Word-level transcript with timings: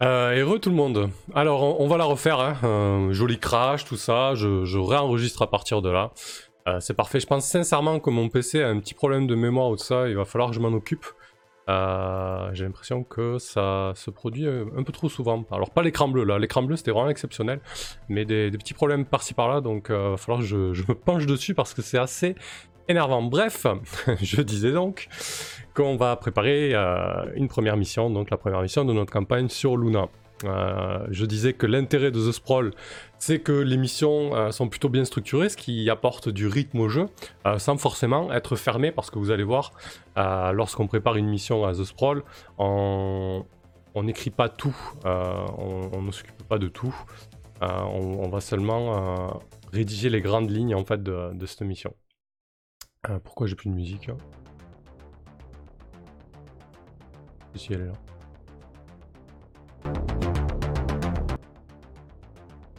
Euh, 0.00 0.36
heureux 0.36 0.60
tout 0.60 0.70
le 0.70 0.76
monde. 0.76 1.10
Alors, 1.34 1.80
on, 1.80 1.88
va 1.88 1.96
la 1.96 2.04
refaire. 2.04 2.38
Hein. 2.38 2.56
Euh, 2.62 3.12
joli 3.12 3.38
crash, 3.38 3.84
tout 3.84 3.96
ça. 3.96 4.34
Je, 4.34 4.78
réenregistre 4.78 5.42
à 5.42 5.50
partir 5.50 5.82
de 5.82 5.90
là. 5.90 6.12
Euh, 6.68 6.78
c'est 6.80 6.94
parfait. 6.94 7.18
Je 7.18 7.26
pense 7.26 7.46
sincèrement 7.46 7.98
que 7.98 8.10
mon 8.10 8.28
PC 8.28 8.62
a 8.62 8.68
un 8.68 8.78
petit 8.78 8.94
problème 8.94 9.26
de 9.26 9.34
mémoire 9.34 9.70
ou 9.70 9.76
tout 9.76 9.84
ça. 9.84 10.08
Il 10.08 10.16
va 10.16 10.24
falloir 10.24 10.50
que 10.50 10.56
je 10.56 10.60
m'en 10.60 10.68
occupe. 10.68 11.06
J'ai 11.66 12.64
l'impression 12.64 13.04
que 13.04 13.38
ça 13.38 13.92
se 13.94 14.10
produit 14.10 14.46
un 14.46 14.82
peu 14.84 14.92
trop 14.92 15.08
souvent. 15.08 15.44
Alors, 15.50 15.70
pas 15.70 15.82
l'écran 15.82 16.08
bleu 16.08 16.24
là. 16.24 16.38
L'écran 16.38 16.62
bleu 16.62 16.76
c'était 16.76 16.92
vraiment 16.92 17.10
exceptionnel. 17.10 17.60
Mais 18.08 18.24
des, 18.24 18.50
petits 18.52 18.74
problèmes 18.74 19.04
par-ci 19.04 19.34
par-là. 19.34 19.60
Donc, 19.60 19.86
il 19.90 19.96
va 19.96 20.16
falloir 20.16 20.40
que 20.40 20.46
je 20.46 20.82
me 20.88 20.94
penche 20.94 21.26
dessus 21.26 21.54
parce 21.54 21.74
que 21.74 21.82
c'est 21.82 21.98
assez 21.98 22.36
énervant. 22.88 23.22
Bref, 23.22 23.66
je 24.22 24.42
disais 24.42 24.72
donc 24.72 25.08
qu'on 25.74 25.96
va 25.96 26.16
préparer 26.16 26.74
euh, 26.74 27.26
une 27.34 27.48
première 27.48 27.76
mission, 27.76 28.10
donc 28.10 28.30
la 28.30 28.36
première 28.36 28.62
mission 28.62 28.84
de 28.84 28.92
notre 28.92 29.12
campagne 29.12 29.48
sur 29.48 29.76
Luna. 29.76 30.08
Euh, 30.44 31.06
je 31.10 31.24
disais 31.24 31.52
que 31.52 31.66
l'intérêt 31.66 32.10
de 32.10 32.18
The 32.18 32.32
Sprawl, 32.32 32.72
c'est 33.18 33.40
que 33.40 33.52
les 33.52 33.76
missions 33.76 34.34
euh, 34.34 34.50
sont 34.50 34.68
plutôt 34.68 34.88
bien 34.88 35.04
structurées, 35.04 35.48
ce 35.48 35.56
qui 35.56 35.90
apporte 35.90 36.28
du 36.28 36.46
rythme 36.46 36.80
au 36.80 36.88
jeu, 36.88 37.06
sans 37.58 37.76
forcément 37.76 38.32
être 38.32 38.56
fermé, 38.56 38.90
parce 38.92 39.10
que 39.10 39.18
vous 39.18 39.30
allez 39.30 39.42
voir, 39.42 39.72
lorsqu'on 40.16 40.86
prépare 40.86 41.16
une 41.16 41.28
mission 41.28 41.64
à 41.64 41.72
The 41.72 41.84
Sprawl, 41.84 42.22
on 42.58 43.44
n'écrit 44.02 44.30
pas 44.30 44.48
tout, 44.48 44.76
on 45.04 46.02
ne 46.02 46.12
s'occupe 46.12 46.42
pas 46.48 46.58
de 46.58 46.68
tout, 46.68 46.94
on, 47.60 48.28
va 48.28 48.40
seulement 48.40 49.40
rédiger 49.72 50.08
les 50.08 50.20
grandes 50.20 50.50
lignes 50.50 50.74
en 50.76 50.84
fait 50.84 51.02
de 51.02 51.46
cette 51.46 51.62
mission. 51.62 51.94
Euh, 53.06 53.18
pourquoi 53.22 53.46
j'ai 53.46 53.54
plus 53.54 53.70
de 53.70 53.74
musique 53.74 54.08
hein 54.08 54.16
Si 57.54 57.72
elle 57.72 57.82
est 57.82 57.86
là. 57.86 57.92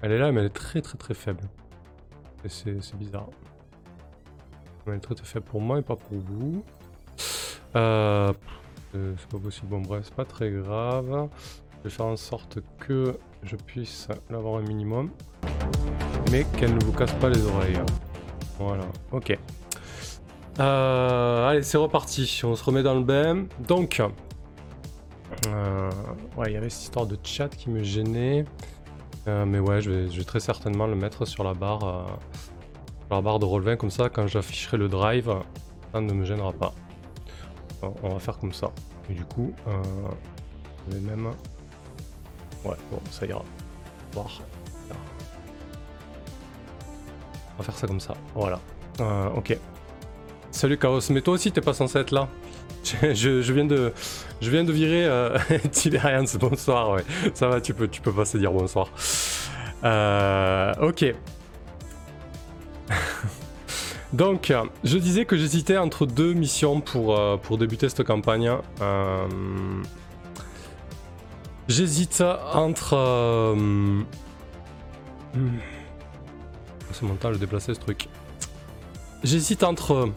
Elle 0.01 0.11
est 0.11 0.17
là, 0.17 0.31
mais 0.31 0.41
elle 0.41 0.47
est 0.47 0.49
très 0.49 0.81
très 0.81 0.97
très 0.97 1.13
faible. 1.13 1.43
Et 2.43 2.49
c'est 2.49 2.81
c'est 2.81 2.97
bizarre. 2.97 3.29
Elle 4.87 4.95
est 4.95 4.99
très 4.99 5.15
très 5.15 5.25
faible 5.25 5.45
pour 5.45 5.61
moi 5.61 5.79
et 5.79 5.81
pas 5.81 5.95
pour 5.95 6.17
vous. 6.17 6.63
Euh, 7.75 8.33
euh, 8.95 9.13
c'est 9.17 9.29
pas 9.29 9.37
possible. 9.37 9.67
Bon, 9.67 9.81
bref, 9.81 10.05
c'est 10.05 10.15
pas 10.15 10.25
très 10.25 10.51
grave. 10.51 11.29
Je 11.79 11.83
vais 11.83 11.89
faire 11.89 12.07
en 12.07 12.17
sorte 12.17 12.59
que 12.79 13.17
je 13.43 13.55
puisse 13.55 14.07
l'avoir 14.29 14.59
un 14.59 14.63
minimum. 14.63 15.11
Mais 16.31 16.45
qu'elle 16.57 16.75
ne 16.75 16.83
vous 16.83 16.93
casse 16.93 17.13
pas 17.13 17.29
les 17.29 17.43
oreilles. 17.45 17.79
Voilà, 18.57 18.85
ok. 19.11 19.37
Euh, 20.59 21.49
allez, 21.49 21.63
c'est 21.63 21.77
reparti. 21.77 22.41
On 22.43 22.55
se 22.55 22.63
remet 22.63 22.83
dans 22.83 22.95
le 22.95 23.03
bain. 23.03 23.45
Donc, 23.59 24.01
euh, 25.47 25.91
ouais, 26.35 26.47
il 26.47 26.53
y 26.53 26.57
avait 26.57 26.69
cette 26.69 26.83
histoire 26.83 27.05
de 27.05 27.17
chat 27.23 27.49
qui 27.49 27.69
me 27.69 27.83
gênait. 27.83 28.45
Euh, 29.27 29.45
mais 29.45 29.59
ouais, 29.59 29.81
je 29.81 29.91
vais, 29.91 30.23
très 30.23 30.39
certainement 30.39 30.87
le 30.87 30.95
mettre 30.95 31.25
sur 31.25 31.43
la 31.43 31.53
barre, 31.53 32.19
sur 33.07 33.15
la 33.15 33.21
barre 33.21 33.39
de 33.39 33.45
relevé 33.45 33.77
comme 33.77 33.91
ça. 33.91 34.09
Quand 34.09 34.27
j'afficherai 34.27 34.77
le 34.77 34.89
drive, 34.89 35.33
ça 35.93 36.01
ne 36.01 36.13
me 36.13 36.25
gênera 36.25 36.51
pas. 36.51 36.73
On 38.03 38.09
va 38.09 38.19
faire 38.19 38.37
comme 38.37 38.53
ça. 38.53 38.71
Et 39.09 39.13
du 39.13 39.23
coup, 39.23 39.53
je 40.87 40.95
vais 40.95 41.01
même. 41.01 41.27
Ouais, 42.65 42.75
bon, 42.91 42.99
ça 43.09 43.25
ira. 43.25 43.43
On 44.15 44.23
va 47.57 47.63
faire 47.63 47.75
ça 47.75 47.87
comme 47.87 48.01
ça. 48.01 48.15
Voilà. 48.35 48.59
Ok. 49.35 49.57
Salut 50.51 50.77
Chaos, 50.77 51.01
mais 51.11 51.21
toi 51.21 51.35
aussi 51.35 51.51
t'es 51.51 51.61
pas 51.61 51.73
censé 51.73 51.99
être 51.99 52.11
là. 52.11 52.27
Je, 53.03 53.41
je- 53.41 53.53
viens 53.53 53.65
de, 53.65 53.91
je 54.41 54.49
viens 54.49 54.63
de 54.63 54.71
virer 54.71 55.05
euh, 55.05 55.37
Tiberians. 55.71 56.23
Bonsoir, 56.39 56.91
ouais. 56.91 57.03
Ça 57.33 57.47
va, 57.49 57.59
tu 57.59 57.73
peux, 57.73 57.87
tu 57.89 57.99
peux 58.01 58.11
passer 58.13 58.39
dire 58.39 58.51
bonsoir. 58.53 58.87
Euh, 59.83 60.73
ok. 60.81 61.13
Donc, 64.13 64.51
je 64.83 64.97
disais 64.97 65.25
que 65.25 65.35
j'hésitais 65.37 65.77
entre 65.77 66.05
deux 66.05 66.33
missions 66.33 66.79
pour, 66.81 67.19
euh, 67.19 67.35
pour 67.37 67.57
débuter 67.57 67.89
cette 67.89 68.03
campagne. 68.05 68.49
Euh, 68.81 69.27
J'hésite 71.67 72.23
entre. 72.53 72.93
euh, 72.95 73.53
hmm. 73.55 74.05
C'est 76.93 77.03
mon 77.03 77.15
temps 77.15 77.29
de 77.31 77.35
déplacer 77.37 77.73
ce 77.75 77.79
truc. 77.79 78.07
J'hésite 79.23 79.63
entre 79.63 80.09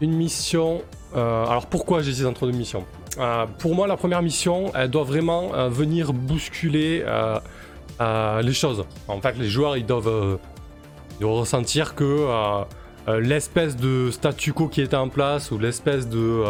une 0.00 0.12
mission. 0.12 0.82
euh, 1.16 1.46
alors 1.46 1.66
pourquoi 1.66 2.02
j'hésite 2.02 2.26
entre 2.26 2.46
deux 2.46 2.52
missions 2.56 2.84
Euh, 3.18 3.46
Pour 3.58 3.74
moi, 3.74 3.86
la 3.86 3.96
première 3.96 4.22
mission, 4.22 4.70
elle 4.74 4.90
doit 4.90 5.04
vraiment 5.04 5.54
euh, 5.54 5.68
venir 5.68 6.12
bousculer 6.12 7.04
les 8.00 8.52
choses. 8.52 8.84
En 9.08 9.20
fait, 9.20 9.36
les 9.38 9.48
joueurs, 9.48 9.76
ils 9.76 9.86
doivent, 9.86 10.38
ils 11.20 11.26
ressentir 11.26 11.94
que 11.94 12.26
l'espèce 13.20 13.74
de 13.76 14.10
statu 14.10 14.52
quo 14.52 14.68
qui 14.68 14.82
était 14.82 14.96
en 14.96 15.08
place 15.08 15.50
ou 15.50 15.58
l'espèce 15.58 16.08
de 16.08 16.44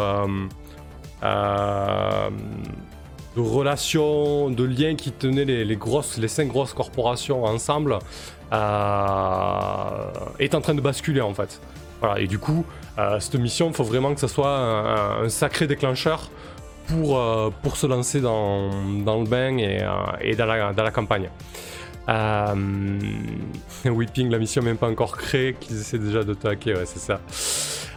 de 3.35 3.41
relation, 3.41 4.49
de 4.49 4.63
lien 4.63 4.95
qui 4.95 5.11
tenait 5.11 5.45
les, 5.45 5.63
les 5.63 5.75
grosses, 5.75 6.17
les 6.17 6.27
cinq 6.27 6.47
grosses 6.47 6.73
corporations 6.73 7.45
ensemble 7.45 7.99
est 10.39 10.55
en 10.55 10.61
train 10.61 10.73
de 10.73 10.81
basculer 10.81 11.21
en 11.21 11.33
fait. 11.33 11.61
Voilà, 12.01 12.19
et 12.19 12.27
du 12.27 12.39
coup, 12.39 12.65
cette 13.19 13.35
mission, 13.35 13.67
il 13.69 13.73
faut 13.73 13.83
vraiment 13.83 14.13
que 14.13 14.19
ça 14.19 14.27
soit 14.27 14.57
un, 15.23 15.29
sacré 15.29 15.67
déclencheur 15.67 16.29
pour, 16.87 17.17
euh, 17.19 17.49
pour 17.61 17.77
se 17.77 17.87
lancer 17.87 18.19
dans, 18.21 18.69
dans 19.05 19.19
le 19.19 19.25
bain 19.25 19.57
et, 19.57 19.81
euh, 19.81 19.87
et 20.21 20.35
dans, 20.35 20.45
la, 20.45 20.91
campagne. 20.91 21.29
Euh, 22.09 22.99
Whipping, 23.85 24.29
la 24.29 24.39
mission 24.39 24.61
même 24.63 24.77
pas 24.77 24.89
encore 24.89 25.15
créée, 25.17 25.55
qu'ils 25.59 25.79
essaient 25.79 25.99
déjà 25.99 26.23
de 26.23 26.35
hacker, 26.43 26.77
ouais, 26.77 26.85
c'est 26.85 26.99
ça. 26.99 27.19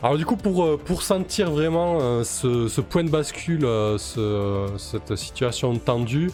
Alors 0.02 0.18
du 0.18 0.26
coup, 0.26 0.36
pour, 0.36 0.64
euh, 0.64 0.80
pour 0.84 1.02
sentir 1.02 1.50
vraiment 1.50 1.98
euh, 2.00 2.24
ce, 2.24 2.68
ce 2.68 2.80
point 2.80 3.04
de 3.04 3.10
bascule, 3.10 3.64
euh, 3.64 3.98
ce- 3.98 4.66
cette 4.76 5.16
situation 5.16 5.76
tendue, 5.76 6.30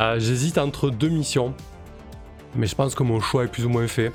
euh, 0.00 0.18
j'hésite 0.20 0.56
entre 0.56 0.90
deux 0.90 1.08
missions. 1.08 1.52
Mais 2.54 2.66
je 2.66 2.74
pense 2.74 2.94
que 2.94 3.02
mon 3.02 3.20
choix 3.20 3.44
est 3.44 3.48
plus 3.48 3.66
ou 3.66 3.68
moins 3.68 3.88
fait. 3.88 4.12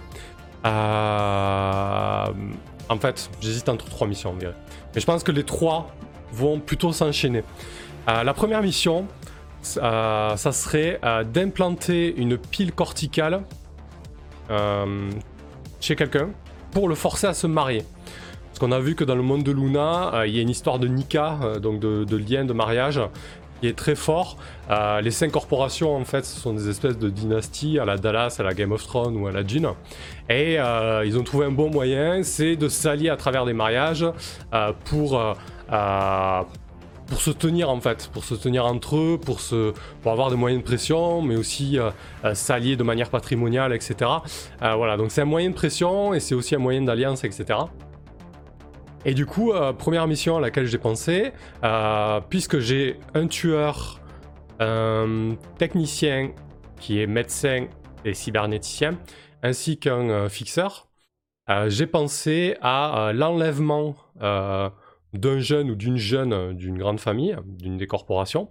En 2.89 2.97
fait, 2.97 3.29
j'hésite 3.41 3.69
entre 3.69 3.85
trois 3.85 4.07
missions, 4.07 4.31
on 4.31 4.35
dirait. 4.35 4.55
Mais 4.94 5.01
je 5.01 5.05
pense 5.05 5.23
que 5.23 5.31
les 5.31 5.44
trois 5.44 5.94
vont 6.31 6.59
plutôt 6.59 6.91
s'enchaîner. 6.91 7.44
Euh, 8.09 8.23
la 8.23 8.33
première 8.33 8.61
mission, 8.61 9.07
euh, 9.77 10.35
ça 10.35 10.51
serait 10.51 10.99
euh, 11.03 11.23
d'implanter 11.23 12.13
une 12.17 12.38
pile 12.38 12.73
corticale 12.73 13.44
chez 15.79 15.95
quelqu'un 15.95 16.29
pour 16.71 16.88
le 16.88 16.94
forcer 16.94 17.25
à 17.25 17.33
se 17.33 17.47
marier. 17.47 17.83
Parce 18.47 18.59
qu'on 18.59 18.71
a 18.71 18.79
vu 18.79 18.94
que 18.94 19.03
dans 19.03 19.15
le 19.15 19.23
monde 19.23 19.41
de 19.41 19.51
Luna, 19.51 20.25
il 20.27 20.35
y 20.35 20.38
a 20.38 20.41
une 20.44 20.50
histoire 20.50 20.77
de 20.77 20.88
Nika, 20.88 21.39
donc 21.59 21.79
de 21.79 22.17
lien 22.17 22.45
de 22.45 22.53
mariage, 22.53 23.01
est 23.68 23.78
très 23.78 23.96
fort. 23.96 24.38
Euh, 24.69 25.01
les 25.01 25.12
cinq 25.12 25.31
corporations, 25.31 25.96
en 25.96 26.06
fait, 26.06 26.25
ce 26.25 26.40
sont 26.40 26.53
des 26.53 26.69
espèces 26.69 26.97
de 26.97 27.09
dynasties 27.09 27.79
à 27.79 27.85
la 27.85 27.97
Dallas, 27.97 28.38
à 28.40 28.44
la 28.44 28.53
Game 28.53 28.72
of 28.72 28.85
Thrones 28.85 29.16
ou 29.18 29.28
à 29.28 29.31
la 29.31 29.46
Jean. 29.46 29.75
Et 30.29 30.59
euh, 30.59 31.03
ils 31.06 31.18
ont 31.18 31.24
trouvé 31.24 31.46
un 31.46 31.51
bon 31.51 31.69
moyen, 31.69 32.24
c'est 32.24 32.56
de 32.56 32.68
s'allier 32.69 33.09
à 33.09 33.18
travers 33.18 33.46
des 33.46 33.53
mariages 33.53 34.06
euh, 34.53 34.72
pour, 34.85 35.22
pour 37.07 37.22
se 37.22 37.31
tenir, 37.31 37.69
en 37.69 37.79
fait, 37.81 38.09
pour 38.13 38.24
se 38.24 38.35
tenir 38.35 38.66
entre 38.66 38.97
eux, 38.97 39.19
pour, 39.24 39.40
se, 39.40 39.74
pour 40.01 40.12
avoir 40.12 40.30
des 40.30 40.38
moyens 40.38 40.62
de 40.62 40.68
pression, 40.68 41.22
mais 41.22 41.35
aussi 41.35 41.78
s'allier 42.34 42.75
de 42.75 42.84
manière 42.84 43.09
patrimoniale, 43.09 43.74
etc. 43.74 44.09
Voilà, 44.62 44.97
donc 44.97 45.12
c'est 45.12 45.22
un 45.22 45.25
moyen 45.25 45.50
de 45.50 45.56
pression 45.56 46.13
et 46.13 46.19
c'est 46.19 46.35
aussi 46.35 46.56
un 46.56 46.59
moyen 46.59 46.81
d'alliance, 46.81 47.24
etc. 47.24 47.59
Et 49.06 49.14
du 49.14 49.25
coup, 49.25 49.52
euh, 49.52 49.74
première 49.74 50.08
mission 50.08 50.38
à 50.38 50.41
laquelle 50.41 50.66
j'ai 50.66 50.78
pensé, 50.78 51.34
euh, 51.64 52.22
puisque 52.30 52.59
j'ai 52.59 53.00
un 53.13 53.27
tueur, 53.27 54.00
un 54.60 55.36
technicien 55.57 56.31
qui 56.80 57.01
est 57.01 57.07
médecin 57.07 57.68
et 58.06 58.13
cybernéticien, 58.13 58.98
ainsi 59.42 59.77
qu'un 59.77 60.10
euh, 60.10 60.30
fixeur, 60.30 60.88
j'ai 61.68 61.88
pensé 61.88 62.56
à 62.62 63.12
l'enlèvement 63.13 63.98
d'un 64.16 65.39
jeune 65.39 65.72
ou 65.72 65.75
d'une 65.75 65.98
jeune 65.98 66.54
d'une 66.54 66.77
grande 66.77 67.01
famille, 67.01 67.36
d'une 67.45 67.75
des 67.75 67.86
corporations, 67.86 68.50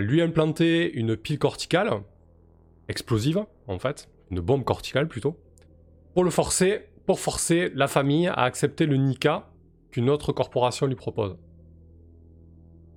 lui 0.00 0.20
implanter 0.20 0.92
une 0.92 1.16
pile 1.16 1.38
corticale, 1.38 2.00
explosive 2.88 3.44
en 3.68 3.78
fait, 3.78 4.08
une 4.32 4.40
bombe 4.40 4.64
corticale 4.64 5.06
plutôt, 5.06 5.38
pour 6.14 6.24
le 6.24 6.30
forcer, 6.30 6.80
pour 7.06 7.20
forcer 7.20 7.70
la 7.76 7.86
famille 7.86 8.26
à 8.26 8.40
accepter 8.40 8.86
le 8.86 8.96
Nika 8.96 9.53
qu'une 9.94 10.10
autre 10.10 10.32
corporation 10.32 10.88
lui 10.88 10.96
propose. 10.96 11.36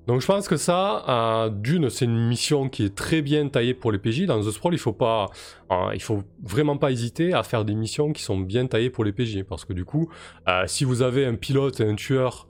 Donc 0.07 0.21
je 0.21 0.25
pense 0.25 0.47
que 0.47 0.57
ça, 0.57 1.03
euh, 1.07 1.49
d'une, 1.49 1.91
c'est 1.91 2.05
une 2.05 2.27
mission 2.27 2.69
qui 2.69 2.85
est 2.85 2.95
très 2.95 3.21
bien 3.21 3.47
taillée 3.49 3.75
pour 3.75 3.91
les 3.91 3.99
PJ. 3.99 4.25
Dans 4.25 4.39
The 4.39 4.49
Sprawl, 4.49 4.73
il 4.73 4.79
faut 4.79 4.93
pas, 4.93 5.27
euh, 5.69 5.91
il 5.93 6.01
faut 6.01 6.23
vraiment 6.41 6.77
pas 6.77 6.91
hésiter 6.91 7.33
à 7.33 7.43
faire 7.43 7.65
des 7.65 7.75
missions 7.75 8.13
qui 8.13 8.23
sont 8.23 8.39
bien 8.39 8.65
taillées 8.65 8.89
pour 8.89 9.03
les 9.03 9.11
PJ, 9.11 9.43
parce 9.43 9.63
que 9.63 9.73
du 9.73 9.85
coup, 9.85 10.09
euh, 10.47 10.63
si 10.65 10.85
vous 10.85 11.03
avez 11.03 11.25
un 11.25 11.35
pilote 11.35 11.79
et 11.81 11.87
un 11.87 11.95
tueur 11.95 12.47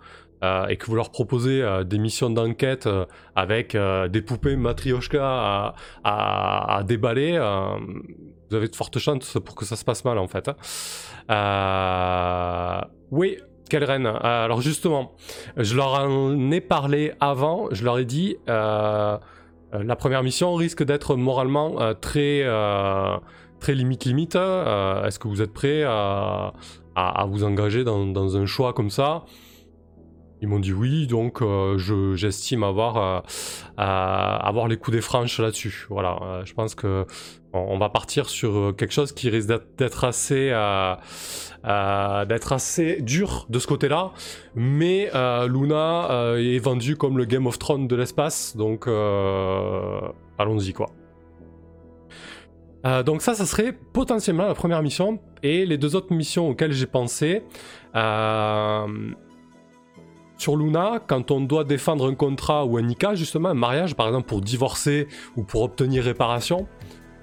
et 0.70 0.78
que 0.78 0.86
vous 0.86 0.96
leur 0.96 1.10
proposez 1.10 1.66
des 1.88 1.98
missions 1.98 2.30
d'enquête 2.30 2.88
avec 3.36 3.76
des 3.76 4.22
poupées 4.22 4.56
matrioshka 4.56 5.74
à, 6.04 6.84
déballer, 6.86 7.40
vous 8.48 8.56
avez 8.56 8.68
de 8.68 8.76
fortes 8.76 9.00
chances 9.00 9.40
pour 9.44 9.56
que 9.56 9.66
ça 9.66 9.76
se 9.76 9.84
passe 9.84 10.06
mal 10.06 10.20
en 10.20 10.28
fait. 10.28 10.52
oui, 13.10 13.40
quelle 13.70 13.84
reine 13.84 14.06
Alors 14.06 14.62
justement, 14.62 15.14
je 15.58 15.76
leur 15.76 15.94
en 15.94 16.52
ai 16.52 16.62
parlé 16.62 17.14
avant, 17.20 17.68
je 17.72 17.84
leur 17.84 18.00
ai 18.00 18.06
dit, 18.06 18.38
la 18.48 19.20
première 19.98 20.24
mission 20.24 20.56
risque 20.56 20.84
d'être 20.84 21.16
moralement 21.16 21.94
très 22.00 22.44
très 23.60 23.74
limite 23.74 24.06
limite. 24.06 24.36
Euh, 24.36 25.06
est-ce 25.06 25.20
que 25.20 25.28
vous 25.28 25.42
êtes 25.42 25.54
prêt 25.54 25.84
à, 25.84 26.54
vous 27.28 27.44
engager 27.44 27.84
dans, 27.84 28.38
un 28.38 28.46
choix 28.46 28.74
comme 28.74 28.90
ça? 28.90 29.26
Ils 30.42 30.48
m'ont 30.48 30.60
dit 30.60 30.72
oui, 30.72 31.08
donc 31.08 31.42
euh, 31.42 31.78
j'estime 32.16 32.64
avoir, 32.64 32.98
euh, 32.98 33.22
avoir 33.78 34.68
les 34.68 34.78
coups 34.78 34.96
des 34.96 35.02
franches 35.02 35.40
là-dessus. 35.40 35.88
Voilà, 35.90 36.42
je 36.46 36.54
pense 36.54 36.76
que 36.76 37.06
on, 37.68 37.78
va 37.78 37.90
partir 37.90 38.30
sur 38.30 38.76
quelque 38.76 38.94
chose 38.94 39.12
qui 39.12 39.30
risque 39.30 39.50
d'être 39.78 40.04
assez, 40.04 40.50
d'être 41.64 42.54
assez 42.54 43.02
dur 43.02 43.46
de 43.50 43.60
ce 43.60 43.68
côté-là. 43.68 44.12
Mais 44.56 45.10
Luna 45.48 46.36
est 46.38 46.60
vendue 46.60 46.96
comme 46.96 47.18
le 47.18 47.26
Game 47.26 47.48
of 47.48 47.60
Thrones 47.60 47.88
de 47.88 47.96
l'espace, 47.96 48.56
donc 48.56 48.88
allons-y 50.38 50.74
quoi. 50.74 50.88
Euh, 52.86 53.04
donc 53.04 53.22
ça, 53.22 53.34
ça 53.34 53.46
serait 53.46 53.74
potentiellement 53.94 54.48
la 54.48 54.54
première 54.54 54.82
mission. 54.82 55.20
Et 55.44 55.66
les 55.66 55.78
deux 55.78 55.96
autres 55.96 56.14
missions 56.14 56.50
auxquelles 56.50 56.72
j'ai 56.72 56.86
pensé, 56.86 57.44
euh, 57.96 59.12
sur 60.38 60.56
Luna, 60.56 61.00
quand 61.06 61.32
on 61.32 61.42
doit 61.42 61.64
défendre 61.64 62.10
un 62.10 62.16
contrat 62.16 62.66
ou 62.66 62.78
un 62.78 62.84
Nika, 62.84 63.16
justement, 63.16 63.50
un 63.50 63.56
mariage, 63.56 63.96
par 63.96 64.08
exemple 64.08 64.28
pour 64.28 64.42
divorcer 64.42 65.08
ou 65.36 65.44
pour 65.44 65.64
obtenir 65.64 66.04
réparation, 66.04 66.68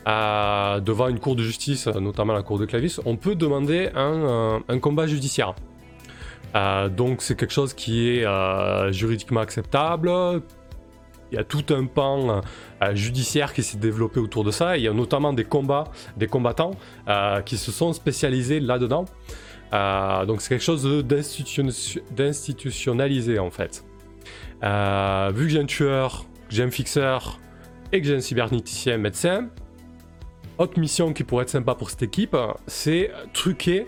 euh, 0.07 0.81
devant 0.81 1.09
une 1.09 1.19
cour 1.19 1.37
de 1.37 1.43
justice, 1.43 1.87
notamment 1.87 2.33
la 2.33 2.43
cour 2.43 2.59
de 2.59 2.67
Clavis, 2.67 2.99
on 3.05 3.17
peut 3.17 3.35
demander 3.35 3.91
un, 3.95 4.63
un 4.69 4.79
combat 4.79 5.07
judiciaire. 5.07 5.55
donc 6.97 7.23
c'est 7.23 7.37
quelque 7.37 7.53
chose 7.53 7.75
qui 7.75 8.09
est 8.09 8.93
juridiquement 8.93 9.41
acceptable, 9.41 10.11
il 11.35 11.37
y 11.37 11.41
a 11.41 11.45
tout 11.45 11.65
un 11.71 11.87
pan 11.87 12.43
euh, 12.83 12.95
judiciaire 12.95 13.53
qui 13.53 13.65
s'est 13.65 13.79
développé 13.79 14.21
autour 14.21 14.45
de 14.45 14.53
ça. 14.53 14.77
il 14.77 14.85
y 14.85 14.89
a 14.89 14.93
notamment 14.93 15.33
des 15.33 15.43
combats, 15.45 15.89
des 16.17 16.29
combattants 16.29 16.77
euh, 17.09 17.41
qui 17.43 17.57
se 17.57 17.73
sont 17.73 17.93
spécialisés 17.93 18.61
là-dedans. 18.61 19.07
Euh, 19.73 20.25
donc 20.27 20.41
c'est 20.41 20.51
quelque 20.51 20.63
chose 20.63 20.85
d'institutionnalisé 21.05 23.41
en 23.41 23.51
fait. 23.51 23.85
vu 24.63 25.45
que 25.45 25.49
j'ai 25.49 25.61
un 25.61 25.67
tueur, 25.67 26.25
que 26.49 26.55
j'ai 26.55 26.63
un 26.63 26.71
fixeur 26.71 27.41
et 27.93 28.01
que 28.01 28.07
j'ai 28.07 28.15
un 28.15 28.21
cybernéticien 28.21 28.97
médecin, 28.99 29.49
autre 30.59 30.79
mission 30.79 31.13
qui 31.13 31.25
pourrait 31.25 31.43
être 31.43 31.51
sympa 31.51 31.75
pour 31.75 31.91
cette 31.91 32.03
équipe, 32.03 32.37
c'est 32.67 33.11
truquer 33.33 33.85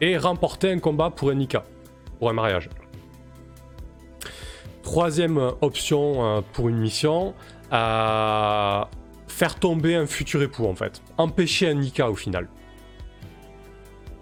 et 0.00 0.16
remporter 0.16 0.70
un 0.70 0.78
combat 0.78 1.10
pour 1.10 1.30
un 1.30 1.34
Nika, 1.34 1.64
pour 2.18 2.30
un 2.30 2.32
mariage. 2.32 2.68
Troisième 4.82 5.38
option 5.60 6.24
euh, 6.24 6.40
pour 6.52 6.68
une 6.68 6.78
mission, 6.78 7.34
euh, 7.72 8.82
faire 9.26 9.54
tomber 9.56 9.94
un 9.94 10.06
futur 10.06 10.42
époux 10.42 10.66
en 10.66 10.74
fait. 10.74 11.02
Empêcher 11.18 11.68
un 11.68 11.74
Nika 11.74 12.10
au 12.10 12.14
final. 12.14 12.48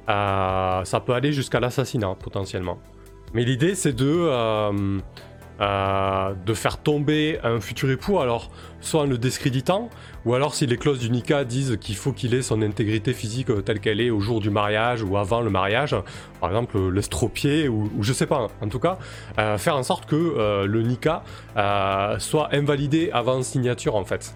Euh, 0.09 0.85
ça 0.85 1.01
peut 1.01 1.15
aller 1.15 1.33
jusqu'à 1.33 1.61
l'assassinat 1.61 2.15
potentiellement. 2.17 2.79
Mais 3.33 3.45
l'idée 3.45 3.75
c'est 3.75 3.93
de 3.93 4.31
de 5.59 6.55
faire 6.55 6.79
tomber 6.79 7.39
un 7.43 7.61
futur 7.61 7.91
époux, 7.91 8.19
alors 8.19 8.51
soit 8.81 9.03
en 9.03 9.07
le 9.07 9.19
discréditant, 9.19 9.89
ou 10.25 10.35
alors 10.35 10.55
si 10.55 10.67
les 10.67 10.77
clauses 10.77 10.99
du 10.99 11.11
Nika 11.11 11.45
disent 11.45 11.79
qu'il 11.81 11.97
faut 11.97 12.13
qu'il 12.13 12.35
ait 12.35 12.43
son 12.43 12.63
intégrité 12.63 13.13
physique 13.13 13.49
telle 13.65 13.81
qu'elle 13.81 14.01
est 14.01 14.11
au 14.11 14.21
jour 14.21 14.41
du 14.41 14.51
mariage 14.51 15.03
ou 15.03 15.17
avant 15.17 15.41
le 15.41 15.51
mariage, 15.51 15.97
par 16.41 16.51
exemple 16.51 16.79
l'estropier 16.91 17.69
ou, 17.69 17.91
je 18.01 18.13
sais 18.13 18.27
pas, 18.27 18.49
en 18.61 18.69
tout 18.69 18.79
cas, 18.79 18.99
euh, 19.39 19.57
faire 19.59 19.77
en 19.77 19.83
sorte 19.83 20.07
que 20.07 20.17
euh, 20.17 20.67
le 20.67 20.83
Nika 20.83 21.23
soit 22.19 22.49
invalidé 22.53 23.11
avant 23.13 23.43
signature 23.43 23.97
en 23.97 24.05
fait. 24.05 24.35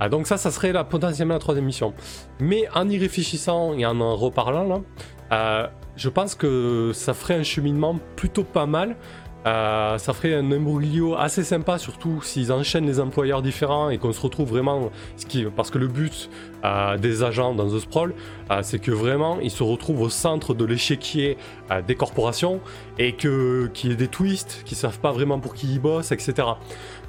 Ah, 0.00 0.08
donc 0.08 0.26
ça, 0.26 0.36
ça 0.36 0.50
serait 0.50 0.72
la, 0.72 0.84
potentiellement 0.84 1.34
la 1.34 1.40
troisième 1.40 1.64
mission. 1.64 1.92
Mais 2.40 2.68
en 2.74 2.88
y 2.88 2.98
réfléchissant 2.98 3.74
et 3.74 3.84
en 3.84 4.00
en 4.00 4.14
reparlant 4.14 4.82
là, 5.30 5.70
je 5.96 6.08
pense 6.08 6.34
que 6.34 6.92
ça 6.94 7.12
ferait 7.12 7.34
un 7.34 7.42
cheminement 7.42 7.98
plutôt 8.16 8.44
pas 8.44 8.66
mal 8.66 8.96
euh, 9.46 9.98
ça 9.98 10.12
ferait 10.12 10.34
un 10.34 10.50
imbroglio 10.50 11.16
assez 11.16 11.44
sympa, 11.44 11.78
surtout 11.78 12.20
s'ils 12.22 12.52
enchaînent 12.52 12.86
les 12.86 12.98
employeurs 12.98 13.40
différents 13.40 13.88
et 13.88 13.98
qu'on 13.98 14.12
se 14.12 14.20
retrouve 14.20 14.50
vraiment. 14.50 14.90
Parce 15.56 15.70
que 15.70 15.78
le 15.78 15.86
but 15.86 16.28
euh, 16.64 16.98
des 16.98 17.22
agents 17.22 17.54
dans 17.54 17.68
The 17.68 17.78
Sprawl, 17.78 18.14
euh, 18.50 18.60
c'est 18.62 18.80
que 18.80 18.90
vraiment 18.90 19.38
ils 19.40 19.50
se 19.50 19.62
retrouvent 19.62 20.02
au 20.02 20.10
centre 20.10 20.54
de 20.54 20.64
l'échiquier 20.64 21.38
des 21.86 21.94
corporations 21.94 22.60
et 22.98 23.14
qu'il 23.14 23.70
y 23.84 23.90
ait 23.90 23.96
des 23.96 24.08
twists, 24.08 24.62
qu'ils 24.64 24.76
savent 24.76 24.98
pas 24.98 25.12
vraiment 25.12 25.38
pour 25.38 25.54
qui 25.54 25.66
ils 25.72 25.80
bossent, 25.80 26.12
etc. 26.12 26.48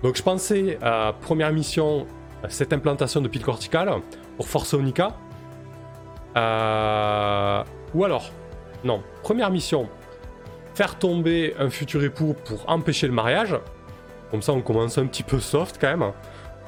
Donc 0.03 0.17
je 0.17 0.23
pensais, 0.23 0.77
première 1.21 1.51
mission, 1.51 2.05
cette 2.49 2.73
implantation 2.73 3.21
de 3.21 3.27
pile 3.27 3.43
corticale 3.43 3.89
pour 4.37 4.47
Force 4.47 4.73
Onica. 4.73 5.15
ou 6.35 8.03
alors, 8.03 8.31
non, 8.83 9.01
première 9.23 9.49
mission, 9.49 9.87
faire 10.79 10.95
tomber 10.95 11.53
un 11.59 11.69
futur 11.69 12.01
époux 12.05 12.33
pour 12.45 12.63
empêcher 12.69 13.05
le 13.05 13.11
mariage. 13.11 13.53
Comme 14.31 14.41
ça, 14.41 14.53
on 14.53 14.61
commence 14.61 14.97
un 14.97 15.07
petit 15.07 15.23
peu 15.23 15.41
soft 15.41 15.77
quand 15.77 15.89
même. 15.89 16.13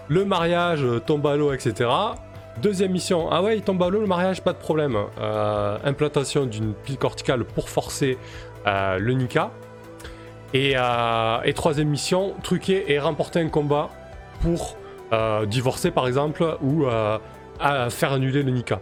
Le 0.09 0.25
mariage 0.25 0.85
tombe 1.05 1.25
à 1.27 1.37
l'eau, 1.37 1.53
etc. 1.53 1.89
Deuxième 2.61 2.91
mission, 2.91 3.29
ah 3.31 3.41
ouais, 3.41 3.55
il 3.55 3.61
tombe 3.63 3.81
à 3.81 3.89
l'eau, 3.89 4.01
le 4.01 4.07
mariage, 4.07 4.41
pas 4.41 4.51
de 4.51 4.57
problème. 4.57 4.97
Euh, 5.21 5.77
implantation 5.85 6.45
d'une 6.45 6.73
pile 6.73 6.97
corticale 6.97 7.45
pour 7.45 7.69
forcer 7.69 8.17
euh, 8.67 8.99
le 8.99 9.13
Nika. 9.13 9.49
Euh, 10.55 11.41
et, 11.45 11.53
troisième 11.53 11.87
mission, 11.87 12.33
truquer 12.43 12.91
et 12.91 12.99
remporter 12.99 13.39
un 13.39 13.47
combat 13.47 13.91
pour 14.41 14.75
divorcer 15.47 15.91
par 15.91 16.05
exemple 16.07 16.57
ou 16.61 16.83
faire 17.89 18.11
annuler 18.11 18.43
le 18.43 18.51
Nika. 18.51 18.81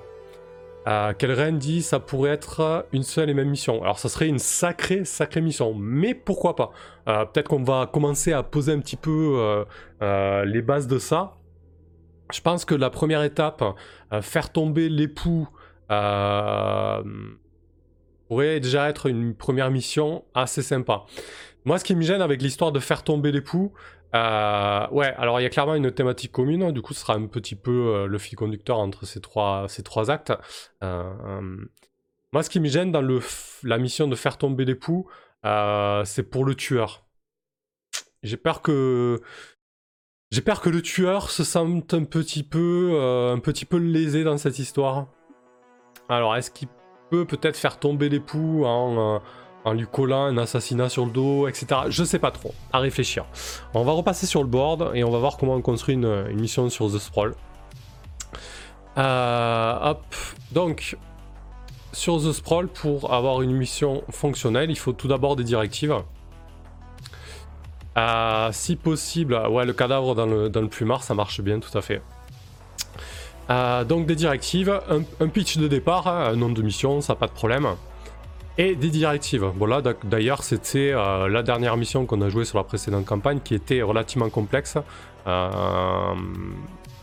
Euh, 0.89 1.13
reine 1.21 1.59
dit 1.59 1.83
ça 1.83 1.99
pourrait 1.99 2.31
être 2.31 2.87
une 2.93 3.03
seule 3.03 3.29
et 3.29 3.35
même 3.35 3.49
mission. 3.49 3.83
Alors 3.83 3.99
ça 3.99 4.09
serait 4.09 4.27
une 4.27 4.39
sacrée, 4.39 5.05
sacrée 5.05 5.41
mission. 5.41 5.75
Mais 5.75 6.15
pourquoi 6.15 6.55
pas? 6.55 6.71
Euh, 7.07 7.25
Peut-être 7.25 7.47
qu'on 7.47 7.63
va 7.63 7.87
commencer 7.91 8.33
à 8.33 8.41
poser 8.41 8.73
un 8.73 8.79
petit 8.79 8.95
peu 8.95 9.35
euh, 9.37 9.65
euh, 10.01 10.45
les 10.45 10.63
bases 10.63 10.87
de 10.87 10.97
ça. 10.97 11.35
Je 12.33 12.41
pense 12.41 12.65
que 12.65 12.75
la 12.75 12.89
première 12.89 13.23
étape, 13.23 13.63
faire 14.21 14.51
tomber 14.51 14.87
l'époux, 14.87 15.47
pourrait 18.27 18.59
déjà 18.59 18.87
être 18.87 19.07
une 19.07 19.33
première 19.33 19.71
mission 19.71 20.23
assez 20.35 20.61
sympa. 20.61 21.05
Moi, 21.69 21.77
ce 21.77 21.83
qui 21.83 21.95
me 21.95 22.01
gêne 22.01 22.23
avec 22.23 22.41
l'histoire 22.41 22.71
de 22.71 22.79
faire 22.79 23.03
tomber 23.03 23.31
l'époux, 23.31 23.73
euh, 24.15 24.87
ouais, 24.89 25.13
alors 25.19 25.39
il 25.39 25.43
y 25.43 25.45
a 25.45 25.49
clairement 25.49 25.75
une 25.75 25.91
thématique 25.91 26.31
commune, 26.31 26.71
du 26.71 26.81
coup 26.81 26.95
ce 26.95 27.01
sera 27.01 27.13
un 27.13 27.27
petit 27.27 27.53
peu 27.53 27.93
euh, 27.93 28.07
le 28.07 28.17
fil 28.17 28.35
conducteur 28.35 28.79
entre 28.79 29.05
ces 29.05 29.21
trois, 29.21 29.67
ces 29.67 29.83
trois 29.83 30.09
actes. 30.09 30.33
Euh, 30.83 31.57
moi 32.33 32.41
ce 32.41 32.49
qui 32.49 32.59
me 32.59 32.67
gêne 32.67 32.91
dans 32.91 33.03
la 33.61 33.77
mission 33.77 34.07
de 34.07 34.15
faire 34.15 34.39
tomber 34.39 34.65
l'époux, 34.65 35.07
c'est 35.43 36.27
pour 36.27 36.43
le 36.43 36.55
tueur. 36.55 37.05
J'ai 38.23 38.37
peur 38.37 38.63
que... 38.63 39.21
J'ai 40.31 40.41
peur 40.41 40.61
que 40.61 40.71
le 40.71 40.81
tueur 40.81 41.29
se 41.29 41.43
sente 41.43 41.93
un 41.93 42.03
petit 42.03 42.41
peu, 42.41 42.99
un 43.31 43.37
petit 43.37 43.65
peu 43.65 43.77
lésé 43.77 44.23
dans 44.23 44.39
cette 44.39 44.57
histoire. 44.57 45.05
Alors 46.09 46.35
est-ce 46.35 46.49
qu'il 46.49 46.67
peut 47.11 47.25
peut-être 47.25 47.57
faire 47.57 47.77
tomber 47.77 48.09
l'époux 48.09 48.65
en 48.65 49.21
en 49.69 49.73
lui 49.73 49.85
collant 49.91 50.25
un 50.25 50.37
assassinat 50.37 50.89
sur 50.89 51.05
le 51.05 51.11
dos, 51.11 51.47
etc. 51.47 51.67
Je 51.89 52.03
sais 52.03 52.19
pas 52.19 52.31
trop, 52.31 52.53
à 52.73 52.79
réfléchir. 52.79 53.25
On 53.73 53.83
va 53.83 53.91
repasser 53.91 54.25
sur 54.25 54.41
le 54.41 54.47
board 54.47 54.91
et 54.93 55.03
on 55.03 55.11
va 55.11 55.19
voir 55.19 55.37
comment 55.37 55.55
on 55.55 55.61
construit 55.61 55.95
une, 55.95 56.33
mission 56.33 56.69
sur 56.69 56.91
The 56.91 56.97
Sprawl. 56.97 57.35
Euh, 58.97 59.91
hop, 59.91 60.03
donc 60.51 60.97
sur 61.93 62.17
The 62.17 62.31
Sprawl, 62.31 62.67
pour 62.67 63.13
avoir 63.13 63.41
une 63.41 63.51
mission 63.51 64.03
fonctionnelle, 64.09 64.69
il 64.69 64.77
faut 64.77 64.93
tout 64.93 65.07
d'abord 65.07 65.35
des 65.35 65.43
directives. 65.43 65.95
Euh, 67.97 68.49
si 68.51 68.75
possible, 68.75 69.35
ouais, 69.49 69.65
le 69.65 69.73
cadavre 69.73 70.15
dans 70.15 70.25
le, 70.25 70.49
dans 70.49 70.61
le 70.61 70.69
ça 71.01 71.13
marche 71.13 71.41
bien, 71.41 71.59
tout 71.59 71.75
à 71.77 71.81
fait. 71.81 72.01
Euh, 73.49 73.83
donc 73.83 74.05
des 74.05 74.15
directives, 74.15 74.79
un, 75.19 75.27
pitch 75.27 75.57
de 75.57 75.67
départ, 75.67 76.07
hein, 76.07 76.31
un 76.31 76.35
nom 76.35 76.49
de 76.49 76.61
mission, 76.61 77.01
ça 77.01 77.15
pas 77.15 77.27
de 77.27 77.31
problème 77.31 77.67
et 78.57 78.75
des 78.75 78.89
directives. 78.89 79.45
Voilà, 79.55 79.81
d'ailleurs, 80.03 80.43
c'était 80.43 80.91
euh, 80.93 81.27
la 81.29 81.43
dernière 81.43 81.77
mission 81.77 82.05
qu'on 82.05 82.21
a 82.21 82.29
jouée 82.29 82.45
sur 82.45 82.57
la 82.57 82.63
précédente 82.63 83.05
campagne 83.05 83.39
qui 83.43 83.55
était 83.55 83.81
relativement 83.81 84.29
complexe. 84.29 84.77
Euh, 85.27 86.13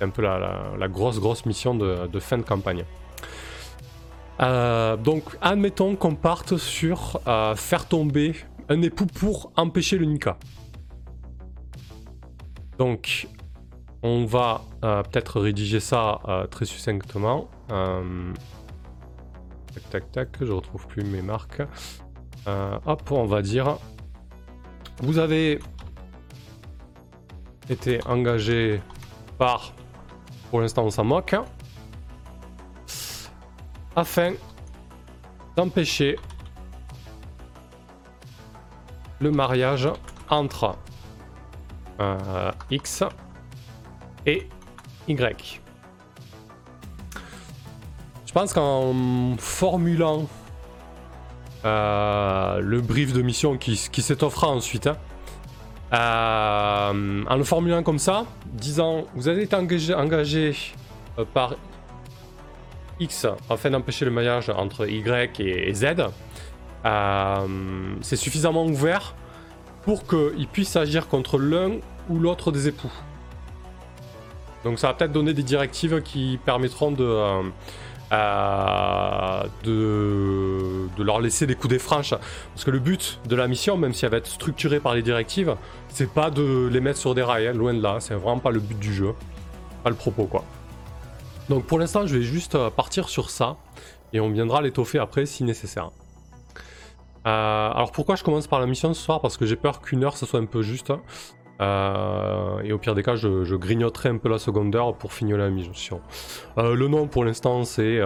un 0.00 0.09
peu 0.11 0.23
la, 0.23 0.88
grosse, 0.88 1.21
grosse 1.21 1.47
mission 1.47 1.75
de, 1.75 2.21
fin 2.21 2.38
de 2.38 2.43
campagne. 2.43 2.85
Euh, 4.41 4.97
donc, 4.97 5.25
admettons 5.41 5.97
qu'on 5.97 6.15
parte 6.15 6.59
sur 6.59 7.21
faire 7.57 7.87
tomber 7.87 8.35
un 8.69 8.83
époux 8.83 9.07
pour 9.07 9.53
empêcher 9.57 9.97
le 9.97 10.05
Nika. 10.05 10.37
Donc, 12.79 13.26
on 14.03 14.25
va 14.25 14.62
euh, 14.85 15.03
peut-être 15.03 15.41
rédiger 15.41 15.81
ça 15.81 16.21
euh, 16.29 16.47
très 16.47 16.65
succinctement. 16.65 17.49
Euh, 19.76 19.80
tac, 19.90 20.11
tac, 20.12 20.12
tac, 20.12 20.45
je 20.45 20.52
retrouve 20.52 20.87
plus 20.87 21.04
mes 21.04 21.23
marques. 21.23 21.62
hop, 22.47 23.11
on 23.11 23.26
va 23.26 23.42
dire. 23.42 23.78
Vous 25.02 25.18
avez 25.18 25.61
été 27.68 28.00
engagé 28.06 28.80
par, 29.38 29.73
pour 30.50 30.61
l'instant 30.61 30.85
on 30.85 30.90
s'en 30.90 31.04
moque, 31.04 31.37
afin 33.95 34.35
d'empêcher 35.56 36.16
le 39.21 39.30
mariage 39.30 39.88
entre 40.28 40.76
euh, 42.00 42.52
X 42.71 43.04
et 44.26 44.49
Y. 45.09 45.61
Pense 48.37 48.52
qu'en 48.52 48.95
formulant 49.38 50.26
euh, 51.64 52.61
le 52.61 52.83
brief 52.83 53.14
de 53.14 53.23
mission 53.23 53.57
qui, 53.57 53.88
qui 53.90 54.02
s'étoffera 54.02 54.49
ensuite, 54.49 54.88
hein, 54.88 54.99
euh, 55.95 57.25
en 57.26 57.37
le 57.37 57.45
formulant 57.45 57.83
comme 57.83 57.99
ça, 57.99 58.26
disant 58.45 59.05
vous 59.14 59.28
avez 59.28 59.45
été 59.45 59.57
engagé, 59.57 59.95
engagé 59.95 60.55
par 61.33 61.55
X 63.00 63.26
afin 63.49 63.71
d'empêcher 63.71 64.05
le 64.05 64.11
mariage 64.11 64.50
entre 64.50 64.87
Y 64.87 65.40
et, 65.40 65.73
Z, 65.73 65.95
c'est 68.02 68.16
suffisamment 68.16 68.66
ouvert 68.66 69.14
pour 69.83 70.07
qu'il 70.07 70.47
puisse 70.47 70.76
agir 70.76 71.09
contre 71.09 71.38
l'un 71.38 71.78
ou 72.11 72.19
l'autre 72.19 72.52
des 72.52 72.69
époux. 72.69 72.93
Donc 74.62 74.78
ça 74.78 74.88
va 74.88 74.95
peut-être 74.95 75.12
donner 75.12 75.33
des 75.33 75.43
directives 75.43 76.02
qui 76.02 76.38
permettront 76.45 76.90
de, 76.90 77.43
de, 78.13 81.03
leur 81.03 81.21
laisser 81.21 81.47
des 81.47 81.55
coups 81.55 81.71
des 81.71 81.79
franches. 81.79 82.11
Parce 82.11 82.65
que 82.65 82.71
le 82.71 82.79
but 82.79 83.21
de 83.29 83.37
la 83.37 83.49
mission, 83.49 83.77
même 83.77 83.93
si 83.93 84.05
elle 84.05 84.11
va 84.11 84.19
être 84.19 84.27
structurée 84.27 84.81
par 84.81 84.95
les 84.95 85.03
directives, 85.03 85.57
c'est 85.89 86.11
pas 86.11 86.31
de 86.31 86.69
les 86.71 86.81
mettre 86.81 86.99
sur 86.99 87.15
des 87.15 87.23
rails, 87.23 87.49
hein, 87.49 87.53
loin 87.53 87.75
de 87.75 87.83
là. 87.83 87.99
C'est 88.01 88.15
vraiment 88.15 88.39
pas 88.39 88.51
le 88.51 88.61
but 88.61 88.79
du 88.79 88.93
jeu. 88.93 89.13
Pas 89.83 89.91
le 89.91 89.97
propos 89.97 90.25
quoi. 90.25 90.45
Donc 91.49 91.65
pour 91.65 91.79
l'instant, 91.79 92.07
je 92.07 92.17
vais 92.17 92.25
juste 92.25 92.55
euh, 92.55 92.71
partir 92.71 93.09
sur 93.09 93.31
ça. 93.31 93.57
Et 94.13 94.21
on 94.21 94.31
viendra 94.31 94.63
l'étoffer 94.63 94.99
après 94.99 95.27
si 95.27 95.45
nécessaire. 95.45 95.91
Euh, 97.27 97.71
alors 97.71 97.91
pourquoi 97.91 98.15
je 98.15 98.23
commence 98.23 98.47
par 98.47 98.61
la 98.61 98.67
mission 98.67 98.95
ce 98.95 99.03
soir? 99.03 99.21
Parce 99.21 99.37
que 99.37 99.47
j'ai 99.47 99.57
peur 99.57 99.81
qu'une 99.81 100.05
heure 100.05 100.17
ça 100.17 100.27
soit 100.27 100.41
un 100.41 100.47
peu 100.47 100.63
juste. 100.63 100.93
Euh, 101.61 102.61
et 102.63 102.73
au 102.73 102.79
pire 102.79 102.95
des 102.95 103.03
cas, 103.03 103.17
je, 103.17 103.55
grignoterai 103.55 104.11
un 104.11 104.19
peu 104.19 104.29
la 104.29 104.39
seconde 104.39 104.75
heure 104.77 104.95
pour 104.95 105.13
finir 105.13 105.37
la 105.37 105.49
mission. 105.49 106.01
Euh, 106.59 106.75
le 106.75 106.89
nom 106.89 107.07
pour 107.07 107.25
l'instant 107.25 107.65
c'est 107.65 108.01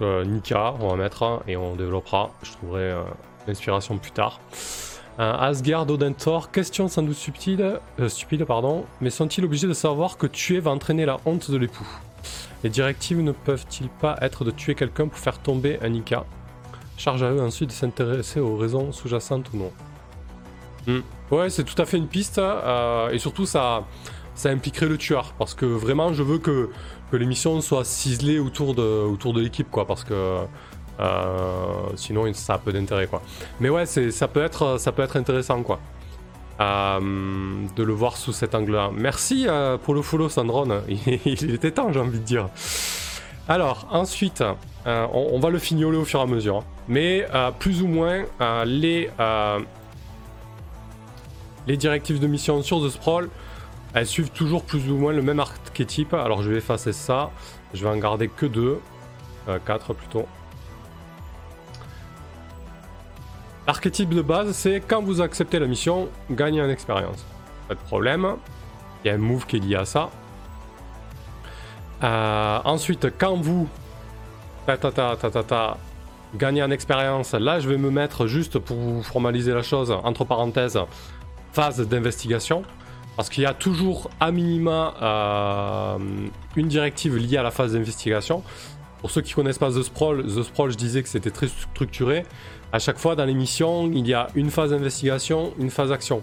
Nika, 0.00 0.74
on 0.80 0.88
va 0.88 0.96
mettre 0.96 1.42
et 1.46 1.56
on 1.56 1.76
développera. 1.76 2.30
Je 2.42 2.52
trouverai 2.52 2.94
l'inspiration 3.46 3.98
plus 3.98 4.12
tard. 4.12 4.40
Asgard 5.18 5.90
Odentor, 5.90 6.50
question 6.50 6.88
sans 6.88 7.02
doute 7.02 7.16
stupide, 7.16 7.78
stupide 8.08 8.44
pardon, 8.44 8.86
mais 9.02 9.10
sont-ils 9.10 9.44
obligés 9.44 9.66
de 9.66 9.74
savoir 9.74 10.16
que 10.16 10.26
tuer 10.26 10.60
va 10.60 10.70
entraîner 10.70 11.04
la 11.04 11.18
honte 11.26 11.50
de 11.50 11.58
l'époux? 11.58 11.86
Les 12.62 12.70
directives 12.70 13.20
ne 13.20 13.32
peuvent-ils 13.32 13.88
pas 13.88 14.16
être 14.20 14.44
de 14.44 14.50
tuer 14.50 14.74
quelqu'un 14.74 15.08
pour 15.08 15.18
faire 15.18 15.38
tomber 15.38 15.78
un 15.82 15.92
Ika 15.92 16.24
Charge 16.96 17.22
à 17.22 17.30
eux 17.30 17.40
ensuite 17.40 17.70
de 17.70 17.74
s'intéresser 17.74 18.40
aux 18.40 18.56
raisons 18.56 18.92
sous-jacentes 18.92 19.50
ou 19.54 19.56
non. 19.56 19.72
Hmm. 20.90 21.34
Ouais, 21.34 21.50
c'est 21.50 21.64
tout 21.64 21.80
à 21.80 21.86
fait 21.86 21.96
une 21.96 22.08
piste. 22.08 22.38
Euh, 22.38 23.10
et 23.10 23.18
surtout, 23.18 23.46
ça, 23.46 23.84
ça 24.34 24.50
impliquerait 24.50 24.86
le 24.86 24.98
tueur. 24.98 25.34
Parce 25.38 25.54
que 25.54 25.66
vraiment, 25.66 26.12
je 26.12 26.22
veux 26.22 26.38
que, 26.38 26.70
que 27.10 27.16
l'émission 27.16 27.60
soit 27.60 27.84
ciselée 27.84 28.38
autour 28.38 28.74
de, 28.74 28.82
autour 28.82 29.32
de 29.32 29.40
l'équipe, 29.40 29.70
quoi. 29.70 29.86
Parce 29.86 30.04
que 30.04 30.38
euh, 31.00 31.72
sinon, 31.94 32.32
ça 32.34 32.54
a 32.54 32.58
peu 32.58 32.72
d'intérêt, 32.72 33.06
quoi. 33.06 33.22
Mais 33.60 33.68
ouais, 33.68 33.86
ça 33.86 34.28
peut, 34.28 34.42
être, 34.42 34.78
ça 34.78 34.92
peut 34.92 35.02
être 35.02 35.16
intéressant, 35.16 35.62
quoi. 35.62 35.80
Euh, 36.60 37.00
de 37.74 37.82
le 37.82 37.92
voir 37.92 38.16
sous 38.16 38.32
cet 38.32 38.54
angle-là. 38.54 38.90
Merci 38.94 39.46
pour 39.84 39.94
le 39.94 40.02
follow, 40.02 40.28
Sandron. 40.28 40.82
Il 40.88 41.54
était 41.54 41.70
temps, 41.70 41.92
j'ai 41.92 42.00
envie 42.00 42.18
de 42.18 42.24
dire. 42.24 42.48
Alors, 43.48 43.88
ensuite, 43.90 44.44
euh, 44.86 45.06
on, 45.12 45.40
va 45.40 45.48
le 45.48 45.58
fignoler 45.58 45.96
au 45.96 46.04
fur 46.04 46.20
et 46.20 46.22
à 46.22 46.26
mesure. 46.26 46.58
Hein. 46.58 46.64
Mais 46.86 47.26
plus 47.58 47.82
ou 47.82 47.86
moins, 47.86 48.24
les, 48.66 49.10
les 51.66 51.76
directives 51.76 52.20
de 52.20 52.26
mission 52.26 52.62
sur 52.62 52.84
The 52.84 52.90
Sprawl, 52.90 53.28
elles 53.94 54.06
suivent 54.06 54.30
toujours 54.30 54.64
plus 54.64 54.90
ou 54.90 54.96
moins 54.96 55.12
le 55.12 55.22
même 55.22 55.40
archétype. 55.40 56.14
Alors, 56.14 56.42
je 56.42 56.50
vais 56.50 56.58
effacer 56.58 56.92
ça. 56.92 57.30
Je 57.74 57.82
vais 57.82 57.90
en 57.90 57.96
garder 57.96 58.28
que 58.28 58.46
deux. 58.46 58.80
quatre 59.66 59.94
plutôt. 59.94 60.26
L'archétype 63.66 64.10
de 64.10 64.22
base, 64.22 64.52
c'est 64.52 64.80
quand 64.80 65.02
vous 65.02 65.20
acceptez 65.20 65.58
la 65.58 65.66
mission, 65.66 66.08
gagnez 66.30 66.62
en 66.62 66.68
expérience. 66.68 67.24
Pas 67.68 67.74
de 67.74 67.80
problème. 67.80 68.36
Il 69.04 69.08
y 69.08 69.10
a 69.10 69.14
un 69.14 69.18
move 69.18 69.46
qui 69.46 69.56
est 69.56 69.60
lié 69.60 69.76
à 69.76 69.84
ça. 69.84 70.10
Euh, 72.02 72.58
ensuite, 72.64 73.08
quand 73.18 73.36
vous 73.36 73.68
ta, 74.66 74.76
ta, 74.90 75.16
ta, 75.16 75.42
ta, 75.42 75.76
gagnez 76.34 76.62
en 76.62 76.70
expérience, 76.70 77.32
là 77.32 77.60
je 77.60 77.68
vais 77.68 77.76
me 77.76 77.90
mettre 77.90 78.26
juste 78.26 78.58
pour 78.58 78.76
vous 78.76 79.02
formaliser 79.02 79.52
la 79.52 79.62
chose, 79.62 79.90
entre 80.04 80.24
parenthèses, 80.24 80.78
phase 81.52 81.86
d'investigation. 81.88 82.62
Parce 83.16 83.28
qu'il 83.28 83.42
y 83.42 83.46
a 83.46 83.54
toujours 83.54 84.10
à 84.18 84.30
minima 84.30 84.94
euh, 85.02 85.98
une 86.56 86.68
directive 86.68 87.16
liée 87.16 87.36
à 87.36 87.42
la 87.42 87.50
phase 87.50 87.74
d'investigation. 87.74 88.42
Pour 89.00 89.10
ceux 89.10 89.20
qui 89.20 89.34
connaissent 89.34 89.58
pas 89.58 89.70
The 89.70 89.82
Sprawl, 89.82 90.24
The 90.24 90.42
Sprawl, 90.42 90.70
je 90.70 90.76
disais 90.76 91.02
que 91.02 91.08
c'était 91.08 91.30
très 91.30 91.48
structuré. 91.48 92.24
À 92.72 92.78
chaque 92.78 92.98
fois 92.98 93.16
dans 93.16 93.24
l'émission, 93.24 93.90
il 93.92 94.06
y 94.06 94.14
a 94.14 94.28
une 94.34 94.50
phase 94.50 94.70
d'investigation, 94.70 95.52
une 95.58 95.70
phase 95.70 95.90
d'action. 95.90 96.22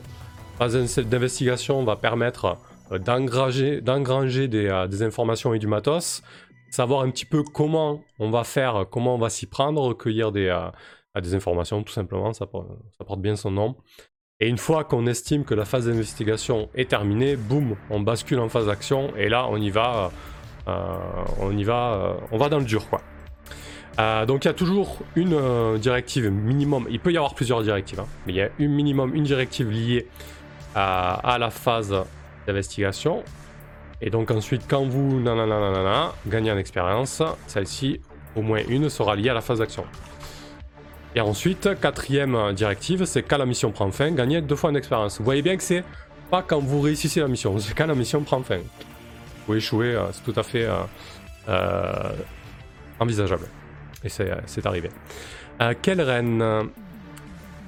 La 0.60 0.70
phase 0.70 1.00
d'investigation 1.00 1.84
va 1.84 1.98
permettre 1.98 2.58
euh, 2.92 3.00
d'engranger, 3.00 3.82
euh, 3.88 4.88
des, 4.88 5.04
informations 5.04 5.54
et 5.54 5.60
du 5.60 5.68
matos, 5.68 6.24
savoir 6.72 7.02
un 7.02 7.10
petit 7.12 7.26
peu 7.26 7.44
comment 7.44 8.02
on 8.18 8.32
va 8.32 8.44
faire, 8.44 8.86
comment 8.90 9.16
on 9.16 9.20
va 9.20 9.30
s'y 9.30 9.46
prendre, 9.46 9.82
recueillir 9.82 10.32
des, 10.32 10.50
informations, 11.34 11.84
tout 11.84 11.94
simplement, 11.94 12.34
ça 12.34 12.46
porte 12.48 13.20
bien 13.20 13.36
son 13.36 13.52
nom. 13.52 13.76
Et 14.40 14.48
une 14.48 14.58
fois 14.58 14.84
qu'on 14.84 15.08
estime 15.08 15.46
que 15.46 15.56
la 15.56 15.66
phase 15.66 15.88
d'investigation 15.88 16.70
est 16.76 16.90
terminée, 16.90 17.36
boum, 17.36 17.76
on 17.90 18.00
bascule 18.00 18.40
en 18.40 18.50
phase 18.50 18.68
d'action 18.68 19.12
et 19.18 19.30
là 19.30 19.48
on 19.50 19.58
y 19.58 19.72
va, 19.72 20.12
on 20.68 21.58
y 21.58 21.64
va, 21.64 22.18
on 22.32 22.38
va 22.38 22.48
dans 22.48 22.60
le 22.60 22.66
dur 22.66 22.88
quoi. 22.88 23.02
Euh, 24.00 24.26
donc 24.26 24.46
il 24.46 24.48
y 24.48 24.52
a 24.52 24.54
toujours 24.54 25.00
une 25.16 25.34
euh, 25.34 25.78
directive 25.78 26.30
minimum, 26.30 26.86
il 26.90 27.00
peut 27.00 27.12
y 27.12 27.18
avoir 27.18 27.34
plusieurs 27.34 27.64
directives, 27.64 28.00
hein, 28.00 28.08
mais 28.26 28.34
il 28.34 28.36
y 28.36 28.42
a 28.42 28.50
une 28.60 28.72
minimum, 28.72 29.16
une 29.16 29.24
directive 29.24 29.72
liée 29.72 30.08
à, 30.76 31.38
la 31.40 31.50
phase 31.50 31.96
d'investigation. 32.46 33.24
Et 34.00 34.12
donc 34.12 34.30
ensuite, 34.30 34.62
quand 34.68 34.86
vous 34.86 35.20
nanana, 35.20 36.14
gagnez 36.28 36.52
en 36.52 36.58
expérience, 36.58 37.24
celle-ci, 37.48 38.00
au 38.36 38.44
moins 38.44 38.62
une, 38.70 38.90
sera 38.90 39.16
liée 39.16 39.30
à 39.30 39.34
la 39.34 39.42
phase 39.42 39.58
d'action. 39.58 39.86
Et 41.18 41.20
ensuite, 41.20 41.80
quatrième 41.82 42.54
directive, 42.54 43.06
c'est 43.06 43.24
quand 43.24 43.40
la 43.40 43.48
mission 43.48 43.72
prend 43.72 43.90
fin, 43.90 44.12
gagnez 44.12 44.40
deux 44.40 44.56
fois 44.56 44.70
en 44.70 44.76
expérience. 44.76 45.18
Vous 45.18 45.26
voyez 45.26 45.42
bien 45.42 45.58
que 45.58 45.64
c'est 45.64 45.84
pas 46.30 46.44
quand 46.44 46.60
vous 46.60 46.80
réussissez 46.80 47.22
la 47.22 47.28
mission, 47.28 47.58
c'est 47.60 47.74
quand 47.74 47.88
la 47.88 47.96
mission 47.96 48.22
prend 48.22 48.44
fin. 48.44 48.60
Vous 49.48 49.56
échouer, 49.56 49.96
euh, 49.96 50.12
c'est 50.12 50.32
tout 50.32 50.40
à 50.40 50.44
fait 50.44 50.68
envisageable. 53.00 53.48
Et 54.04 54.10
c'est 54.10 54.66
arrivé. 54.68 54.92
Euh, 55.60 55.74
quelle 55.82 56.02
reine? 56.02 56.70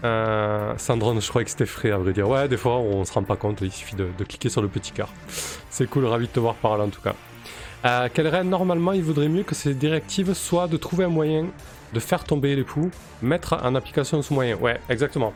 Euh, 0.04 0.74
Sandron, 0.78 1.20
je 1.20 1.28
croyais 1.28 1.46
que 1.46 1.52
c'était 1.52 1.66
frais 1.66 1.90
à 1.90 1.98
vrai 1.98 2.14
dire. 2.14 2.30
Ouais, 2.30 2.48
des 2.48 2.56
fois 2.56 2.78
on 2.78 3.04
se 3.04 3.12
rend 3.12 3.24
pas 3.24 3.36
compte, 3.36 3.62
il 3.62 3.72
suffit 3.72 3.96
de, 3.96 4.12
cliquer 4.24 4.50
sur 4.50 4.62
le 4.62 4.68
petit 4.68 4.92
cœur. 4.92 5.10
C'est 5.72 5.90
cool, 5.90 6.06
ravi 6.06 6.28
de 6.28 6.32
te 6.32 6.40
voir 6.40 6.54
par 6.54 6.78
là 6.78 6.84
en 6.84 6.90
tout 6.90 7.02
cas. 7.02 7.16
Euh, 7.86 8.10
quelle 8.14 8.28
reine 8.28 8.50
Normalement, 8.50 8.92
il 8.92 9.02
vaudrait 9.02 9.30
mieux 9.30 9.44
que 9.44 9.56
ces 9.56 9.74
directives 9.74 10.34
soient 10.34 10.68
de 10.68 10.78
trouver 10.78 11.06
un 11.06 11.10
moyen 11.10 11.48
de 11.94 12.00
faire 12.00 12.24
tomber 12.24 12.56
l'époux, 12.56 12.92
mettre 13.22 13.58
en 13.64 13.76
application 13.76 14.22
ce 14.22 14.34
moyen. 14.34 14.56
Ouais, 14.58 14.80
exactement. 14.90 15.34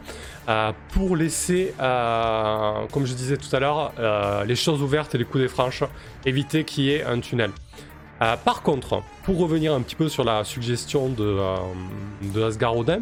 Euh, 0.50 0.72
pour 0.92 1.16
laisser, 1.16 1.74
comme 1.78 3.06
je 3.06 3.14
disais 3.14 3.38
tout 3.38 3.56
à 3.56 3.60
l'heure, 3.60 3.94
les 4.46 4.56
choses 4.56 4.82
ouvertes 4.82 5.16
et 5.16 5.18
les 5.18 5.26
coups 5.26 5.44
des 5.44 5.48
franches, 5.48 5.84
éviter 6.26 6.64
qu'il 6.64 6.86
y 6.86 6.92
ait 6.92 7.04
un 7.04 7.20
tunnel. 7.20 7.52
Euh, 8.24 8.38
par 8.38 8.62
contre, 8.62 9.04
pour 9.24 9.38
revenir 9.38 9.74
un 9.74 9.82
petit 9.82 9.96
peu 9.96 10.08
sur 10.08 10.24
la 10.24 10.44
suggestion 10.44 11.10
de, 11.10 11.24
euh, 11.24 11.56
de 12.22 12.66
Odin, 12.66 13.02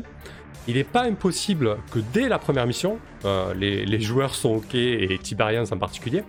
il 0.67 0.75
n'est 0.75 0.83
pas 0.83 1.03
impossible 1.03 1.77
que 1.91 1.99
dès 2.13 2.27
la 2.27 2.39
première 2.39 2.65
mission, 2.65 2.97
euh, 3.25 3.53
les, 3.53 3.99
joueurs 3.99 4.33
sont 4.33 4.55
ok 4.55 4.73
et 4.75 5.19
Tiberians 5.21 5.65
en 5.71 5.77
particulier, 5.77 6.23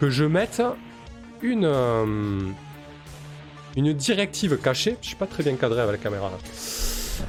que 0.00 0.08
je 0.10 0.24
mette 0.24 0.62
une, 1.42 1.70
une 3.76 3.92
directive 3.92 4.58
cachée. 4.58 4.96
Je 5.00 5.08
suis 5.08 5.16
pas 5.16 5.26
très 5.26 5.42
bien 5.42 5.54
cadré 5.54 5.80
avec 5.80 5.92
la 5.92 5.98
caméra. 5.98 6.30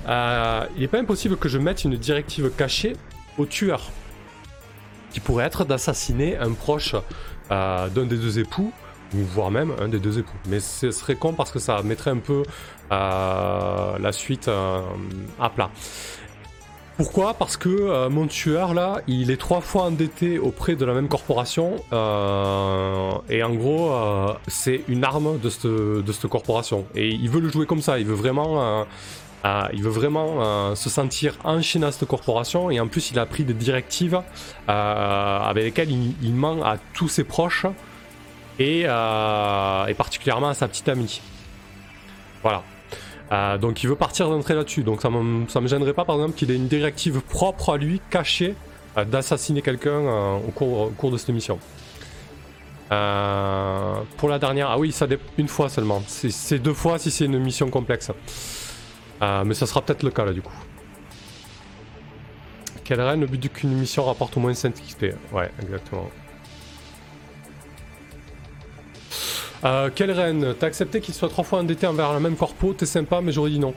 Euh, 0.07 0.65
il 0.75 0.81
n'est 0.81 0.87
pas 0.87 0.99
impossible 0.99 1.37
que 1.37 1.49
je 1.49 1.57
mette 1.57 1.83
une 1.83 1.95
directive 1.95 2.51
cachée 2.55 2.95
au 3.37 3.45
tueur, 3.45 3.89
qui 5.11 5.19
pourrait 5.19 5.45
être 5.45 5.65
d'assassiner 5.65 6.37
un 6.37 6.53
proche 6.53 6.95
euh, 7.51 7.87
d'un 7.89 8.05
des 8.05 8.17
deux 8.17 8.39
époux, 8.39 8.71
ou 9.13 9.17
voire 9.17 9.51
même 9.51 9.73
un 9.79 9.87
des 9.87 9.99
deux 9.99 10.19
époux. 10.19 10.37
Mais 10.47 10.59
ce 10.59 10.91
serait 10.91 11.15
con 11.15 11.33
parce 11.33 11.51
que 11.51 11.59
ça 11.59 11.81
mettrait 11.83 12.11
un 12.11 12.17
peu 12.17 12.43
euh, 12.91 13.97
la 13.99 14.11
suite 14.11 14.49
à 15.39 15.49
plat. 15.49 15.69
Pourquoi 17.01 17.33
Parce 17.33 17.57
que 17.57 18.07
mon 18.09 18.27
tueur 18.27 18.75
là, 18.75 19.01
il 19.07 19.31
est 19.31 19.37
trois 19.37 19.61
fois 19.61 19.85
endetté 19.85 20.37
auprès 20.37 20.75
de 20.75 20.85
la 20.85 20.93
même 20.93 21.07
corporation 21.07 21.77
et 21.91 23.43
en 23.43 23.53
gros, 23.55 23.91
c'est 24.47 24.83
une 24.87 25.03
arme 25.03 25.39
de 25.39 25.49
cette, 25.49 26.27
corporation. 26.27 26.85
Et 26.93 27.09
il 27.09 27.27
veut 27.27 27.39
le 27.39 27.49
jouer 27.49 27.65
comme 27.65 27.81
ça. 27.81 27.97
Il 27.97 28.05
veut 28.05 28.13
vraiment 28.13 28.85
euh, 29.45 29.67
il 29.73 29.81
veut 29.81 29.89
vraiment 29.89 30.35
euh, 30.39 30.75
se 30.75 30.89
sentir 30.89 31.35
enchaîné 31.43 31.87
à 31.87 31.91
cette 31.91 32.07
corporation 32.07 32.69
et 32.69 32.79
en 32.79 32.87
plus 32.87 33.09
il 33.09 33.17
a 33.17 33.25
pris 33.25 33.43
des 33.43 33.55
directives 33.55 34.21
euh, 34.69 35.39
avec 35.39 35.63
lesquelles 35.63 35.89
il, 35.89 36.33
ment 36.35 36.63
à 36.63 36.77
tous 36.93 37.07
ses 37.07 37.23
proches 37.23 37.65
et, 38.59 38.83
particulièrement 39.97 40.49
à 40.49 40.53
sa 40.53 40.67
petite 40.67 40.87
amie. 40.89 41.21
Voilà. 42.43 42.61
Donc 43.59 43.83
il 43.83 43.89
veut 43.89 43.95
partir 43.95 44.29
d'entrée 44.29 44.55
là-dessus. 44.55 44.83
Donc 44.83 45.01
ça 45.01 45.09
me, 45.09 45.45
me 45.45 45.67
gênerait 45.67 45.93
pas 45.93 46.05
par 46.05 46.15
exemple 46.15 46.33
qu'il 46.33 46.51
ait 46.51 46.55
une 46.55 46.67
directive 46.67 47.21
propre 47.21 47.73
à 47.73 47.77
lui, 47.77 48.01
cachée, 48.09 48.55
d'assassiner 49.07 49.61
quelqu'un 49.61 49.99
au 50.35 50.51
cours, 50.51 51.11
de 51.11 51.17
cette 51.17 51.29
mission. 51.29 51.59
pour 52.89 54.29
la 54.29 54.39
dernière, 54.39 54.69
ah 54.69 54.77
oui, 54.77 54.91
ça 54.91 55.07
une 55.37 55.47
fois 55.47 55.69
seulement. 55.69 56.03
C'est 56.07 56.59
deux 56.59 56.73
fois 56.73 56.99
si 56.99 57.09
c'est 57.11 57.25
une 57.25 57.39
mission 57.39 57.69
complexe. 57.69 58.11
Euh, 59.21 59.43
mais 59.45 59.53
ça 59.53 59.65
sera 59.67 59.81
peut-être 59.81 60.03
le 60.03 60.11
cas 60.11 60.25
là 60.25 60.33
du 60.33 60.41
coup. 60.41 60.53
Quelle 62.83 63.01
reine, 63.01 63.21
le 63.21 63.27
but 63.27 63.51
qu'une 63.53 63.73
mission 63.73 64.03
rapporte 64.03 64.35
au 64.37 64.39
moins 64.39 64.53
5 64.53 64.73
XP 64.73 65.05
Ouais, 65.31 65.51
exactement. 65.61 66.09
Euh, 69.63 69.89
quelle 69.93 70.11
reine 70.11 70.55
T'as 70.59 70.67
accepté 70.67 71.01
qu'il 71.01 71.13
soit 71.13 71.29
trois 71.29 71.43
fois 71.43 71.59
endetté 71.59 71.85
envers 71.87 72.13
la 72.13 72.19
même 72.19 72.35
corpo 72.35 72.73
T'es 72.73 72.85
sympa, 72.85 73.21
mais 73.21 73.31
j'aurais 73.31 73.51
dit 73.51 73.59
non. 73.59 73.73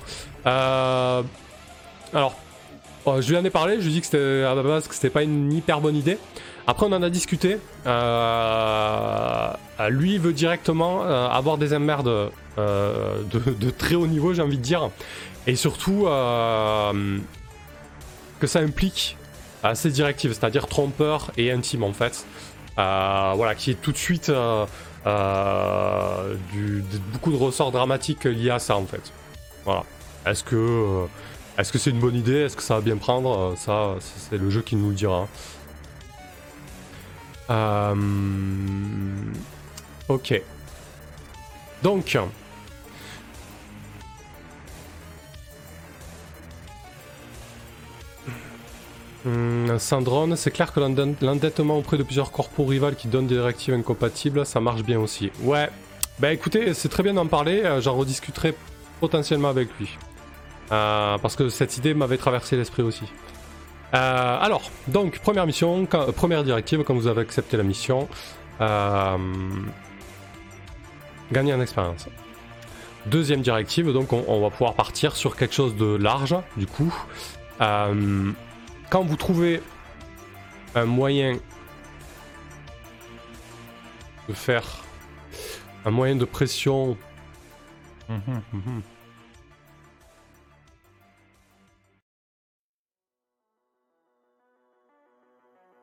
Euh, 0.47 1.23
alors, 2.12 2.37
oh, 3.05 3.21
je 3.21 3.29
lui 3.31 3.37
en 3.37 3.45
ai 3.45 3.50
parlé, 3.50 3.76
je 3.76 3.83
lui 3.83 3.91
ai 3.91 3.95
dit 3.95 4.00
que 4.00 4.07
c'était 4.07 4.45
à 4.45 4.55
la 4.55 4.62
base 4.62 4.88
que 4.88 4.95
c'était 4.95 5.11
pas 5.11 5.23
une 5.23 5.53
hyper 5.53 5.81
bonne 5.81 5.97
idée. 5.97 6.19
Après, 6.67 6.87
on 6.87 6.93
en 6.93 7.03
a 7.03 7.11
discuté. 7.11 7.59
Euh, 7.87 9.49
lui 9.91 10.17
veut 10.17 10.33
directement 10.33 11.03
avoir 11.03 11.59
des 11.59 11.75
emmerdes 11.75 12.31
de, 12.57 13.71
très 13.71 13.95
haut 13.95 14.07
niveau, 14.07 14.33
j'ai 14.33 14.43
envie 14.43 14.57
de 14.57 14.62
dire. 14.62 14.91
Et 15.47 15.57
surtout, 15.57 16.07
euh, 16.07 17.19
que 18.41 18.47
ça 18.47 18.61
implique 18.61 19.17
assez 19.62 19.91
directives, 19.91 20.33
c'est-à-dire 20.33 20.67
trompeur 20.67 21.31
et 21.37 21.50
intime 21.50 21.85
en 21.85 21.93
fait. 21.93 22.26
Euh, 22.79 23.33
voilà, 23.37 23.55
qui 23.55 23.71
est 23.71 23.81
tout 23.81 23.93
de 23.93 23.97
suite 23.97 24.33
euh, 25.06 26.34
du, 26.52 26.82
beaucoup 27.12 27.30
de 27.30 27.37
ressorts 27.37 27.73
dramatiques 27.73 28.25
liés 28.25 28.50
à 28.50 28.58
ça 28.58 28.76
en 28.76 28.87
fait. 28.87 29.12
Voilà. 29.64 29.84
Est-ce 30.26 30.44
que 30.44 31.06
est-ce 31.58 31.73
que 31.73 31.78
c'est 31.78 31.90
une 31.90 32.00
bonne 32.00 32.16
idée? 32.16 32.40
Est-ce 32.40 32.56
que 32.56 32.62
ça 32.62 32.76
va 32.76 32.80
bien 32.80 32.96
prendre? 32.96 33.54
Ça, 33.56 33.94
c'est 34.00 34.38
le 34.38 34.50
jeu 34.50 34.62
qui 34.62 34.76
nous 34.76 34.88
le 34.90 34.94
dira. 34.94 35.28
Ok. 40.08 40.42
Donc, 41.82 42.18
Hum, 49.26 49.78
Syndrome, 49.78 50.37
c'est 50.37 50.50
clair 50.50 50.73
que 50.73 50.81
l'endettement 50.81 51.78
auprès 51.78 51.97
de 51.97 52.02
plusieurs 52.02 52.31
corpos 52.31 52.66
rivales 52.66 52.95
qui 52.95 53.09
donnent 53.09 53.26
des 53.26 53.37
directives 53.37 53.73
incompatibles, 53.73 54.45
ça 54.45 54.60
marche 54.60 54.82
bien 54.82 55.00
aussi. 55.00 55.30
Ouais, 55.43 55.71
bah 56.19 56.32
écoutez, 56.32 56.75
c'est 56.75 56.91
très 56.91 57.02
bien 57.02 57.15
d'en 57.15 57.26
parler, 57.26 57.63
euh, 57.65 57.80
j'en 57.80 57.95
rediscuterai 57.95 58.54
potentiellement 59.00 59.49
avec 59.49 59.69
lui. 59.80 59.97
Euh, 60.73 61.17
parce 61.19 61.37
que 61.37 61.49
cette 61.49 61.76
idée 61.78 61.95
m'avait 61.95 62.19
traversé 62.19 62.56
l'esprit 62.56 62.82
aussi. 62.82 63.04
Euh, 63.95 64.39
alors, 64.41 64.71
donc, 64.89 65.19
première 65.21 65.47
mission, 65.47 65.87
première 65.87 66.45
directive, 66.45 66.82
quand 66.84 66.95
vous 66.95 67.06
avez 67.06 67.23
accepté 67.23 67.56
la 67.56 67.63
mission, 67.63 68.08
gagner 71.32 71.54
en 71.54 71.60
expérience. 71.60 72.08
Deuxième 73.06 73.41
directive, 73.41 73.91
donc 73.93 74.13
on, 74.13 74.25
on, 74.28 74.41
va 74.41 74.50
pouvoir 74.50 74.75
partir 74.75 75.17
sur 75.17 75.37
quelque 75.37 75.54
chose 75.54 75.76
de 75.76 75.97
large, 75.97 76.37
du 76.56 76.67
coup 76.67 76.95
quand 78.90 79.02
vous 79.02 79.16
trouvez 79.16 79.62
un 80.75 80.84
moyen 80.84 81.38
de 84.28 84.32
faire 84.32 84.84
un 85.84 85.90
moyen 85.90 86.16
de 86.16 86.25
pression 86.25 86.97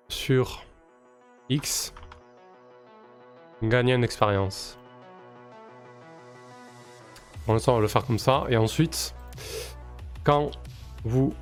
sur 0.09 0.63
X, 1.49 1.93
gagner 3.61 3.93
une 3.93 4.03
expérience. 4.03 4.77
Pour 7.45 7.53
l'instant, 7.53 7.73
on 7.73 7.75
va 7.75 7.81
le 7.81 7.87
faire 7.87 8.05
comme 8.05 8.19
ça. 8.19 8.45
Et 8.49 8.57
ensuite, 8.57 9.13
quand 10.23 10.51
vous 11.03 11.33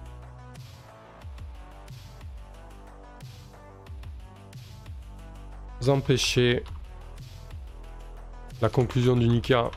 empêcher 5.87 6.63
la 8.61 8.69
conclusion 8.69 9.15
du 9.15 9.27
Nika. 9.27 9.71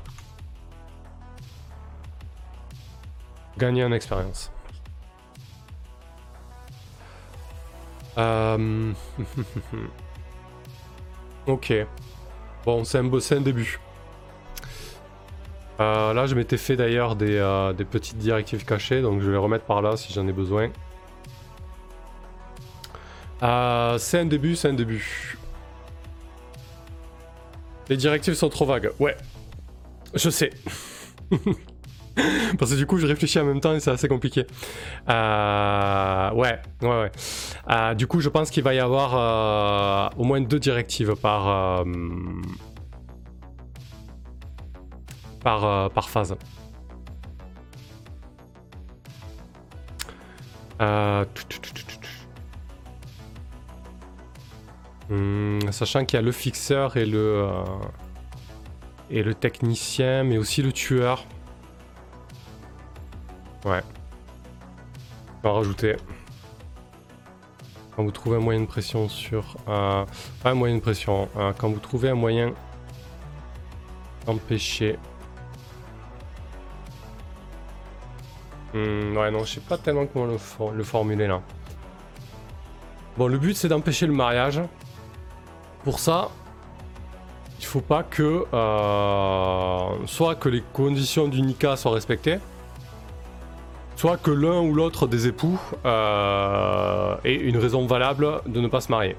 Gagner 3.58 3.84
en 3.84 3.92
expérience. 3.92 4.50
Euh, 8.18 8.92
ok. 11.46 11.72
Bon, 12.64 12.84
c'est 12.84 12.98
un, 12.98 13.40
début. 13.40 13.78
Euh, 15.80 16.12
là, 16.12 16.26
je 16.26 16.34
m'étais 16.34 16.56
fait 16.56 16.76
d'ailleurs 16.76 17.16
des, 17.16 17.36
euh, 17.36 17.72
des, 17.72 17.84
petites 17.84 18.18
directives 18.18 18.64
cachées, 18.64 19.02
donc 19.02 19.20
je 19.20 19.26
vais 19.26 19.32
les 19.32 19.38
remettre 19.38 19.64
par 19.64 19.82
là 19.82 19.96
si 19.96 20.12
j'en 20.12 20.26
ai 20.28 20.32
besoin. 20.32 20.70
c'est 23.98 24.20
un 24.20 24.26
début, 24.26 24.56
c'est 24.56 24.68
un 24.68 24.74
début. 24.74 25.36
Les 27.92 27.98
directives 27.98 28.32
sont 28.32 28.48
trop 28.48 28.64
vagues. 28.64 28.90
Ouais. 29.00 29.14
Je 30.14 30.30
sais. 30.30 30.48
Parce 32.58 32.70
que 32.70 32.76
du 32.76 32.86
coup, 32.86 32.96
je 32.96 33.06
réfléchis 33.06 33.38
en 33.38 33.44
même 33.44 33.60
temps 33.60 33.74
et 33.74 33.80
c'est 33.80 33.90
assez 33.90 34.08
compliqué. 34.08 34.46
Euh, 35.10 36.30
ouais, 36.30 36.58
ouais, 36.80 36.88
ouais. 36.88 37.12
Euh, 37.70 37.92
du 37.92 38.06
coup, 38.06 38.20
je 38.20 38.30
pense 38.30 38.50
qu'il 38.50 38.62
va 38.62 38.72
y 38.72 38.78
avoir 38.78 39.12
euh, 39.14 40.08
au 40.18 40.24
moins 40.24 40.40
deux 40.40 40.58
directives 40.58 41.14
par, 41.16 41.84
par, 45.44 45.90
par 45.90 46.08
phase. 46.08 46.34
Hmm, 55.10 55.51
sachant 55.72 56.04
qu'il 56.04 56.16
y 56.16 56.18
a 56.18 56.22
le 56.22 56.32
fixeur 56.32 56.96
et 56.96 57.06
le, 57.06 57.18
euh, 57.18 57.64
et 59.10 59.22
le 59.22 59.34
technicien, 59.34 60.24
mais 60.24 60.38
aussi 60.38 60.62
le 60.62 60.72
tueur. 60.72 61.24
Ouais. 63.64 63.82
On 65.42 65.48
va 65.48 65.54
rajouter. 65.54 65.96
Quand 67.94 68.04
vous 68.04 68.10
trouvez 68.10 68.36
un 68.36 68.40
moyen 68.40 68.60
de 68.60 68.66
pression 68.66 69.08
sur... 69.08 69.56
Euh, 69.68 70.04
pas 70.42 70.50
un 70.50 70.54
moyen 70.54 70.76
de 70.76 70.80
pression. 70.80 71.28
Quand 71.58 71.68
vous 71.68 71.80
trouvez 71.80 72.10
un 72.10 72.14
moyen 72.14 72.52
d'empêcher... 74.24 74.98
Hmm, 78.72 79.16
ouais, 79.16 79.30
non, 79.30 79.44
je 79.44 79.54
sais 79.54 79.60
pas 79.60 79.76
tellement 79.76 80.06
comment 80.06 80.24
le, 80.24 80.38
le 80.74 80.84
formuler 80.84 81.26
là. 81.26 81.42
Bon, 83.18 83.26
le 83.26 83.36
but 83.36 83.54
c'est 83.54 83.68
d'empêcher 83.68 84.06
le 84.06 84.14
mariage. 84.14 84.62
Pour 85.84 85.98
ça, 85.98 86.30
il 87.58 87.64
faut 87.66 87.80
pas 87.80 88.04
que 88.04 88.44
euh, 88.52 90.06
soit 90.06 90.36
que 90.36 90.48
les 90.48 90.62
conditions 90.72 91.26
du 91.28 91.42
Nika 91.42 91.76
soient 91.76 91.92
respectées, 91.92 92.38
soit 93.96 94.16
que 94.16 94.30
l'un 94.30 94.60
ou 94.60 94.74
l'autre 94.74 95.08
des 95.08 95.26
époux 95.26 95.60
euh, 95.84 97.16
ait 97.24 97.34
une 97.34 97.56
raison 97.56 97.86
valable 97.86 98.42
de 98.46 98.60
ne 98.60 98.68
pas 98.68 98.80
se 98.80 98.90
marier. 98.92 99.16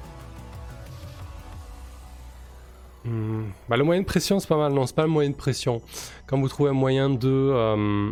Hmm, 3.06 3.44
bah, 3.68 3.76
le 3.76 3.84
moyen 3.84 4.00
de 4.00 4.06
pression 4.06 4.40
c'est 4.40 4.48
pas 4.48 4.56
mal, 4.56 4.72
non 4.72 4.84
c'est 4.84 4.96
pas 4.96 5.04
le 5.04 5.08
moyen 5.08 5.30
de 5.30 5.36
pression. 5.36 5.80
Quand 6.26 6.40
vous 6.40 6.48
trouvez 6.48 6.70
un 6.70 6.72
moyen 6.72 7.08
de... 7.08 7.28
Euh, 7.28 8.10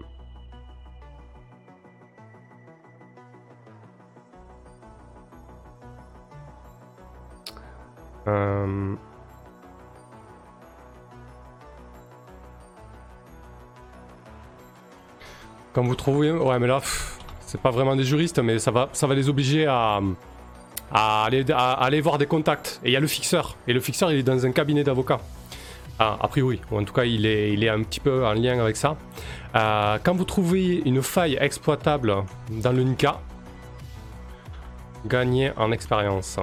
euh, 8.29 8.95
Quand 15.73 15.83
vous 15.83 15.97
trouvez... 15.97 16.31
Ouais 16.31 16.59
mais 16.61 16.69
là, 16.69 16.81
c'est 17.41 17.61
pas 17.61 17.71
vraiment 17.71 17.97
des 17.97 18.05
juristes, 18.05 18.39
mais 18.39 18.61
ça 18.61 18.71
va, 18.71 18.91
ça 18.93 19.09
va 19.09 19.15
les 19.17 19.29
obliger 19.29 19.67
à, 19.67 20.01
à, 20.95 21.25
aller, 21.25 21.45
aller 21.53 22.01
voir 22.01 22.17
des 22.17 22.27
contacts. 22.27 22.81
Et 22.85 22.89
il 22.89 22.93
y 22.93 22.97
a 22.97 23.01
le 23.01 23.07
fixeur. 23.07 23.57
Et 23.69 23.73
le 23.73 23.81
fixeur, 23.81 24.11
il 24.13 24.19
est 24.19 24.23
dans 24.23 24.47
un 24.47 24.53
cabinet 24.53 24.85
d'avocats. 24.85 25.21
Ah, 25.99 26.17
a 26.21 26.29
priori, 26.29 26.61
ou 26.71 26.79
en 26.79 26.85
tout 26.85 26.93
cas, 26.95 27.05
il 27.05 27.27
est, 27.27 27.53
il 27.53 27.63
est 27.63 27.69
un 27.69 27.83
petit 27.83 28.01
peu 28.01 28.27
en 28.27 28.33
lien 28.33 28.59
avec 28.59 28.77
ça. 28.77 28.97
Euh, 29.55 29.99
quand 30.03 30.15
vous 30.15 30.25
trouvez 30.25 30.83
une 30.87 31.03
faille 31.03 31.37
exploitable 31.41 32.15
dans 32.51 32.73
le 32.73 32.83
Nika, 32.83 33.21
gagnez 35.07 35.53
en 35.57 35.71
expérience. 35.71 36.39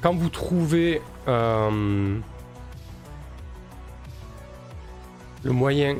quand 0.00 0.14
vous 0.14 0.28
trouvez 0.28 1.02
euh, 1.28 2.18
le 5.42 5.52
moyen 5.52 5.96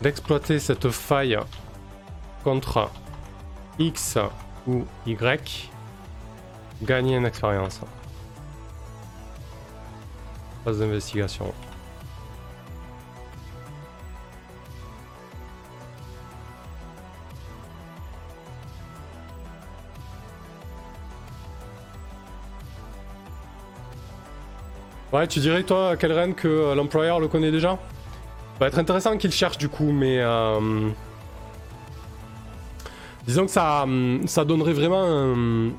d'exploiter 0.00 0.58
cette 0.58 0.90
faille 0.90 1.38
contre 2.42 2.90
X 3.78 4.18
ou 4.66 4.84
Y, 5.06 5.70
gagnez 6.82 7.16
une 7.16 7.26
expérience. 7.26 7.80
Phase 10.64 10.78
d'investigation. 10.80 11.52
Ouais, 25.12 25.26
tu 25.26 25.40
dirais 25.40 25.62
toi, 25.62 25.94
Kelren, 25.98 26.34
que 26.34 26.48
euh, 26.48 26.74
l'employeur 26.74 27.20
le 27.20 27.28
connaît 27.28 27.50
déjà? 27.50 27.72
Ça 27.72 28.60
va 28.60 28.68
être 28.68 28.78
intéressant 28.78 29.18
qu'il 29.18 29.30
cherche 29.30 29.58
du 29.58 29.68
coup, 29.68 29.92
mais... 29.92 30.18
Euh, 30.20 30.88
disons 33.26 33.44
que 33.44 33.50
ça, 33.50 33.82
hum, 33.82 34.22
ça 34.26 34.46
donnerait 34.46 34.72
vraiment 34.72 35.04
un... 35.04 35.70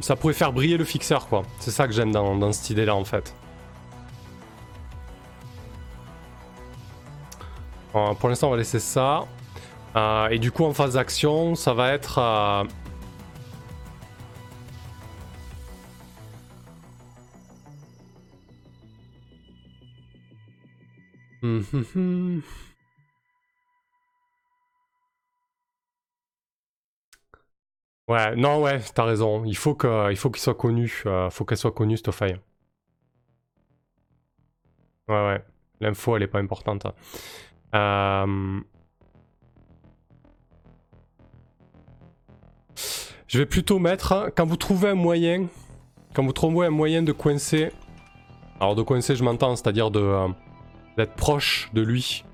Ça 0.00 0.16
pourrait 0.16 0.34
faire 0.34 0.52
briller 0.52 0.76
le 0.76 0.84
fixeur, 0.84 1.28
quoi. 1.28 1.42
C'est 1.60 1.70
ça 1.70 1.86
que 1.86 1.92
j'aime 1.92 2.10
dans, 2.10 2.52
cette 2.52 2.70
idée-là, 2.70 2.94
en 2.94 3.04
fait. 3.04 3.34
pour 8.18 8.28
l'instant, 8.28 8.48
on 8.48 8.50
va 8.50 8.56
laisser 8.56 8.80
ça. 8.80 9.24
Euh, 9.94 10.28
et 10.28 10.40
du 10.40 10.50
coup, 10.50 10.64
en 10.64 10.72
phase 10.72 10.94
d'action, 10.94 11.54
ça 11.54 11.72
va 11.72 11.92
être... 11.92 12.18
Ouais, 28.08 28.36
non, 28.36 28.62
ouais, 28.62 28.80
t'as 28.94 29.04
raison. 29.04 29.44
Il 29.44 29.56
faut 29.56 29.74
faut 30.16 30.30
qu'il 30.30 30.42
soit 30.42 30.54
connu. 30.54 31.02
Euh, 31.06 31.30
faut 31.30 31.44
qu'elle 31.44 31.56
soit 31.58 31.72
connue 31.72 31.96
cette. 31.96 32.38
Ouais, 35.08 35.14
ouais. 35.26 35.44
L'info, 35.80 36.16
elle 36.16 36.22
est 36.22 36.26
pas 36.26 36.38
importante. 36.38 36.86
Euh, 37.74 38.60
je 43.26 43.38
vais 43.38 43.46
plutôt 43.46 43.78
mettre 43.78 44.30
quand 44.36 44.46
vous 44.46 44.56
trouvez 44.56 44.90
un 44.90 44.94
moyen, 44.94 45.46
quand 46.14 46.24
vous 46.24 46.32
trouvez 46.32 46.66
un 46.66 46.70
moyen 46.70 47.02
de 47.02 47.12
coincer. 47.12 47.70
Alors 48.60 48.74
de 48.74 48.82
coincer, 48.82 49.16
je 49.16 49.24
m'entends, 49.24 49.56
c'est-à-dire 49.56 49.90
de 49.90 50.00
euh, 50.00 50.28
d'être 50.96 51.14
proche 51.14 51.70
de 51.72 51.82
lui. 51.82 52.24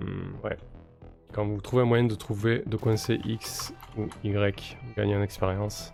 Hmm, 0.00 0.34
ouais. 0.44 0.56
Quand 1.32 1.46
vous 1.46 1.60
trouvez 1.60 1.82
un 1.82 1.86
moyen 1.86 2.04
de 2.04 2.14
trouver, 2.14 2.62
de 2.66 2.76
coincer 2.76 3.20
X 3.24 3.72
ou 3.96 4.08
Y, 4.24 4.76
vous 4.82 4.94
gagnez 4.96 5.16
en 5.16 5.22
expérience. 5.22 5.92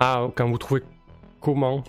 Ah, 0.00 0.28
quand 0.34 0.48
vous 0.48 0.58
trouvez 0.58 0.82
comment 1.40 1.82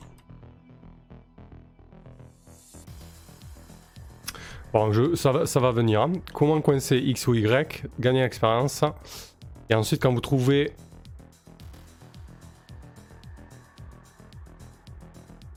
Bon, 4.76 4.92
je, 4.92 5.16
ça, 5.16 5.32
va, 5.32 5.72
venir. 5.72 6.06
Comment 6.34 6.60
coincer 6.60 6.98
X 6.98 7.28
ou 7.28 7.34
Y, 7.34 7.86
gagner 7.98 8.24
expérience. 8.24 8.84
Et 9.70 9.74
ensuite, 9.74 10.02
quand 10.02 10.14
vous 10.14 10.20
trouvez... 10.20 10.74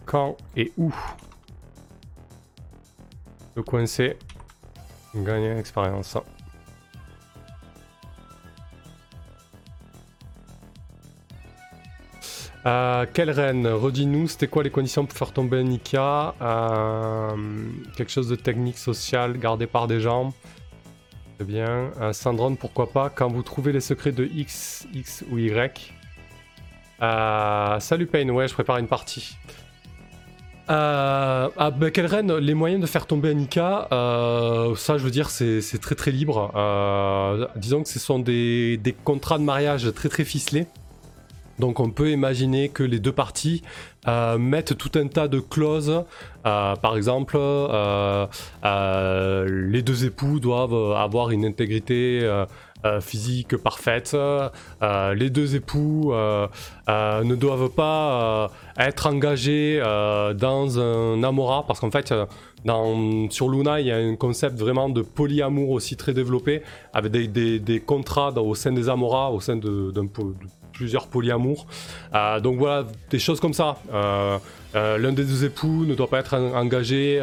Quand 0.06 0.36
et 0.56 0.72
où 0.78 0.94
le 3.56 3.64
coincer, 3.64 4.16
gagner 5.16 5.50
expérience. 5.58 6.16
Euh, 12.66 13.06
quelle 13.12 13.30
reine? 13.30 13.66
Redis-nous, 13.66 14.28
c'était 14.28 14.48
quoi 14.48 14.62
les 14.62 14.70
conditions 14.70 15.06
pour 15.06 15.16
faire 15.16 15.32
tomber 15.32 15.58
un 15.58 15.70
Ika 15.70 16.34
euh, 16.42 17.30
Quelque 17.96 18.10
chose 18.10 18.28
de 18.28 18.36
technique, 18.36 18.78
social, 18.78 19.38
gardé 19.38 19.66
par 19.66 19.86
des 19.86 20.00
gens? 20.00 20.32
Très 21.36 21.46
bien. 21.46 21.90
Euh, 22.00 22.12
Sandron, 22.12 22.56
pourquoi 22.56 22.90
pas? 22.90 23.10
Quand 23.10 23.28
vous 23.28 23.42
trouvez 23.42 23.72
les 23.72 23.80
secrets 23.80 24.12
de 24.12 24.24
X, 24.24 24.88
X 24.92 25.24
ou 25.30 25.38
Y. 25.38 25.92
Euh, 27.00 27.78
salut 27.78 28.06
Payne, 28.06 28.30
ouais, 28.32 28.48
je 28.48 28.54
prépare 28.54 28.78
une 28.78 28.88
partie. 28.88 29.36
ah, 30.66 31.50
bah, 31.78 31.90
quelle 31.92 32.06
reine? 32.06 32.36
Les 32.38 32.54
moyens 32.54 32.82
de 32.82 32.86
faire 32.86 33.06
tomber 33.06 33.30
un 33.30 33.38
Ika, 33.38 33.86
ça 33.90 34.98
je 34.98 35.04
veux 35.04 35.12
dire, 35.12 35.30
c'est 35.30 35.80
très 35.80 35.94
très 35.94 36.10
libre. 36.10 36.52
disons 37.54 37.84
que 37.84 37.88
ce 37.88 38.00
sont 38.00 38.18
des 38.18 38.96
contrats 39.04 39.38
de 39.38 39.44
mariage 39.44 39.92
très 39.94 40.08
très 40.08 40.24
ficelés. 40.24 40.66
Donc 41.58 41.80
on 41.80 41.90
peut 41.90 42.10
imaginer 42.10 42.68
que 42.68 42.82
les 42.82 42.98
deux 43.00 43.12
parties 43.12 43.62
euh, 44.06 44.38
mettent 44.38 44.76
tout 44.76 44.92
un 44.98 45.08
tas 45.08 45.28
de 45.28 45.40
clauses. 45.40 46.04
Euh, 46.46 46.76
par 46.76 46.96
exemple, 46.96 47.36
euh, 47.38 48.26
les 49.48 49.82
deux 49.82 50.04
époux 50.04 50.40
doivent 50.40 50.96
avoir 50.96 51.30
une 51.30 51.44
intégrité 51.44 52.28
physique 53.00 53.56
parfaite. 53.56 54.16
les 54.80 55.30
deux 55.30 55.56
époux 55.56 56.12
ne 56.12 57.34
doivent 57.34 57.70
pas 57.70 58.50
être 58.78 59.06
engagés 59.08 59.80
dans 59.80 60.78
un 60.78 61.22
amorat 61.24 61.64
parce 61.66 61.80
qu'en 61.80 61.90
fait, 61.90 62.14
sur 63.30 63.48
Luna, 63.48 63.80
il 63.80 63.86
y 63.86 63.90
a 63.90 63.96
un 63.96 64.16
concept 64.16 64.58
vraiment 64.58 64.88
de 64.88 65.02
polyamour 65.02 65.70
aussi 65.70 65.96
très 65.96 66.14
développé, 66.14 66.62
avec 66.92 67.32
des, 67.32 67.82
contrats 67.84 68.30
au 68.30 68.54
sein 68.54 68.72
des 68.72 68.88
amoras, 68.88 69.30
au 69.30 69.40
sein 69.40 69.56
d'un 69.56 70.06
plusieurs 70.78 71.08
polyamours. 71.08 71.66
Euh, 72.14 72.38
donc 72.38 72.58
voilà, 72.58 72.86
des 73.10 73.18
choses 73.18 73.40
comme 73.40 73.52
ça. 73.52 73.78
Euh, 73.92 74.38
euh, 74.76 74.96
l'un 74.96 75.12
des 75.12 75.24
deux 75.24 75.44
époux 75.44 75.84
ne 75.84 75.94
doit 75.96 76.08
pas 76.08 76.20
être 76.20 76.34
engagé 76.34 77.20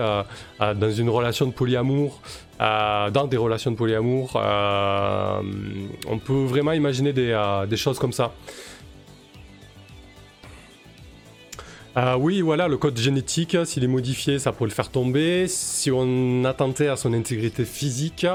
dans 0.60 0.92
une 0.92 1.10
relation 1.10 1.46
de 1.48 1.54
polyamour, 1.54 2.22
dans 2.60 3.28
des 3.30 3.38
relations 3.38 3.72
de 3.72 3.78
polyamour. 3.78 4.36
on 4.36 6.20
peut 6.20 6.44
vraiment 6.54 6.74
imaginer 6.74 7.14
des, 7.14 7.78
choses 7.78 7.98
comme 7.98 8.14
ça. 8.14 8.34
oui, 12.20 12.42
voilà, 12.42 12.68
le 12.68 12.78
code 12.78 12.98
génétique, 12.98 13.56
s'il 13.64 13.84
est 13.86 13.94
modifié, 14.00 14.38
ça 14.38 14.52
pourrait 14.52 14.70
le 14.70 14.76
faire 14.76 14.90
tomber. 14.90 15.48
Si 15.48 15.92
on 15.92 16.44
attentait 16.44 16.90
à 16.90 16.98
son 16.98 17.14
intégrité 17.14 17.64
physique, 17.64 18.28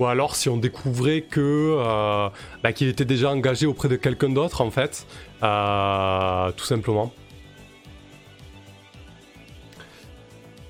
Ou 0.00 0.06
alors 0.06 0.34
si 0.34 0.48
on 0.48 0.56
découvrait 0.56 1.20
que 1.20 2.30
bah, 2.62 2.72
qu'il 2.72 2.88
était 2.88 3.04
déjà 3.04 3.30
engagé 3.30 3.66
auprès 3.66 3.88
de 3.88 3.96
quelqu'un 3.96 4.30
d'autre 4.30 4.62
en 4.62 4.70
fait, 4.70 5.06
tout 5.40 6.64
simplement. 6.64 7.12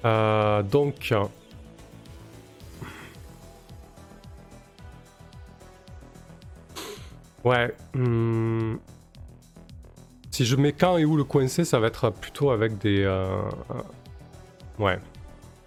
donc, 0.02 1.14
ouais. 7.44 7.74
Hmm. 7.94 8.76
Si 10.32 10.44
je 10.44 10.56
mets 10.56 10.72
quand 10.72 10.96
et 10.96 11.04
où 11.04 11.16
le 11.16 11.24
coincer, 11.24 11.64
ça 11.64 11.78
va 11.78 11.86
être 11.86 12.10
plutôt 12.10 12.50
avec 12.50 12.78
des. 12.78 13.06
Ouais. 14.78 14.98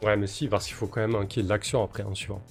Ouais, 0.04 0.18
mais 0.18 0.28
si, 0.28 0.48
parce 0.50 0.66
qu'il 0.66 0.76
faut 0.76 0.88
quand 0.88 1.08
même 1.08 1.28
qu'il 1.28 1.42
y 1.42 1.46
ait 1.46 1.48
de 1.48 1.54
l'action 1.54 1.82
après 1.82 2.04
en 2.04 2.14
suivant. 2.14 2.42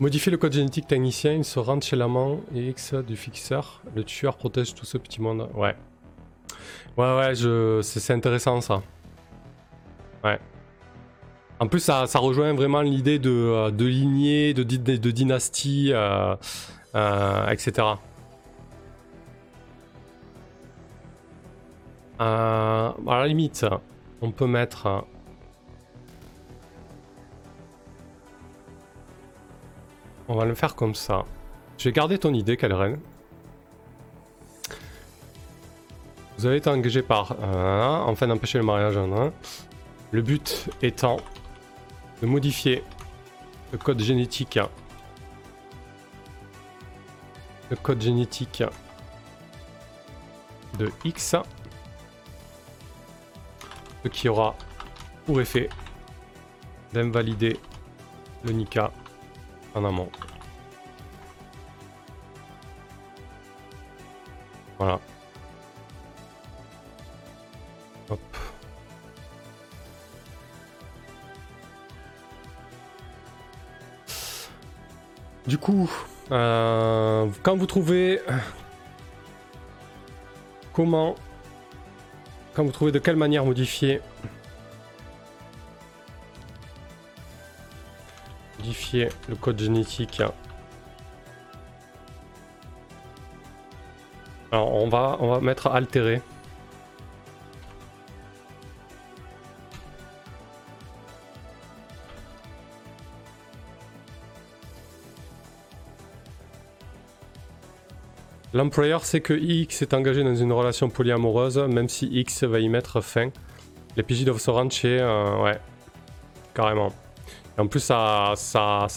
Modifier 0.00 0.32
le 0.32 0.38
code 0.38 0.52
génétique 0.52 0.88
technicien, 0.88 1.34
il 1.34 1.44
se 1.44 1.58
rentre 1.60 1.86
chez 1.86 1.94
l'amant 1.94 2.40
et 2.52 2.68
X 2.70 2.94
du 2.94 3.16
fixeur. 3.16 3.80
Le 3.94 4.02
tueur 4.02 4.36
protège 4.36 4.74
tout 4.74 4.84
ce 4.84 4.98
petit 4.98 5.22
monde. 5.22 5.48
Ouais. 5.54 5.76
Ouais, 6.96 7.16
ouais, 7.16 7.34
je... 7.34 7.80
c'est 7.82 8.12
intéressant 8.12 8.60
ça. 8.60 8.82
Ouais. 10.24 10.40
En 11.60 11.68
plus, 11.68 11.80
ça, 11.80 12.06
ça 12.08 12.18
rejoint 12.18 12.52
vraiment 12.54 12.82
l'idée 12.82 13.20
de, 13.20 13.30
euh, 13.30 13.70
de, 13.70 13.84
lignée, 13.84 14.52
de, 14.52 14.64
de, 14.64 15.10
dynastie, 15.12 15.92
euh, 15.92 16.34
euh, 16.96 17.48
etc. 17.50 17.86
à 22.18 22.94
la 23.06 23.26
limite, 23.26 23.66
on 24.22 24.30
peut 24.30 24.46
mettre 24.46 25.04
On 30.28 30.36
va 30.36 30.44
le 30.44 30.54
faire 30.54 30.74
comme 30.74 30.94
ça. 30.94 31.24
Je 31.76 31.88
vais 31.88 31.92
garder 31.92 32.18
ton 32.18 32.32
idée, 32.32 32.56
Kalren. 32.56 32.98
Vous 36.38 36.46
avez 36.46 36.56
été 36.56 36.70
engagé 36.70 37.02
par 37.02 37.32
un, 37.42 38.04
enfin 38.06 38.26
d'empêcher 38.26 38.58
le 38.58 38.64
mariage 38.64 38.96
un. 38.96 39.32
Le 40.10 40.22
but 40.22 40.68
étant 40.82 41.18
de 42.22 42.26
modifier 42.26 42.82
le 43.72 43.78
code 43.78 44.00
génétique. 44.00 44.58
Le 47.70 47.76
code 47.76 48.00
génétique 48.00 48.62
de 50.78 50.90
X. 51.04 51.36
Ce 54.02 54.08
qui 54.08 54.28
aura 54.28 54.54
pour 55.26 55.40
effet 55.40 55.68
d'invalider 56.92 57.58
le 58.44 58.52
Nika 58.52 58.90
en 59.74 59.84
amont. 59.84 60.08
Voilà. 64.78 65.00
Hop. 68.10 68.20
Du 75.46 75.58
coup, 75.58 75.90
euh, 76.32 77.26
quand 77.42 77.56
vous 77.56 77.66
trouvez 77.66 78.20
comment, 80.72 81.14
quand 82.54 82.64
vous 82.64 82.72
trouvez 82.72 82.92
de 82.92 82.98
quelle 82.98 83.16
manière 83.16 83.44
modifier 83.44 84.00
le 89.02 89.36
code 89.36 89.58
génétique. 89.58 90.22
Alors 94.52 94.72
on 94.72 94.88
va, 94.88 95.16
on 95.20 95.30
va 95.30 95.40
mettre 95.40 95.66
altérer. 95.66 96.22
L'employeur 108.52 109.04
sait 109.04 109.20
que 109.20 109.34
X 109.34 109.82
est 109.82 109.94
engagé 109.94 110.22
dans 110.22 110.36
une 110.36 110.52
relation 110.52 110.88
polyamoureuse, 110.88 111.58
même 111.58 111.88
si 111.88 112.06
X 112.06 112.44
va 112.44 112.60
y 112.60 112.68
mettre 112.68 113.00
fin. 113.00 113.30
Les 113.96 114.04
PJ 114.04 114.24
doivent 114.24 114.38
se 114.38 114.50
rendre 114.50 114.70
chez... 114.70 115.00
Euh, 115.00 115.42
ouais, 115.42 115.58
carrément 116.54 116.92
en 117.58 117.66
plus, 117.68 117.80
ça, 117.80 118.34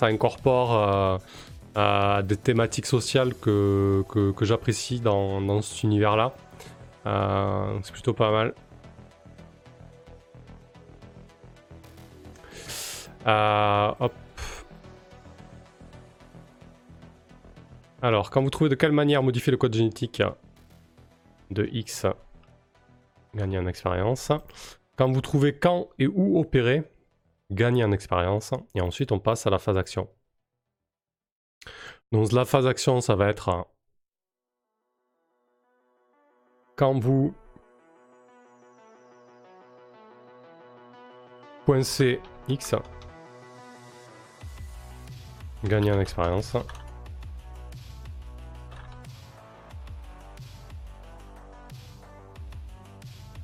incorpore 0.02 0.74
euh, 0.74 1.17
euh, 1.78 2.22
des 2.22 2.38
thématiques 2.38 2.88
sociales 2.88 3.34
que, 3.36 4.04
j'apprécie 4.41 5.00
dans, 5.00 5.41
dans, 5.41 5.62
cet 5.62 5.84
univers-là. 5.84 6.34
Euh, 7.06 7.80
c'est 7.84 7.93
plutôt 7.93 8.13
pas 8.13 8.32
mal. 8.32 8.54
hop. 14.00 14.13
Alors, 18.02 18.30
quand 18.30 18.41
vous 18.41 18.50
trouvez 18.50 18.70
de 18.70 18.76
quelle 18.76 18.91
manière 18.91 19.24
modifier 19.24 19.52
le 19.52 19.58
code 19.58 19.74
génétique 19.74 20.22
de 21.52 21.67
X, 21.72 22.06
gagner 23.36 23.58
en 23.58 23.67
expérience. 23.67 24.32
Quand 24.98 25.12
vous 25.12 25.22
trouvez 25.22 25.54
quand 25.54 25.89
et 26.00 26.08
où 26.08 26.39
opérer, 26.39 26.84
gagner 27.52 27.84
en 27.84 27.92
expérience, 27.92 28.54
et 28.76 28.82
ensuite 28.82 29.12
on 29.12 29.20
passe 29.20 29.48
à 29.48 29.50
la 29.50 29.60
phase 29.60 29.78
action. 29.78 30.10
Donc 32.12 32.32
la 32.32 32.46
phase 32.46 32.68
action, 32.68 33.02
ça 33.02 33.16
va 33.16 33.30
être 33.30 33.68
quand 36.76 37.00
vous 37.00 37.34
coincez 41.66 42.22
X, 42.48 42.76
gagner 45.66 45.92
en 45.92 46.00
expérience. 46.00 46.56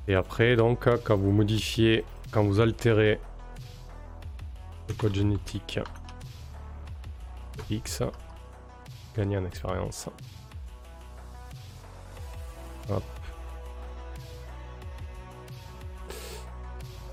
Et 0.06 0.14
après, 0.14 0.54
donc, 0.54 0.86
quand 1.02 1.16
vous 1.16 1.32
modifiez, 1.32 2.04
quand 2.30 2.44
vous 2.44 2.60
altérez 2.60 3.18
le 4.88 4.94
code 4.94 5.14
génétique 5.14 5.78
X, 7.70 8.02
gagner 9.16 9.38
en 9.38 9.44
expérience. 9.44 10.08
Hop. 12.90 13.02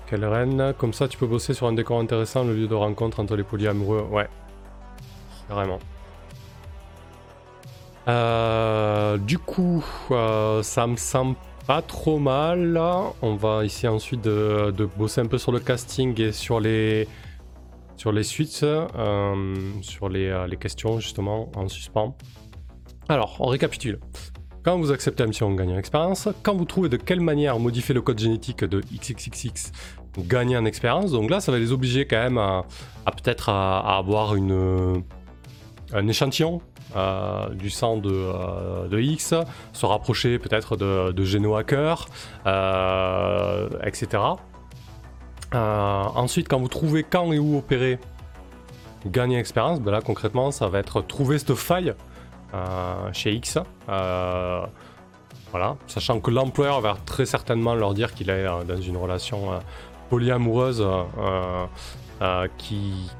Quelle 0.06 0.26
reine, 0.26 0.74
comme 0.76 0.92
ça 0.92 1.08
tu 1.08 1.16
peux 1.16 1.26
bosser 1.26 1.54
sur 1.54 1.66
un 1.66 1.72
décor 1.72 1.98
intéressant, 1.98 2.44
le 2.44 2.54
lieu 2.54 2.68
de 2.68 2.74
rencontre 2.74 3.20
entre 3.20 3.34
les 3.34 3.44
polyamoureux. 3.44 4.06
Ouais, 4.10 4.28
carrément. 5.48 5.78
Euh, 8.08 9.16
du 9.16 9.38
coup, 9.38 9.84
euh, 10.10 10.62
ça 10.62 10.86
me 10.86 10.96
semble 10.96 11.36
pas 11.66 11.82
trop 11.82 12.18
mal. 12.18 12.78
On 13.22 13.36
va 13.36 13.64
ici 13.64 13.86
ensuite 13.88 14.22
de, 14.22 14.88
bosser 14.96 15.20
un 15.20 15.26
peu 15.26 15.38
sur 15.38 15.52
le 15.52 15.60
casting 15.60 16.20
et 16.20 16.32
sur 16.32 16.60
les, 16.60 17.08
sur 18.02 18.10
les 18.10 18.24
suites, 18.24 18.64
euh, 18.64 19.54
sur 19.80 20.08
euh, 20.12 20.46
les, 20.48 20.56
questions 20.56 20.98
justement 20.98 21.52
en 21.54 21.68
suspens. 21.68 22.16
Alors, 23.08 23.36
on 23.38 23.46
récapitule. 23.46 24.00
Quand 24.64 24.76
vous 24.76 24.90
acceptez 24.90 25.22
la 25.22 25.28
mission, 25.28 25.48
vous 25.48 25.54
gagnez 25.54 25.74
en 25.74 25.78
expérience. 25.78 26.28
Quand 26.42 26.56
vous 26.56 26.64
trouvez 26.64 26.88
de 26.88 26.96
quelle 26.96 27.20
manière 27.20 27.60
modifier 27.60 27.94
le 27.94 28.02
code 28.02 28.18
génétique 28.18 28.64
de 28.64 28.80
XXXX, 28.80 29.70
vous 30.16 30.24
gagnez 30.24 30.56
en 30.56 30.64
expérience. 30.64 31.12
Donc 31.12 31.30
là, 31.30 31.38
ça 31.38 31.52
va 31.52 31.60
les 31.60 31.70
obliger 31.70 32.04
quand 32.04 32.20
même 32.20 32.38
à, 32.38 32.64
peut-être 33.06 33.50
à, 33.50 33.98
avoir 33.98 34.32
un 34.32 36.08
échantillon 36.08 36.60
euh, 36.96 37.50
du 37.50 37.70
sang 37.70 37.98
de, 37.98 38.98
X, 38.98 39.32
se 39.72 39.86
rapprocher 39.86 40.40
peut-être 40.40 40.76
de, 40.76 41.12
de 41.12 41.24
GenoHacker, 41.24 42.06
etc. 43.84 44.18
Euh, 45.54 46.02
ensuite, 46.14 46.48
quand 46.48 46.58
vous 46.58 46.68
trouvez 46.68 47.02
quand 47.02 47.32
et 47.32 47.38
où 47.38 47.58
opérer, 47.58 47.98
gagner 49.06 49.38
expérience, 49.38 49.80
ben 49.80 49.92
là 49.92 50.00
concrètement, 50.00 50.50
ça 50.50 50.68
va 50.68 50.78
être 50.78 51.02
trouver 51.02 51.38
cette 51.38 51.54
faille 51.54 51.94
euh, 52.54 53.12
chez 53.12 53.32
X. 53.34 53.58
Euh, 53.88 54.64
voilà, 55.50 55.76
sachant 55.86 56.20
que 56.20 56.30
l'employeur 56.30 56.80
va 56.80 56.96
très 57.04 57.26
certainement 57.26 57.74
leur 57.74 57.92
dire 57.92 58.14
qu'il 58.14 58.30
est 58.30 58.46
dans 58.66 58.80
une 58.80 58.96
relation 58.96 59.60
polyamoureuse 60.08 60.82
qui 62.56 63.10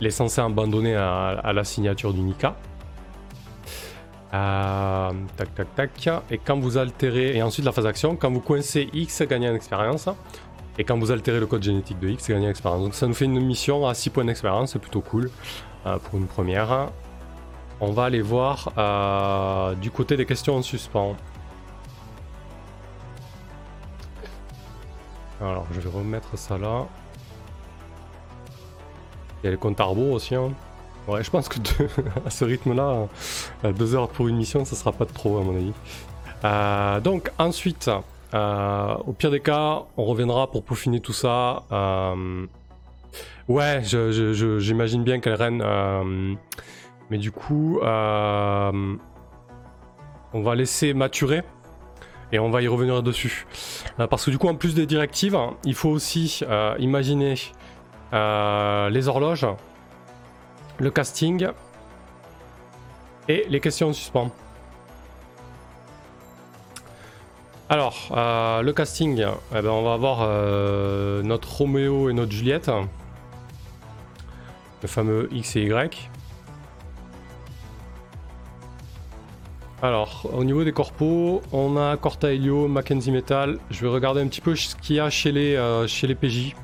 est 0.00 0.10
censé 0.10 0.40
abandonner 0.40 0.96
à, 0.96 1.52
la 1.52 1.64
signature 1.64 2.14
du 2.14 2.20
NICA. 2.20 2.56
tac 4.30 5.54
tac 5.54 5.74
tac. 5.74 6.08
Et 6.30 6.38
quand 6.38 6.58
vous 6.58 6.78
altérez, 6.78 7.36
et 7.36 7.42
ensuite 7.42 7.66
la 7.66 7.72
phase 7.72 7.84
d'action, 7.84 8.16
quand 8.16 8.30
vous 8.30 8.40
coincez 8.40 8.88
X, 8.94 9.20
gagnez 9.28 9.50
en 9.50 9.54
expérience. 9.54 10.08
Et 10.78 10.84
quand 10.84 10.98
vous 10.98 11.10
altérez 11.10 11.40
le 11.40 11.46
code 11.46 11.62
génétique 11.62 11.98
de 11.98 12.08
X, 12.08 12.24
c'est 12.24 12.32
gagner 12.32 12.48
expérience. 12.48 12.82
Donc 12.82 12.94
ça 12.94 13.06
nous 13.06 13.14
fait 13.14 13.24
une 13.24 13.40
mission 13.40 13.86
à 13.86 13.94
6 13.94 14.10
points 14.10 14.24
d'expérience, 14.24 14.72
c'est 14.72 14.78
plutôt 14.78 15.00
cool 15.00 15.30
euh, 15.86 15.98
pour 15.98 16.18
une 16.18 16.26
première. 16.26 16.90
On 17.80 17.92
va 17.92 18.04
aller 18.04 18.20
voir 18.20 18.72
euh, 18.76 19.74
du 19.74 19.90
côté 19.90 20.16
des 20.16 20.26
questions 20.26 20.56
en 20.56 20.62
suspens. 20.62 21.16
Alors 25.40 25.66
je 25.72 25.80
vais 25.80 25.88
remettre 25.88 26.36
ça 26.38 26.58
là. 26.58 26.86
Il 29.42 29.46
y 29.46 29.48
a 29.48 29.50
les 29.52 29.56
comptes 29.56 29.80
arbo 29.80 30.12
aussi. 30.12 30.34
Hein. 30.34 30.50
Ouais, 31.08 31.24
je 31.24 31.30
pense 31.30 31.48
que 31.48 31.58
à 32.26 32.30
ce 32.30 32.44
rythme-là, 32.44 33.08
euh, 33.64 33.72
deux 33.72 33.94
heures 33.94 34.08
pour 34.08 34.28
une 34.28 34.36
mission, 34.36 34.64
ça 34.66 34.76
sera 34.76 34.92
pas 34.92 35.06
trop 35.06 35.38
à 35.38 35.42
mon 35.42 35.56
avis. 35.56 37.02
donc 37.02 37.30
ensuite, 37.38 37.90
euh, 38.34 38.94
au 39.06 39.12
pire 39.12 39.30
des 39.30 39.40
cas, 39.40 39.82
on 39.96 40.04
reviendra 40.04 40.50
pour 40.50 40.62
peaufiner 40.64 41.00
tout 41.00 41.12
ça. 41.12 41.64
Euh, 41.72 42.46
ouais, 43.48 43.82
j'imagine 43.82 45.02
bien 45.02 45.20
qu'elle 45.20 45.34
reine. 45.34 45.62
Euh, 45.64 46.34
mais 47.10 47.18
du 47.18 47.32
coup, 47.32 47.80
on 47.82 48.98
va 50.34 50.54
laisser 50.54 50.94
maturer. 50.94 51.42
Et 52.32 52.38
on 52.38 52.50
va 52.50 52.62
y 52.62 52.68
revenir 52.68 53.02
dessus. 53.02 53.44
parce 53.96 54.24
que 54.24 54.30
du 54.30 54.38
coup, 54.38 54.46
en 54.46 54.54
plus 54.54 54.74
des 54.74 54.86
directives, 54.86 55.36
il 55.64 55.74
faut 55.74 55.88
aussi 55.88 56.44
imaginer 56.78 57.34
les 58.12 59.08
horloges, 59.08 59.46
le 60.78 60.90
casting 60.92 61.48
et 63.28 63.46
les 63.48 63.58
questions 63.58 63.88
en 63.88 63.92
suspens. 63.92 64.30
Alors, 67.72 68.08
euh, 68.16 68.62
le 68.62 68.72
casting, 68.72 69.24
eh 69.54 69.62
ben, 69.62 69.70
on 69.70 69.84
va 69.84 69.92
avoir 69.92 70.22
euh, 70.22 71.22
notre 71.22 71.48
Roméo 71.58 72.10
et 72.10 72.12
notre 72.12 72.32
Juliette. 72.32 72.68
Le 74.82 74.88
fameux 74.88 75.28
X 75.30 75.54
et 75.54 75.62
Y. 75.66 76.10
Alors, 79.82 80.28
au 80.32 80.42
niveau 80.42 80.64
des 80.64 80.72
corpos, 80.72 81.42
on 81.52 81.76
a 81.76 81.96
Corta 81.96 82.32
Helio, 82.32 82.66
Mackenzie 82.66 83.12
Metal. 83.12 83.58
Je 83.70 83.82
vais 83.82 83.88
regarder 83.88 84.20
un 84.20 84.26
petit 84.26 84.40
peu 84.40 84.56
ce 84.56 84.74
qu'il 84.74 84.96
y 84.96 85.00
a 85.00 85.08
chez 85.08 85.30
les, 85.30 85.54
euh, 85.54 85.86
PJ. 86.20 86.56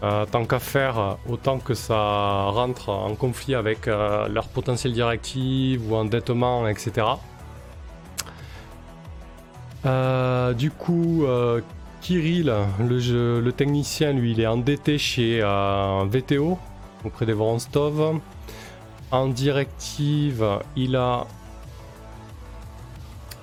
tant 0.00 0.46
qu'à 0.46 0.58
faire, 0.58 1.18
autant 1.28 1.58
que 1.58 1.74
ça 1.74 2.44
rentre 2.46 2.88
en 2.88 3.14
conflit 3.14 3.54
avec 3.54 3.84
leur 3.84 4.48
potentiel 4.48 4.94
directive 4.94 5.92
ou 5.92 5.96
endettement, 5.96 6.66
etc. 6.66 7.04
Euh, 9.88 10.52
du 10.52 10.70
coup, 10.70 11.24
euh, 11.24 11.60
Kirill, 12.02 12.52
le, 12.78 13.50
technicien, 13.50 14.12
lui, 14.12 14.32
il 14.32 14.40
est 14.40 14.46
endetté 14.46 14.98
chez 14.98 15.40
euh, 15.42 16.04
VTO, 16.06 16.58
auprès 17.04 17.24
des 17.24 17.32
Voronstov. 17.32 18.20
En 19.10 19.28
directive, 19.28 20.46
il 20.76 20.94
a 20.94 21.26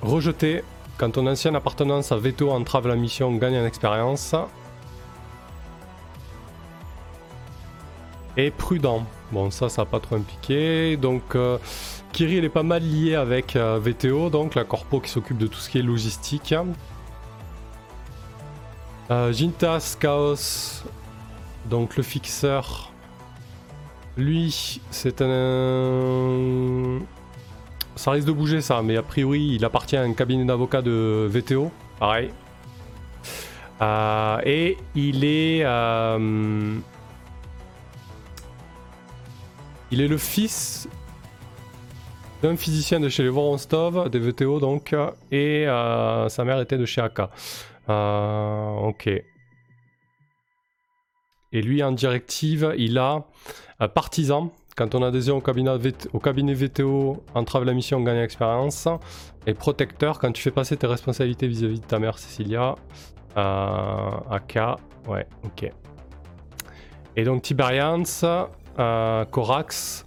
rejeté 0.03 0.63
quand 0.97 1.11
ton 1.11 1.25
ancienne 1.25 1.55
appartenance 1.55 2.11
à 2.11 2.17
VTO 2.17 2.51
entrave 2.51 2.87
la 2.87 2.95
mission, 2.95 3.33
gagne 3.35 3.57
en 3.57 3.65
expérience. 3.65 4.35
Et 8.37 8.51
prudent. 8.51 9.03
Bon, 9.31 9.49
ça, 9.49 9.69
ça 9.69 9.81
n'a 9.81 9.85
pas 9.87 9.99
trop 9.99 10.15
impliqué. 10.15 10.97
Donc, 10.97 11.35
Kirill 12.15 12.45
est 12.45 12.49
pas 12.49 12.63
mal 12.63 12.81
lié 12.81 13.15
avec 13.15 13.57
euh, 13.57 13.77
VTO, 13.77 14.29
donc 14.29 14.55
la 14.55 14.63
corpo 14.63 15.01
qui 15.01 15.09
s'occupe 15.09 15.37
de 15.37 15.47
tout 15.47 15.59
ce 15.59 15.69
qui 15.69 15.79
est 15.79 15.81
logistique. 15.81 16.55
Euh, 19.11 19.33
Jintas 19.33 19.97
Chaos, 19.99 20.85
donc 21.65 21.97
le 21.97 22.03
fixeur. 22.03 22.93
Lui, 24.15 24.79
c'est 24.91 25.21
un. 25.21 26.99
Ça 27.97 28.11
risque 28.11 28.27
de 28.27 28.31
bouger 28.31 28.61
ça, 28.61 28.81
mais 28.81 28.95
a 28.95 29.03
priori, 29.03 29.55
il 29.55 29.65
appartient 29.65 29.97
à 29.97 30.03
un 30.03 30.13
cabinet 30.13 30.45
d'avocats 30.45 30.81
de 30.81 31.27
VTO, 31.29 31.69
pareil. 31.99 32.29
Euh, 33.81 34.37
et 34.45 34.77
il 34.95 35.25
est. 35.25 35.65
il 39.91 39.99
est 39.99 40.07
le 40.07 40.17
fils 40.17 40.87
d'un 42.45 42.55
physicien 42.55 42.99
de 42.99 43.09
chez 43.09 43.23
les 43.23 43.29
Voronstov, 43.29 44.09
des 44.09 44.19
VTO 44.19 44.59
donc, 44.59 44.95
et 45.31 45.67
euh, 45.67 46.29
sa 46.29 46.43
mère 46.43 46.59
était 46.59 46.77
de 46.77 46.85
chez 46.85 47.01
AK. 47.01 47.21
Euh, 47.89 48.69
ok. 48.89 49.07
Et 51.51 51.61
lui, 51.61 51.81
en 51.81 51.91
directive, 51.91 52.71
il 52.77 52.99
a 52.99 53.23
un 53.79 53.87
partisan. 53.87 54.51
Quand 54.75 54.93
on 54.93 55.01
adhésion 55.01 55.37
au 55.37 55.41
cabinet, 55.41 55.71
au 56.13 56.19
cabinet 56.19 56.53
VTO, 56.53 57.23
entrave 57.33 57.63
la 57.63 57.73
mission, 57.73 57.99
gagne 58.01 58.17
expérience. 58.17 58.87
Et 59.47 59.55
protecteur, 59.55 60.19
quand 60.19 60.31
tu 60.31 60.43
fais 60.43 60.51
passer 60.51 60.77
tes 60.77 60.87
responsabilités 60.87 61.47
vis-à-vis 61.47 61.79
de 61.79 61.85
ta 61.85 61.97
mère 61.97 62.19
Cecilia. 62.19 62.75
Euh, 63.37 64.09
AK, 64.29 64.59
ouais, 65.07 65.25
ok. 65.43 65.71
Et 67.15 67.23
donc 67.23 67.41
Tiberians, 67.41 68.03
Corax, 69.31 70.04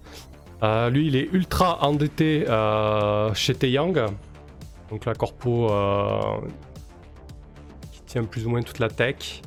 euh, 0.62 0.90
lui, 0.90 1.06
il 1.06 1.16
est 1.16 1.28
ultra 1.32 1.84
endetté 1.84 2.44
euh, 2.48 3.32
chez 3.34 3.54
Taeyang. 3.54 4.06
Donc 4.90 5.04
la 5.04 5.14
corpo 5.14 5.70
euh, 5.70 6.40
qui 7.92 8.02
tient 8.02 8.24
plus 8.24 8.46
ou 8.46 8.50
moins 8.50 8.62
toute 8.62 8.78
la 8.78 8.88
tech. 8.88 9.42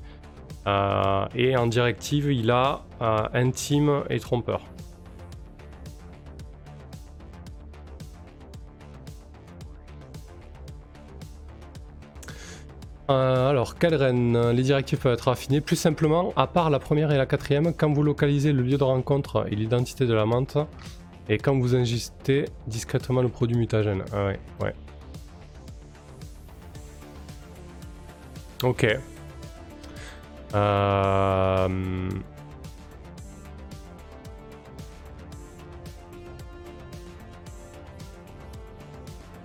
et 1.35 1.57
en 1.57 1.67
directive, 1.67 2.31
il 2.31 2.51
a 2.51 2.83
Intime 3.33 4.03
et 4.09 4.19
Trompeur. 4.19 4.61
alors, 13.11 13.75
reine? 13.81 14.51
Les 14.51 14.63
directives 14.63 14.99
peuvent 14.99 15.13
être 15.13 15.27
affinées 15.27 15.59
plus 15.59 15.75
simplement, 15.75 16.31
à 16.37 16.47
part 16.47 16.69
la 16.69 16.79
première 16.79 17.11
et 17.11 17.17
la 17.17 17.25
quatrième, 17.25 17.73
quand 17.73 17.91
vous 17.91 18.03
localisez 18.03 18.53
le 18.53 18.63
lieu 18.63 18.77
de 18.77 18.83
rencontre 18.83 19.45
et 19.51 19.55
l'identité 19.55 20.05
de 20.05 20.13
la 20.13 20.25
menthe, 20.25 20.57
et 21.31 21.37
quand 21.37 21.57
vous 21.57 21.75
ingestez 21.75 22.45
discrètement 22.67 23.21
le 23.21 23.29
produit 23.29 23.55
mutagène. 23.55 24.03
Ah 24.11 24.25
ouais, 24.25 24.39
ouais. 24.59 24.75
Ok. 28.63 28.85
Euh... 30.53 32.09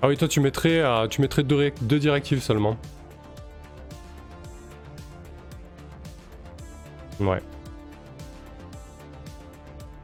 Ah 0.03 0.09
oui, 0.09 0.17
toi 0.17 0.27
tu 0.27 0.41
mettrais, 0.41 0.81
euh, 0.81 1.07
tu 1.07 1.21
mettrais 1.21 1.45
deux, 1.45 1.71
deux 1.83 2.01
directives 2.01 2.43
seulement. 2.43 2.77
Ouais. 7.21 7.41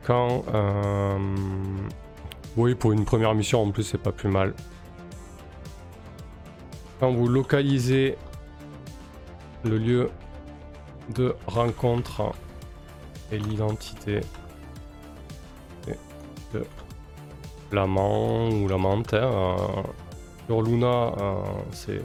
Quand... 0.05 0.45
Euh, 0.53 1.19
oui, 2.57 2.75
pour 2.75 2.93
une 2.93 3.05
première 3.05 3.35
mission 3.35 3.62
en 3.62 3.71
plus, 3.71 3.83
c'est 3.83 3.99
pas 3.99 4.12
plus 4.12 4.29
mal. 4.29 4.53
Quand 7.01 7.12
vous 7.12 7.29
localisez 7.29 8.17
le 9.65 9.79
lieu 9.79 10.11
de 11.15 11.35
rencontre 11.47 12.33
et 13.31 13.38
l'identité 13.38 14.21
de 16.53 16.65
l'amant 17.73 18.51
ou 18.51 18.69
l'amante. 18.69 19.15
Hein, 19.15 19.57
sur 20.47 20.62
Luna, 20.62 21.12
euh, 21.21 21.35
c'est 21.71 22.03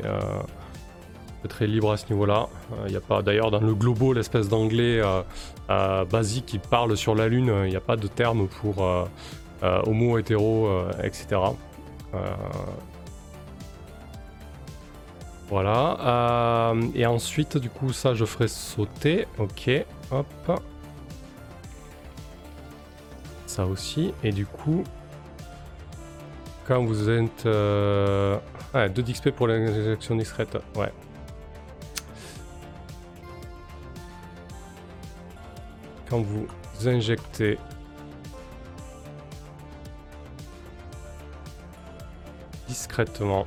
très 1.49 1.67
libre 1.67 1.91
à 1.91 1.97
ce 1.97 2.12
niveau-là. 2.12 2.47
Il 2.86 2.91
n'y 2.91 2.97
a 2.97 3.01
pas, 3.01 3.21
d'ailleurs, 3.21 3.51
dans 3.51 3.60
le 3.60 3.73
globo, 3.73 4.13
l'espèce 4.13 4.47
d'anglais 4.49 5.01
basique 5.67 6.45
qui 6.45 6.60
parle 6.60 6.95
sur 6.95 7.15
la 7.15 7.27
Lune, 7.27 7.51
il 7.65 7.69
n'y 7.69 7.75
a 7.75 7.82
pas 7.82 7.97
de 7.97 8.08
terme 8.08 8.47
pour 8.47 8.84
euh, 8.84 9.06
homo, 9.62 10.17
hétéro, 10.17 10.69
etc. 11.04 11.41
Voilà. 15.50 16.73
et 16.96 17.06
ensuite, 17.06 17.58
du 17.58 17.69
coup, 17.69 17.94
ça, 17.94 18.13
je 18.13 18.25
ferai 18.25 18.48
sauter. 18.48 19.27
Ok, 19.37 19.69
hop. 20.12 20.62
Ça 23.46 23.65
aussi. 23.65 24.13
Et 24.23 24.31
du 24.31 24.46
coup, 24.46 24.83
quand 26.67 26.83
vous 26.83 27.10
êtes... 27.10 27.46
Euh... 27.46 28.37
2 28.73 29.02
d'XP 29.02 29.31
pour 29.31 29.48
l'injection 29.48 30.15
discrète. 30.15 30.58
Ouais, 30.75 30.91
quand 36.10 36.21
vous 36.21 36.47
injectez 36.85 37.58
discrètement 42.67 43.45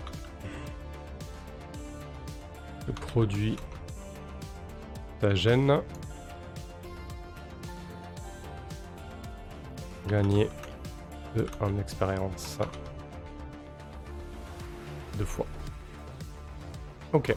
le 2.87 2.93
produit 2.93 3.57
mutagène. 5.23 5.83
Gagner 10.09 10.49
2 11.37 11.47
en 11.61 11.79
expérience. 11.79 12.59
Deux 15.19 15.25
fois. 15.25 15.47
Ok. 17.13 17.35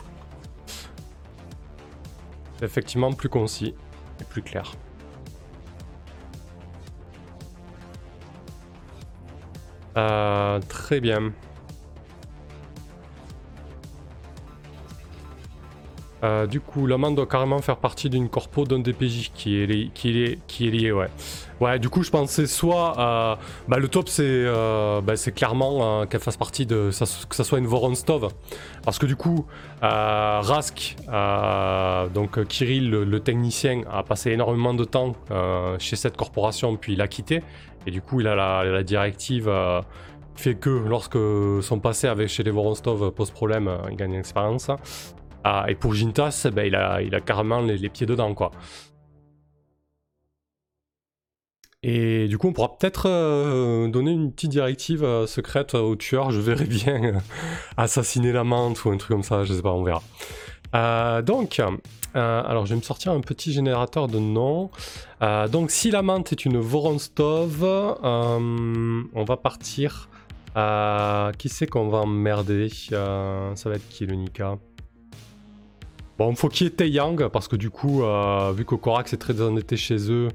C'est 2.58 2.66
effectivement 2.66 3.12
plus 3.14 3.30
concis 3.30 3.76
et 4.20 4.24
plus 4.24 4.42
clair. 4.42 4.72
Euh, 9.98 10.60
très 10.70 11.00
bien. 11.00 11.34
Euh, 16.24 16.48
du 16.48 16.62
coup, 16.62 16.88
l'amende 16.88 17.16
doit 17.16 17.26
carrément 17.26 17.60
faire 17.62 17.78
partie 17.78 18.10
d'une 18.10 18.30
corpo 18.30 18.64
d'un 18.64 18.80
DPJ 18.80 19.32
qui 19.34 19.58
est, 19.58 19.68
lié, 20.60 20.92
ouais. 20.92 21.80
Du 21.80 21.90
coup, 21.90 22.04
je 22.04 22.12
pensais 22.12 22.48
soit. 22.48 22.98
Euh, 22.98 23.36
bah, 23.68 23.78
le 23.78 23.88
top, 23.90 24.08
c'est 24.08 24.24
euh, 24.26 25.02
bah, 25.02 25.16
clairement 25.36 26.06
qu'elle 26.06 26.22
fasse 26.22 26.38
partie 26.38 26.66
de. 26.66 26.92
que 27.30 27.36
ça 27.36 27.44
soit 27.44 27.60
une 27.60 27.68
Voronstov. 27.68 28.30
Parce 28.86 29.00
que 29.00 29.06
du 29.06 29.18
coup, 29.18 29.46
Rask, 29.82 30.96
donc 32.14 32.46
Kirill, 32.48 32.90
le, 32.90 33.20
technicien, 33.20 33.82
a 33.92 34.04
passé 34.04 34.32
énormément 34.32 34.74
de 34.74 34.86
temps 34.86 35.14
chez 35.80 35.98
cette 35.98 36.16
corporation, 36.16 36.78
puis 36.78 36.94
il 36.94 37.02
a 37.02 37.08
quitté. 37.08 37.44
Et 37.86 37.92
du 37.92 38.02
coup, 38.02 38.22
il 38.22 38.28
a 38.28 38.36
la, 38.36 38.84
directive 38.84 39.52
fait 40.36 40.56
que 40.56 40.70
lorsque 40.70 41.18
son 41.62 41.80
passé 41.80 42.08
avec 42.08 42.28
chez 42.28 42.42
les 42.44 42.50
Voronstov 42.50 43.12
pose 43.12 43.30
problème, 43.30 43.70
il 43.92 43.98
gagne 43.98 44.14
une 44.14 44.20
expérience. 44.20 44.70
Ah, 45.44 45.66
et 45.68 45.76
pour 45.76 45.94
Jintas, 45.94 46.48
ben, 46.54 46.66
il, 46.66 46.76
a, 46.76 47.02
il 47.02 47.14
a 47.16 47.20
carrément 47.22 47.60
les, 47.62 47.90
pieds 47.90 48.06
dedans, 48.06 48.34
quoi. 48.34 48.52
Et 51.86 52.28
du 52.30 52.38
coup, 52.38 52.48
on 52.48 52.54
pourra 52.54 52.78
peut-être 52.78 53.10
euh, 53.10 53.90
donner 53.90 54.12
une 54.12 54.32
petite 54.32 54.52
directive 54.52 55.04
euh, 55.04 55.28
secrète 55.28 55.74
au 55.74 55.98
tueur. 55.98 56.32
Je 56.32 56.40
verrai 56.40 56.64
bien 56.64 57.04
euh, 57.04 57.20
assassiner 57.76 58.32
la 58.32 58.46
menthe 58.46 58.86
ou 58.86 58.90
un 58.90 58.98
truc 58.98 59.10
comme 59.12 59.24
ça, 59.24 59.44
je 59.44 59.54
sais 59.54 59.62
pas, 59.62 59.74
on 59.74 59.84
verra. 59.84 61.22
donc, 61.22 61.62
alors 62.14 62.66
je 62.66 62.72
vais 62.74 62.78
me 62.78 62.82
sortir 62.82 63.12
un 63.12 63.20
petit 63.20 63.52
générateur 63.52 64.08
de 64.08 64.20
nom. 64.20 64.72
donc, 65.52 65.72
si 65.72 65.92
la 65.92 66.02
menthe 66.02 66.32
est 66.32 66.46
une 66.46 66.58
Voronstov, 66.58 67.64
on 67.64 69.24
va 69.26 69.38
partir. 69.38 70.10
qui 71.38 71.50
c'est 71.50 71.68
qu'on 71.68 71.90
va 71.90 71.98
emmerder? 72.00 72.70
Ça 72.70 73.54
va 73.66 73.76
être 73.76 73.90
qui 73.90 74.06
le 74.06 74.16
Nika? 74.16 74.58
Bon, 76.24 76.32
il 76.32 76.38
faut 76.38 76.48
qu'il 76.48 76.68
y 76.68 76.70
ait 76.70 76.74
Taeyang, 76.74 77.28
parce 77.28 77.50
que 77.50 77.58
du 77.58 77.70
coup, 77.70 78.02
euh, 78.02 78.54
vu 78.56 78.64
que 78.64 78.76
Korax 78.76 79.12
est 79.12 79.18
très 79.18 79.42
endetté 79.42 79.76
chez 79.76 80.10
eux, 80.10 80.30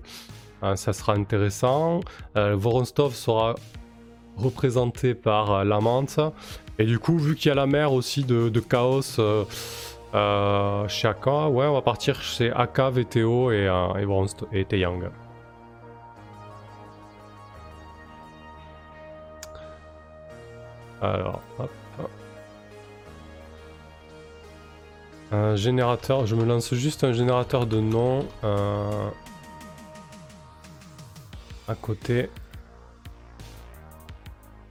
hein, 0.60 0.76
ça 0.76 0.92
sera 0.92 1.14
intéressant. 1.14 2.00
Euh, 2.36 2.54
Voronstov 2.54 3.14
sera 3.14 3.54
représenté 4.36 5.14
par 5.14 5.50
euh. 5.50 6.30
Et 6.78 6.84
du 6.84 6.98
coup, 6.98 7.16
vu 7.16 7.36
qu'il 7.36 7.48
y 7.48 7.52
a 7.52 7.54
la 7.54 7.64
mer 7.64 7.94
aussi 7.94 8.22
de, 8.22 8.60
Chaos 8.60 9.00
chez 10.88 11.08
Aka, 11.08 11.48
ouais, 11.48 11.66
on 11.66 11.72
va 11.72 11.80
partir 11.80 12.20
chez 12.20 12.52
Aka, 12.52 12.90
VTO 12.90 13.50
et, 13.50 13.70
et, 14.52 14.60
et 14.60 14.64
Taeyang. 14.66 15.08
Alors, 21.00 21.40
hop. 21.58 21.70
Un 25.30 25.56
générateur, 25.56 26.24
je 26.26 26.34
me 26.34 26.44
lance 26.44 26.72
juste 26.72 27.04
un 27.04 27.12
générateur 27.12 27.66
de 27.66 27.80
nom 27.80 28.26
euh, 28.44 29.10
à 31.66 31.74
côté. 31.74 32.30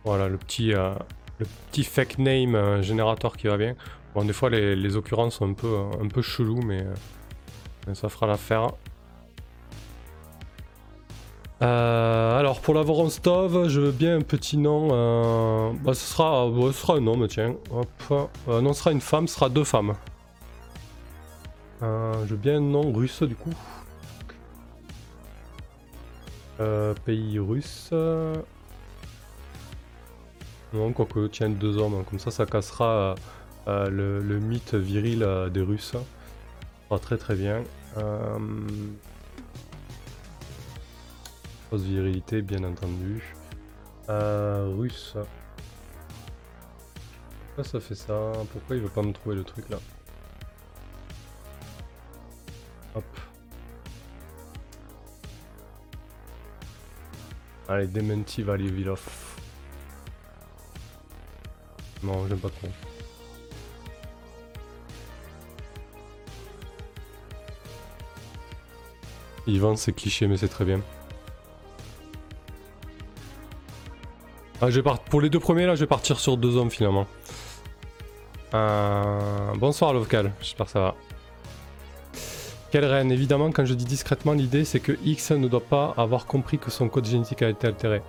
Voilà 0.04 0.28
le 0.30 0.38
petit, 0.38 0.74
euh, 0.74 0.96
le 1.38 1.46
petit 1.70 1.84
fake 1.84 2.18
name 2.18 2.56
euh, 2.56 2.82
générateur 2.82 3.38
qui 3.38 3.46
va 3.46 3.58
bien. 3.58 3.76
Bon, 4.16 4.26
des 4.26 4.34
fois 4.34 4.50
les, 4.50 4.96
occurrences 4.96 5.36
sont 5.36 5.48
un 5.48 5.54
peu, 5.54 5.78
un 6.02 6.08
peu 6.08 6.24
chelou, 6.24 6.60
mais, 6.64 6.84
ça 7.94 8.10
fera 8.10 8.26
l'affaire. 8.26 8.72
alors 11.62 12.62
pour 12.62 12.74
la 12.74 12.82
Voronstov, 12.82 13.70
je 13.70 13.80
veux 13.80 13.92
bien 13.92 14.18
un 14.18 14.22
petit 14.22 14.58
nom. 14.58 14.88
Bah, 15.84 15.94
ce, 15.94 16.04
sera, 16.04 16.50
ce 16.52 16.72
sera 16.72 16.96
un 16.96 17.06
homme, 17.06 17.28
tiens. 17.28 17.54
Non, 18.10 18.74
ce 18.74 18.80
sera 18.80 18.92
une 18.92 19.02
femme, 19.02 19.28
ce 19.28 19.36
sera 19.36 19.50
deux 19.50 19.64
femmes. 19.64 19.94
Euh, 21.84 22.26
je 22.26 22.32
veux 22.32 22.38
bien 22.38 22.58
un 22.58 22.62
nom 22.62 22.92
russe 22.92 23.22
du 23.24 23.36
coup. 23.36 23.54
Euh, 26.60 26.94
pays 27.06 27.38
russe. 27.38 27.92
Non, 30.74 30.92
quoique, 30.92 31.28
tiens, 31.28 31.50
deux 31.50 31.78
hommes. 31.78 32.04
Comme 32.06 32.20
ça, 32.20 32.32
ça 32.32 32.46
cassera 32.46 33.16
euh, 33.68 33.90
le, 34.22 34.40
mythe 34.40 34.74
viril 34.74 35.26
des 35.52 35.62
Russes. 35.62 35.96
Ça 36.90 37.00
très 37.00 37.18
très 37.18 37.36
bien. 37.36 37.64
Fausse 41.70 41.82
virilité, 41.82 42.42
bien 42.42 42.64
entendu. 42.64 43.36
russe. 44.08 45.16
Pourquoi 47.48 47.64
ça 47.64 47.80
fait 47.80 47.96
ça? 47.96 48.32
Pourquoi 48.52 48.76
il 48.76 48.82
veut 48.82 48.90
pas 48.90 49.02
me 49.02 49.14
trouver 49.14 49.36
le 49.36 49.44
truc 49.44 49.70
là? 49.70 49.78
Allez, 57.70 57.88
Dementi 57.88 58.44
Valivilov. 58.44 59.02
Non, 62.04 62.28
j'aime 62.28 62.40
pas 62.40 62.50
trop. 62.50 62.68
Ivan, 69.48 69.76
c'est 69.76 69.94
cliché, 69.94 70.28
mais 70.28 70.38
c'est 70.38 70.48
très 70.48 70.66
bien. 70.66 70.82
Ah, 74.62 74.70
je 74.70 74.82
Pour 74.82 75.22
les 75.22 75.30
deux 75.30 75.40
premiers, 75.40 75.66
là, 75.66 75.76
je 75.76 75.82
vais 75.82 75.88
partir 75.88 76.20
sur 76.20 76.36
deux 76.38 76.56
hommes, 76.56 76.72
finalement. 76.72 77.08
Euh... 78.54 79.54
Bonsoir, 79.56 79.94
Lovecal. 79.94 80.34
J'espère 80.40 80.66
que 80.66 80.72
ça 80.72 80.80
va. 80.80 80.96
Quelle 82.78 82.86
reine 82.86 83.12
Évidemment, 83.12 83.50
quand 83.52 83.66
je 83.66 83.74
dis 83.74 83.86
discrètement, 83.86 84.34
l'idée 84.34 84.64
c'est 84.64 84.80
que 84.80 84.92
X 85.04 85.32
ne 85.32 85.48
doit 85.48 85.66
pas 85.66 85.96
avoir 85.98 86.28
compris 86.28 86.60
que 86.60 86.70
son 86.70 86.90
code 86.90 87.06
génétique 87.06 87.42
a 87.42 87.50
été 87.50 87.66
altéré. 87.66 88.04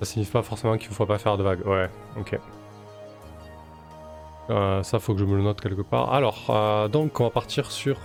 Ça 0.00 0.06
signifie 0.06 0.32
pas 0.32 0.42
forcément 0.42 0.76
qu'il 0.76 0.88
ne 0.90 0.94
faut 0.94 1.06
pas 1.06 1.18
faire 1.18 1.36
de 1.36 1.44
vagues. 1.44 1.64
Ouais, 1.64 1.88
ok. 2.18 2.40
Euh, 4.50 4.82
ça, 4.82 4.98
faut 4.98 5.14
que 5.14 5.20
je 5.20 5.24
me 5.24 5.36
le 5.36 5.44
note 5.44 5.60
quelque 5.60 5.82
part. 5.82 6.12
Alors, 6.12 6.46
euh, 6.50 6.88
donc, 6.88 7.20
on 7.20 7.22
va 7.22 7.30
partir 7.30 7.70
sur 7.70 7.98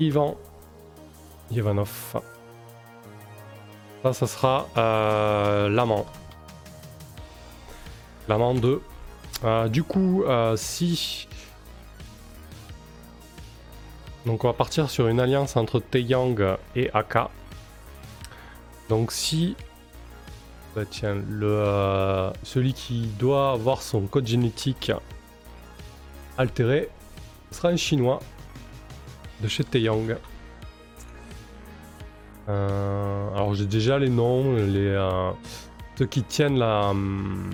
Ivan 0.00 0.36
Ivanov. 1.52 2.20
Ça, 4.02 4.12
ça 4.12 4.26
sera 4.26 4.66
euh, 4.76 5.68
l'amant. 5.68 6.04
L'amant 8.26 8.54
2. 8.54 8.82
du 9.68 9.84
coup, 9.84 10.24
si 10.56 11.27
donc 14.26 14.44
on 14.44 14.48
va 14.48 14.54
partir 14.54 14.90
sur 14.90 15.08
une 15.08 15.20
alliance 15.20 15.56
entre 15.56 15.80
Taeyang 15.80 16.56
et 16.76 16.90
Aka. 16.92 17.30
Donc 18.88 19.12
si 19.12 19.56
bah 20.76 20.84
tiens, 20.88 21.16
euh, 21.42 22.30
celui 22.42 22.72
qui 22.72 23.06
doit 23.18 23.52
avoir 23.52 23.82
son 23.82 24.02
code 24.06 24.26
génétique 24.26 24.92
altéré 26.36 26.88
sera 27.50 27.70
un 27.70 27.76
chinois 27.76 28.20
de 29.40 29.48
chez 29.48 29.64
Taeyang. 29.64 30.16
Euh, 32.48 33.34
alors 33.34 33.54
j'ai 33.54 33.66
déjà 33.66 33.98
les 33.98 34.08
noms, 34.08 34.54
les, 34.54 34.86
euh, 34.86 35.30
ceux 35.96 36.06
qui 36.06 36.22
tiennent 36.22 36.58
la, 36.58 36.90
hum, 36.90 37.50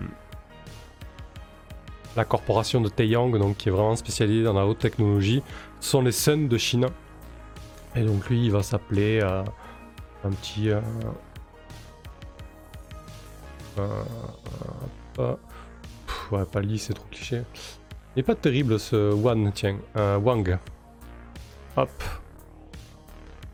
la 2.16 2.24
corporation 2.24 2.80
de 2.80 2.88
Taeyang, 2.88 3.38
donc 3.38 3.56
qui 3.56 3.68
est 3.68 3.72
vraiment 3.72 3.96
spécialisée 3.96 4.42
dans 4.42 4.52
la 4.52 4.66
haute 4.66 4.78
technologie 4.78 5.42
sont 5.84 6.00
les 6.00 6.12
Suns 6.12 6.48
de 6.48 6.56
Chine. 6.56 6.86
Et 7.94 8.02
donc 8.02 8.28
lui, 8.28 8.46
il 8.46 8.50
va 8.50 8.62
s'appeler 8.62 9.20
euh, 9.22 9.44
un 10.24 10.30
petit... 10.30 10.70
Euh, 10.70 10.80
euh, 15.18 15.36
ouais, 16.30 16.44
pas 16.46 16.60
Lee, 16.60 16.78
c'est 16.78 16.94
trop 16.94 17.06
cliché. 17.10 17.42
Il 18.16 18.20
n'est 18.20 18.22
pas 18.22 18.34
terrible 18.34 18.78
ce 18.78 19.12
Wan, 19.12 19.52
tiens. 19.52 19.76
Wang. 19.94 20.58
Hop. 21.76 21.90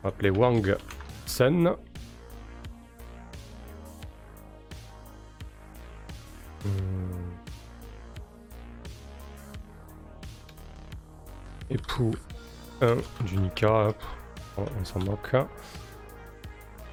Appeler 0.05 0.31
Wang 0.31 0.77
Sun. 1.27 1.75
Hmm. 6.65 7.30
Époux 11.71 12.13
1 12.81 12.97
du 13.27 13.37
Nika. 13.37 13.89
On 14.57 14.85
s'en 14.85 15.01
moque. 15.01 15.35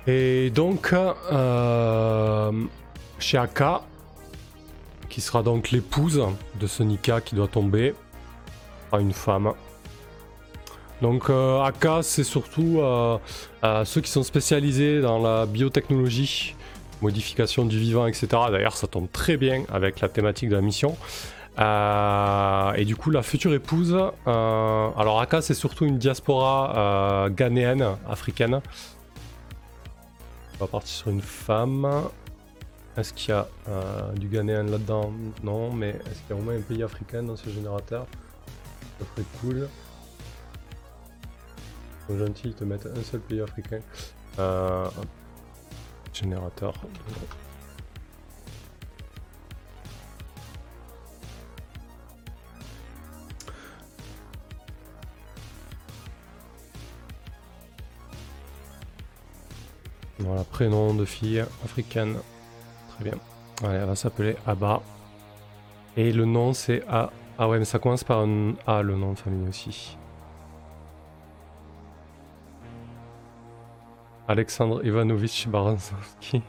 Et 0.07 0.49
donc, 0.51 0.93
euh, 0.93 2.51
chez 3.19 3.37
Aka, 3.37 3.81
qui 5.09 5.19
sera 5.19 5.43
donc 5.43 5.71
l'épouse 5.71 6.23
de 6.59 6.67
ce 6.67 6.83
Nika 6.83 7.19
qui 7.19 7.35
doit 7.35 7.49
tomber, 7.49 7.93
à 8.91 8.99
une 8.99 9.11
femme. 9.11 9.51
Donc 11.01 11.29
euh, 11.29 11.61
Aka, 11.61 12.03
c'est 12.03 12.23
surtout 12.23 12.79
euh, 12.79 13.17
ceux 13.83 13.99
qui 13.99 14.09
sont 14.09 14.23
spécialisés 14.23 15.01
dans 15.01 15.19
la 15.19 15.45
biotechnologie, 15.45 16.55
modification 17.01 17.65
du 17.65 17.77
vivant, 17.77 18.07
etc. 18.07 18.27
D'ailleurs, 18.49 18.77
ça 18.77 18.87
tombe 18.87 19.11
très 19.11 19.35
bien 19.35 19.65
avec 19.69 19.99
la 19.99 20.07
thématique 20.07 20.49
de 20.49 20.55
la 20.55 20.61
mission. 20.61 20.95
Euh, 21.59 22.73
et 22.73 22.85
du 22.85 22.95
coup, 22.95 23.09
la 23.09 23.23
future 23.23 23.53
épouse, 23.53 23.97
alors 24.25 25.19
Aka, 25.21 25.41
c'est 25.41 25.53
surtout 25.53 25.85
une 25.85 25.97
diaspora 25.97 27.29
ghanéenne, 27.31 27.85
africaine. 28.09 28.61
On 30.55 30.65
va 30.65 30.67
partir 30.67 30.89
sur 30.89 31.09
une 31.09 31.21
femme. 31.21 31.87
Est-ce 32.95 33.13
qu'il 33.13 33.29
y 33.29 33.37
a 33.37 33.47
du 34.15 34.27
ghanéen 34.27 34.63
là-dedans? 34.63 35.11
Non, 35.43 35.71
mais 35.71 35.89
est-ce 35.89 36.21
qu'il 36.21 36.29
y 36.29 36.33
a 36.33 36.35
au 36.35 36.41
moins 36.41 36.55
un 36.55 36.61
pays 36.61 36.83
africain 36.83 37.23
dans 37.23 37.35
ce 37.35 37.49
générateur? 37.49 38.05
Ça 38.99 39.05
serait 39.15 39.27
cool 39.41 39.67
sont 42.07 42.17
gentils, 42.17 42.47
ils 42.47 42.53
te 42.53 42.63
mettent 42.63 42.85
un 42.85 43.03
seul 43.03 43.19
pays 43.21 43.41
africain. 43.41 43.79
Euh, 44.39 44.87
générateur. 46.13 46.73
Voilà, 60.19 60.43
prénom 60.43 60.93
de 60.93 61.05
fille 61.05 61.39
africaine. 61.63 62.15
Très 62.89 63.03
bien. 63.03 63.19
Allez, 63.63 63.77
elle 63.77 63.85
va 63.85 63.95
s'appeler 63.95 64.35
Abba. 64.45 64.81
Et 65.95 66.11
le 66.11 66.25
nom 66.25 66.53
c'est 66.53 66.83
A. 66.87 67.11
Ah 67.39 67.47
ouais, 67.47 67.59
mais 67.59 67.65
ça 67.65 67.79
commence 67.79 68.03
par 68.03 68.19
un 68.19 68.53
A, 68.65 68.81
le 68.81 68.95
nom 68.95 69.13
de 69.13 69.19
famille 69.19 69.47
aussi. 69.47 69.97
Alexandre 74.27 74.83
Ivanovich 74.85 75.47
Baranski. 75.47 76.41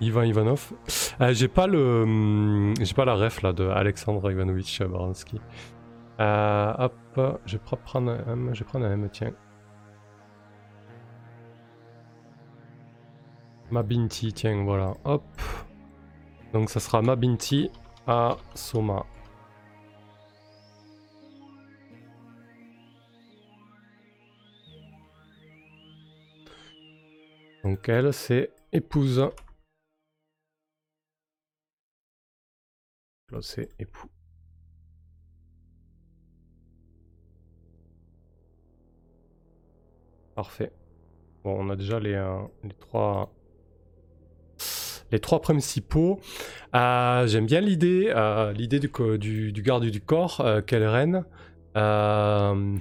Ivan 0.00 0.22
Ivanov. 0.22 0.72
Euh, 1.20 1.34
j'ai 1.34 1.48
pas 1.48 1.66
le, 1.66 2.02
hum, 2.02 2.74
j'ai 2.80 2.94
pas 2.94 3.04
la 3.04 3.14
ref 3.14 3.42
là 3.42 3.52
de 3.52 3.66
Alexandre 3.66 4.30
Ivanovich 4.30 4.80
Baranski. 4.82 5.40
Euh, 6.20 6.72
hop, 6.78 6.94
je 7.16 7.22
je 7.46 7.56
vais 7.56 7.62
prendre 7.84 8.10
un 8.86 8.92
M, 8.92 9.08
tiens. 9.12 9.32
Mabinti, 13.70 14.32
tiens, 14.32 14.64
voilà, 14.64 14.94
hop. 15.04 15.22
Donc 16.52 16.70
ça 16.70 16.80
sera 16.80 17.02
Mabinti 17.02 17.70
à 18.06 18.36
Soma. 18.54 19.04
Donc 27.64 27.86
elle, 27.88 28.12
c'est 28.14 28.50
épouse. 28.72 29.18
Là, 33.30 33.42
c'est 33.42 33.68
époux. 33.78 34.08
Parfait. 40.34 40.72
Bon, 41.44 41.56
on 41.60 41.68
a 41.70 41.76
déjà 41.76 42.00
les, 42.00 42.14
euh, 42.14 42.42
les 42.62 42.74
trois 42.74 43.30
les 45.12 45.18
trois 45.20 45.40
principaux. 45.40 46.20
Euh, 46.74 47.26
j'aime 47.26 47.46
bien 47.46 47.60
l'idée, 47.60 48.12
euh, 48.14 48.52
l'idée 48.52 48.78
du, 48.80 49.62
garde 49.62 49.84
du 49.84 50.00
corps, 50.00 50.40
euh, 50.40 50.60
reine. 50.70 51.24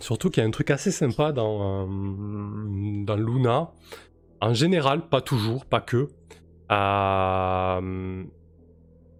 surtout 0.02 0.30
qu'il 0.30 0.42
y 0.42 0.46
a 0.46 0.48
un 0.48 0.52
truc 0.52 0.70
assez 0.72 0.92
sympa 0.92 1.32
dans, 1.32 1.88
dans 1.88 3.16
Luna. 3.16 3.72
En 4.42 4.54
général, 4.54 5.08
pas 5.10 5.22
toujours, 5.22 5.66
pas 5.66 5.82
que. 5.82 6.10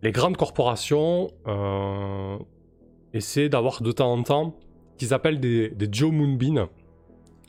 Les 0.04 0.12
grandes 0.12 0.38
corporations 0.38 1.32
essaient 3.14 3.50
d'avoir 3.50 3.82
de 3.82 3.92
temps 3.92 4.12
en 4.12 4.22
temps 4.24 4.56
ce 4.94 4.98
qu'ils 4.98 5.14
appellent 5.14 5.40
des, 5.40 5.72
Joe 5.92 6.12
Moonbeam, 6.12 6.68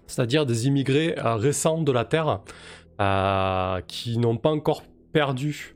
c'est-à-dire 0.06 0.46
des 0.46 0.66
immigrés 0.66 1.14
récents 1.18 1.82
de 1.82 1.92
la 1.92 2.04
Terre 2.04 2.40
qui 3.88 4.18
n'ont 4.18 4.36
pas 4.36 4.50
encore 4.50 4.82
perdu 5.18 5.74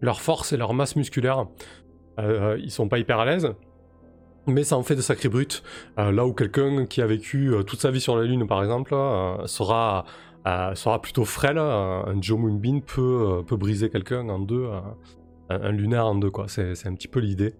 leur 0.00 0.20
force 0.20 0.52
et 0.52 0.56
leur 0.56 0.72
masse 0.72 0.94
musculaire. 0.94 1.46
ils 2.18 2.70
sont 2.70 2.88
pas 2.88 2.98
hyper 2.98 3.18
à 3.18 3.24
l'aise, 3.24 3.54
mais 4.46 4.62
ça 4.62 4.76
en 4.76 4.84
fait 4.84 4.94
de 4.94 5.00
sacrés 5.00 5.28
brutes. 5.28 5.64
là 5.96 6.24
où 6.24 6.32
quelqu'un 6.32 6.86
qui 6.86 7.02
a 7.02 7.06
vécu 7.06 7.52
toute 7.66 7.80
sa 7.80 7.90
vie 7.90 8.00
sur 8.00 8.16
la 8.16 8.24
Lune, 8.24 8.46
par 8.46 8.62
exemple, 8.62 8.94
sera 9.46 10.04
euh, 10.46 10.74
sera 10.74 11.02
plutôt 11.02 11.24
frêle. 11.24 11.58
Un, 11.58 12.20
Joe 12.20 12.38
Moonbeam 12.38 12.80
peut, 12.82 13.38
euh, 13.38 13.42
peut 13.42 13.56
briser 13.56 13.90
quelqu'un 13.90 14.28
en 14.28 14.38
deux, 14.38 14.66
euh, 14.66 14.80
un, 15.50 15.72
lunaire 15.72 16.06
en 16.06 16.14
deux, 16.14 16.30
quoi. 16.30 16.46
C'est 16.48 16.86
un 16.86 16.94
petit 16.94 17.08
peu 17.08 17.20
l'idée. 17.20 17.54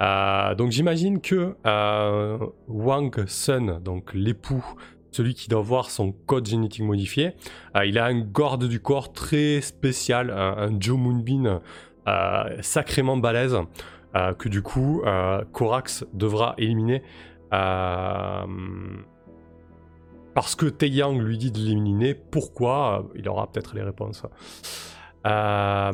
donc 0.00 0.70
j'imagine 0.70 1.20
que 1.20 1.54
Wang 2.68 3.24
Sun, 3.26 3.80
donc 3.82 4.12
l'époux, 4.14 4.64
celui 5.18 5.34
qui 5.34 5.48
doit 5.48 5.62
voir 5.62 5.90
son 5.90 6.12
code 6.12 6.46
génétique 6.46 6.84
modifié, 6.84 7.32
il 7.84 7.98
a 7.98 8.06
un 8.06 8.20
garde 8.20 8.64
du 8.68 8.80
corps 8.80 9.12
très 9.12 9.60
spécial, 9.60 10.30
un, 10.30 10.70
Joe 10.78 10.96
Moonbeam 10.98 11.60
sacrément 12.60 13.16
balèze. 13.16 13.56
que 14.38 14.48
du 14.48 14.62
coup, 14.62 15.02
Corax 15.52 16.04
devra 16.14 16.54
éliminer 16.58 17.02
parce 20.38 20.54
que 20.54 20.66
Taeyang 20.66 21.18
lui 21.18 21.36
dit 21.36 21.50
de 21.50 21.58
l'éliminer. 21.58 22.14
Pourquoi 22.14 23.08
Il 23.16 23.28
aura 23.28 23.50
peut-être 23.50 23.74
les 23.74 23.82
réponses. 23.82 24.22
Euh, 25.26 25.92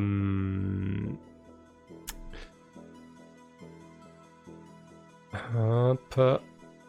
hop. 5.57 6.21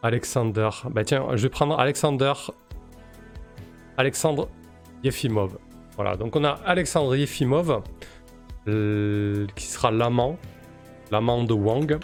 Alexander. 0.06 0.70
Bah 0.90 1.04
tiens, 1.04 1.26
je 1.34 1.42
vais 1.42 1.48
prendre 1.48 1.78
Alexander. 1.78 2.32
Alexandre 3.96 4.48
Yefimov. 5.02 5.58
Voilà, 5.96 6.16
donc 6.16 6.36
on 6.36 6.44
a 6.44 6.60
Alexandre 6.64 7.16
Yefimov, 7.16 7.82
qui 8.64 9.66
sera 9.66 9.90
l'amant, 9.90 10.38
l'amant 11.10 11.42
de 11.42 11.54
Wang. 11.54 11.98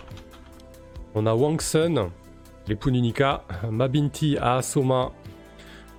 On 1.15 1.27
a 1.27 1.35
Wang 1.35 1.61
Sun, 1.61 2.11
l'époux 2.67 2.91
d'Unika, 2.91 3.45
Mabinti 3.71 4.37
Asoma, 4.39 5.13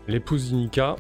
l'épouse 0.08 0.50
d'Inika. 0.50 0.98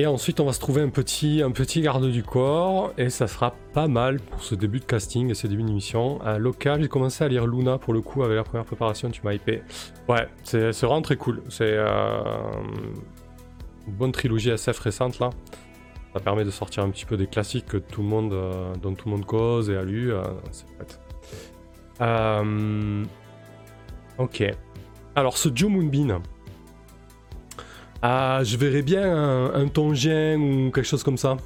Et 0.00 0.06
ensuite, 0.06 0.38
on 0.38 0.44
va 0.44 0.52
se 0.52 0.60
trouver 0.60 0.80
un 0.80 0.90
petit, 0.90 1.42
un 1.42 1.50
petit 1.50 1.80
garde 1.80 2.08
du 2.08 2.22
corps, 2.22 2.92
et 2.96 3.10
ça 3.10 3.26
sera 3.26 3.56
pas 3.72 3.88
mal 3.88 4.20
pour 4.20 4.44
ce 4.44 4.54
début 4.54 4.78
de 4.78 4.84
casting 4.84 5.28
et 5.28 5.34
ce 5.34 5.48
début 5.48 5.64
d'émission. 5.64 6.22
Un 6.24 6.38
local, 6.38 6.82
j'ai 6.82 6.88
commencé 6.88 7.24
à 7.24 7.28
lire 7.28 7.48
Luna 7.48 7.78
pour 7.78 7.92
le 7.92 8.00
coup 8.00 8.22
avec 8.22 8.36
la 8.36 8.44
première 8.44 8.64
préparation, 8.64 9.10
tu 9.10 9.22
m'as 9.24 9.32
hypé. 9.32 9.60
Ouais, 10.08 10.28
c'est 10.44 10.70
vraiment 10.82 11.02
très 11.02 11.16
cool. 11.16 11.42
C'est 11.48 11.72
euh, 11.72 12.22
une 13.88 13.92
bonne 13.92 14.12
trilogie 14.12 14.50
SF 14.50 14.78
récente 14.78 15.18
là. 15.18 15.30
Ça 16.12 16.20
permet 16.20 16.44
de 16.44 16.50
sortir 16.52 16.84
un 16.84 16.90
petit 16.90 17.04
peu 17.04 17.16
des 17.16 17.26
classiques 17.26 17.66
que 17.66 17.78
tout 17.78 18.02
le 18.02 18.08
monde, 18.08 18.32
euh, 18.32 18.72
dont 18.80 18.94
tout 18.94 19.08
le 19.08 19.16
monde 19.16 19.26
cause 19.26 19.68
et 19.68 19.76
a 19.76 19.82
lu. 19.82 20.12
Euh, 20.12 20.22
c'est 20.52 20.66
chouette. 20.76 21.00
ok. 24.16 24.44
Alors, 25.16 25.36
ce 25.36 25.48
Joe 25.52 25.68
Moonbeam, 25.68 26.20
ah, 28.00 28.40
je 28.44 28.56
verrais 28.56 28.82
bien 28.82 29.02
un, 29.02 29.54
un, 29.54 29.66
Tongien 29.68 30.38
ou 30.38 30.70
quelque 30.70 30.86
chose 30.86 31.02
comme 31.02 31.16
ça. 31.16 31.36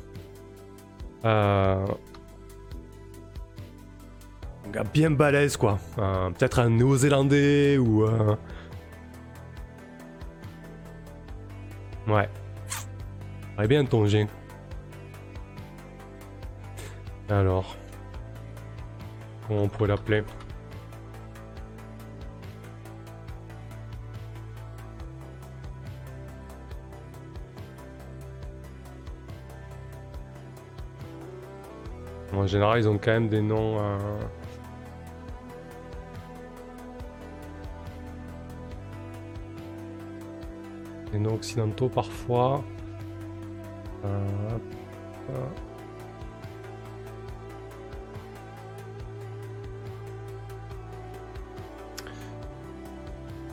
Euh, 1.24 1.86
un 4.66 4.70
gars 4.70 4.84
bien 4.84 5.10
balèze, 5.10 5.56
quoi. 5.56 5.78
Peut-être 5.96 6.58
un 6.58 6.70
Néo-Zélandais 6.70 7.78
ou. 7.78 8.04
Euh, 8.04 8.36
ouais. 12.08 12.28
Bien 13.66 13.80
un 13.80 13.84
Tongien. 13.86 14.26
Alors. 17.30 17.76
Comment 19.48 19.62
on 19.62 19.68
pourrait 19.68 19.88
l'appeler 19.88 20.22
En 32.32 32.46
général, 32.46 32.78
ils 32.78 32.88
ont 32.88 32.98
quand 32.98 33.12
même 33.12 33.28
des 33.28 33.42
noms. 33.42 33.78
Euh, 33.78 33.98
des 41.12 41.18
noms 41.18 41.34
occidentaux 41.34 41.88
parfois. 41.88 42.64
Euh, 44.04 44.58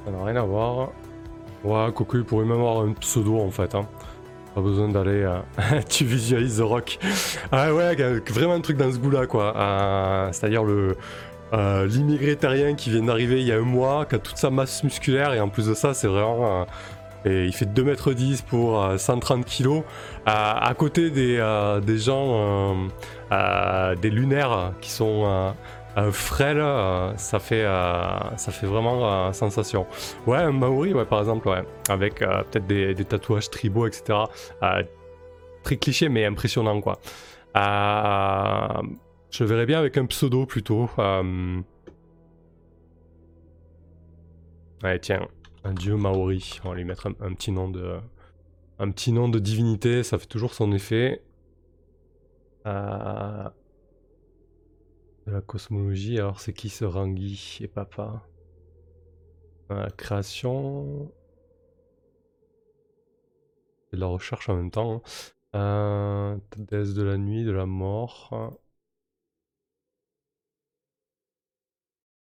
Ça 0.05 0.11
n'a 0.11 0.23
rien 0.23 0.35
à 0.37 0.41
voir. 0.41 0.89
Ouais, 1.63 1.91
Cocu 1.93 2.23
pourrait 2.23 2.45
même 2.45 2.59
avoir 2.59 2.81
un 2.81 2.93
pseudo 2.93 3.39
en 3.39 3.51
fait. 3.51 3.75
Hein. 3.75 3.85
Besoin 4.61 4.89
d'aller. 4.89 5.23
Euh, 5.23 5.39
tu 5.89 6.05
visualises 6.05 6.57
The 6.57 6.61
Rock. 6.61 6.99
Ah 7.51 7.73
ouais, 7.73 7.95
vraiment 8.29 8.53
un 8.53 8.61
truc 8.61 8.77
dans 8.77 8.91
ce 8.91 8.97
goût-là, 8.97 9.27
quoi. 9.27 9.55
Euh, 9.55 10.29
c'est-à-dire 10.31 10.63
le. 10.63 10.95
Euh, 11.51 11.87
l'immigré 11.87 12.35
terrien 12.35 12.75
qui 12.75 12.91
vient 12.91 13.01
d'arriver 13.01 13.41
il 13.41 13.47
y 13.47 13.51
a 13.51 13.55
un 13.55 13.61
mois, 13.61 14.05
qui 14.05 14.13
a 14.13 14.19
toute 14.19 14.37
sa 14.37 14.51
masse 14.51 14.83
musculaire, 14.83 15.33
et 15.33 15.39
en 15.39 15.49
plus 15.49 15.65
de 15.65 15.73
ça, 15.73 15.95
c'est 15.95 16.07
vraiment. 16.07 16.67
et 17.25 17.45
il 17.45 17.53
fait 17.53 17.65
2m10 17.65 18.43
pour 18.43 18.87
130 18.95 19.45
kg. 19.45 19.81
à 20.27 20.71
côté 20.77 21.09
des, 21.09 21.43
des 21.83 21.97
gens. 21.97 22.87
des 23.99 24.09
lunaires 24.11 24.73
qui 24.79 24.91
sont 24.91 25.53
frêle, 26.11 26.59
euh, 26.59 27.15
ça 27.17 27.39
fait, 27.39 27.65
euh, 27.65 28.37
ça 28.37 28.51
fait 28.51 28.67
vraiment 28.67 29.27
euh, 29.27 29.31
sensation. 29.33 29.85
Ouais, 30.27 30.37
un 30.37 30.51
Maori, 30.51 30.93
ouais, 30.93 31.05
par 31.05 31.19
exemple, 31.19 31.47
ouais, 31.49 31.63
avec 31.89 32.19
peut-être 32.19 32.67
des, 32.67 32.95
tatouages 33.05 33.49
tribaux, 33.49 33.87
etc. 33.87 34.19
très 35.63 35.77
cliché, 35.77 36.09
mais 36.09 36.25
impressionnant, 36.25 36.81
quoi. 36.81 36.99
je 37.55 39.43
verrais 39.43 39.65
bien 39.65 39.79
avec 39.79 39.97
un 39.97 40.05
pseudo 40.05 40.45
plutôt. 40.45 40.89
Ouais, 44.83 44.97
tiens, 44.99 45.27
un 45.63 45.73
dieu 45.73 45.95
Maori. 45.95 46.59
On 46.63 46.69
va 46.69 46.75
lui 46.75 46.85
mettre 46.85 47.07
un, 47.07 47.33
petit 47.33 47.51
nom 47.51 47.69
de, 47.69 47.99
un 48.79 48.91
petit 48.91 49.11
nom 49.11 49.27
de 49.27 49.39
divinité, 49.39 50.03
ça 50.03 50.17
fait 50.17 50.25
toujours 50.25 50.53
son 50.53 50.71
effet. 50.71 51.21
Euh, 52.65 53.49
la 55.29 55.41
cosmologie, 55.41 56.17
alors 56.17 56.39
c'est 56.39 56.53
qui 56.53 56.69
ce 56.69 56.85
Rangi 56.85 57.59
et 57.61 57.67
papa? 57.67 58.23
La 59.69 59.89
création. 59.91 61.11
C'est 63.89 63.95
de 63.97 64.01
la 64.01 64.07
recherche 64.07 64.49
en 64.49 64.55
même 64.55 64.71
temps. 64.71 65.03
Hein. 65.53 65.59
Euh, 65.59 66.37
de 66.57 67.03
la 67.03 67.17
nuit, 67.17 67.43
de 67.43 67.51
la 67.51 67.65
mort. 67.65 68.59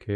Ok. 0.02 0.10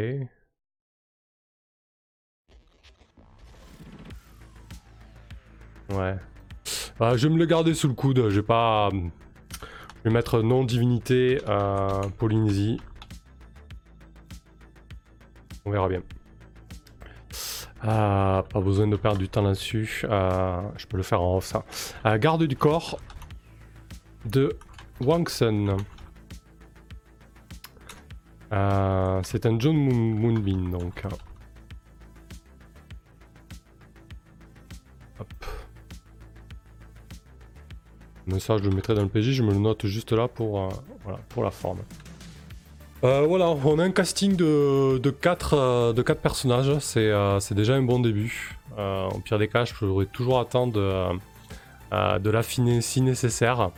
Ouais. 5.91 6.17
Ah, 6.99 7.15
je 7.17 7.27
vais 7.27 7.33
me 7.33 7.39
le 7.39 7.45
garder 7.45 7.73
sous 7.73 7.87
le 7.87 7.93
coude. 7.93 8.29
J'ai 8.29 8.43
pas. 8.43 8.89
Je 9.99 10.09
vais 10.09 10.13
mettre 10.13 10.41
non 10.41 10.63
divinité 10.63 11.39
à 11.45 12.01
Polynésie. 12.17 12.79
On 15.65 15.71
verra 15.71 15.89
bien. 15.89 16.01
Ah, 17.81 18.43
pas 18.51 18.61
besoin 18.61 18.87
de 18.87 18.95
perdre 18.95 19.17
du 19.17 19.29
temps 19.29 19.41
là-dessus. 19.41 20.05
Ah, 20.09 20.71
je 20.77 20.85
peux 20.85 20.97
le 20.97 21.03
faire 21.03 21.21
en 21.21 21.37
off 21.37 21.45
ça. 21.45 21.65
Garde 22.17 22.43
du 22.43 22.55
corps 22.55 22.99
de 24.25 24.57
Wangsun. 25.01 25.77
C'est 28.51 29.45
un 29.45 29.59
John 29.59 29.75
Moonbeam 29.75 30.71
donc. 30.71 31.03
Mais 38.31 38.39
ça, 38.39 38.57
je 38.57 38.63
le 38.63 38.69
mettrai 38.69 38.93
dans 38.93 39.01
le 39.01 39.07
PJ, 39.07 39.31
je 39.31 39.43
me 39.43 39.51
le 39.51 39.59
note 39.59 39.85
juste 39.87 40.11
là 40.11 40.27
pour, 40.27 40.59
euh, 40.59 40.69
pour 41.29 41.43
la 41.43 41.51
forme. 41.51 41.79
Euh, 43.03 43.25
voilà, 43.27 43.49
on 43.49 43.79
a 43.79 43.83
un 43.83 43.91
casting 43.91 44.35
de, 44.35 44.97
de, 44.97 45.09
4, 45.09 45.53
euh, 45.53 45.93
personnages, 46.21 46.77
c'est 46.79 47.53
déjà 47.53 47.75
un 47.75 47.81
bon 47.81 47.99
début. 47.99 48.57
au 48.77 49.19
pire 49.19 49.39
des 49.39 49.47
cas, 49.47 49.65
je 49.65 49.73
pourrais 49.73 50.05
toujours 50.05 50.39
attendre 50.39 50.73
de, 51.91 52.29
l'affiner 52.29 52.81
si 52.81 53.01
nécessaire. 53.01 53.71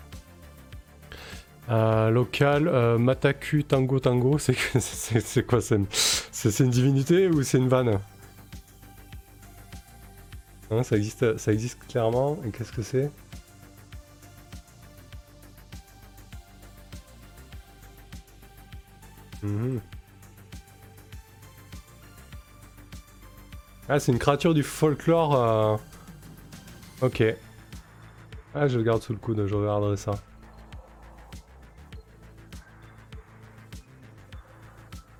local, 1.70 2.98
Mataku 2.98 3.64
Tango 3.64 4.00
Tango, 4.00 4.38
c'est 4.40 5.46
quoi 5.46 5.60
C'est 5.62 6.60
une 6.60 6.70
divinité 6.70 7.28
ou 7.28 7.44
c'est 7.44 7.58
une 7.60 7.70
vanne? 7.70 8.00
Hein, 10.72 10.84
ça, 10.84 10.96
existe, 10.96 11.38
ça 11.38 11.54
existe 11.54 11.78
clairement, 11.88 12.38
et 12.46 12.50
qu'est-ce 12.50 12.72
que 12.72 12.82
c'est? 12.82 13.12
Mhm. 19.44 19.82
Ah, 23.90 24.00
c'est 24.00 24.12
une 24.12 24.20
créature 24.20 24.54
du 24.54 24.64
folklore. 24.64 25.36
Euh, 25.36 25.78
ok. 27.02 27.24
Ah, 28.54 28.68
je 28.68 28.78
le 28.78 28.84
garde 28.84 29.02
sous 29.02 29.14
le 29.14 29.20
coude, 29.20 29.46
je 29.46 29.56
regarderai 29.56 29.98
ça. 29.98 30.14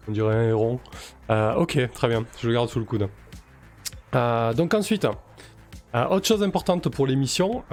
On 0.08 0.12
dirait 0.12 0.36
un 0.36 0.50
héron. 0.50 0.80
Euh, 1.30 1.56
ok, 1.56 1.92
très 1.94 2.08
bien, 2.08 2.26
je 2.40 2.48
le 2.48 2.54
garde 2.54 2.70
sous 2.70 2.80
le 2.80 2.86
coude. 2.86 3.10
Euh, 4.16 4.54
donc 4.54 4.74
ensuite, 4.74 5.06
autre 5.94 6.26
chose 6.26 6.44
importante 6.44 6.90
pour 6.90 7.08
l'émission, 7.08 7.64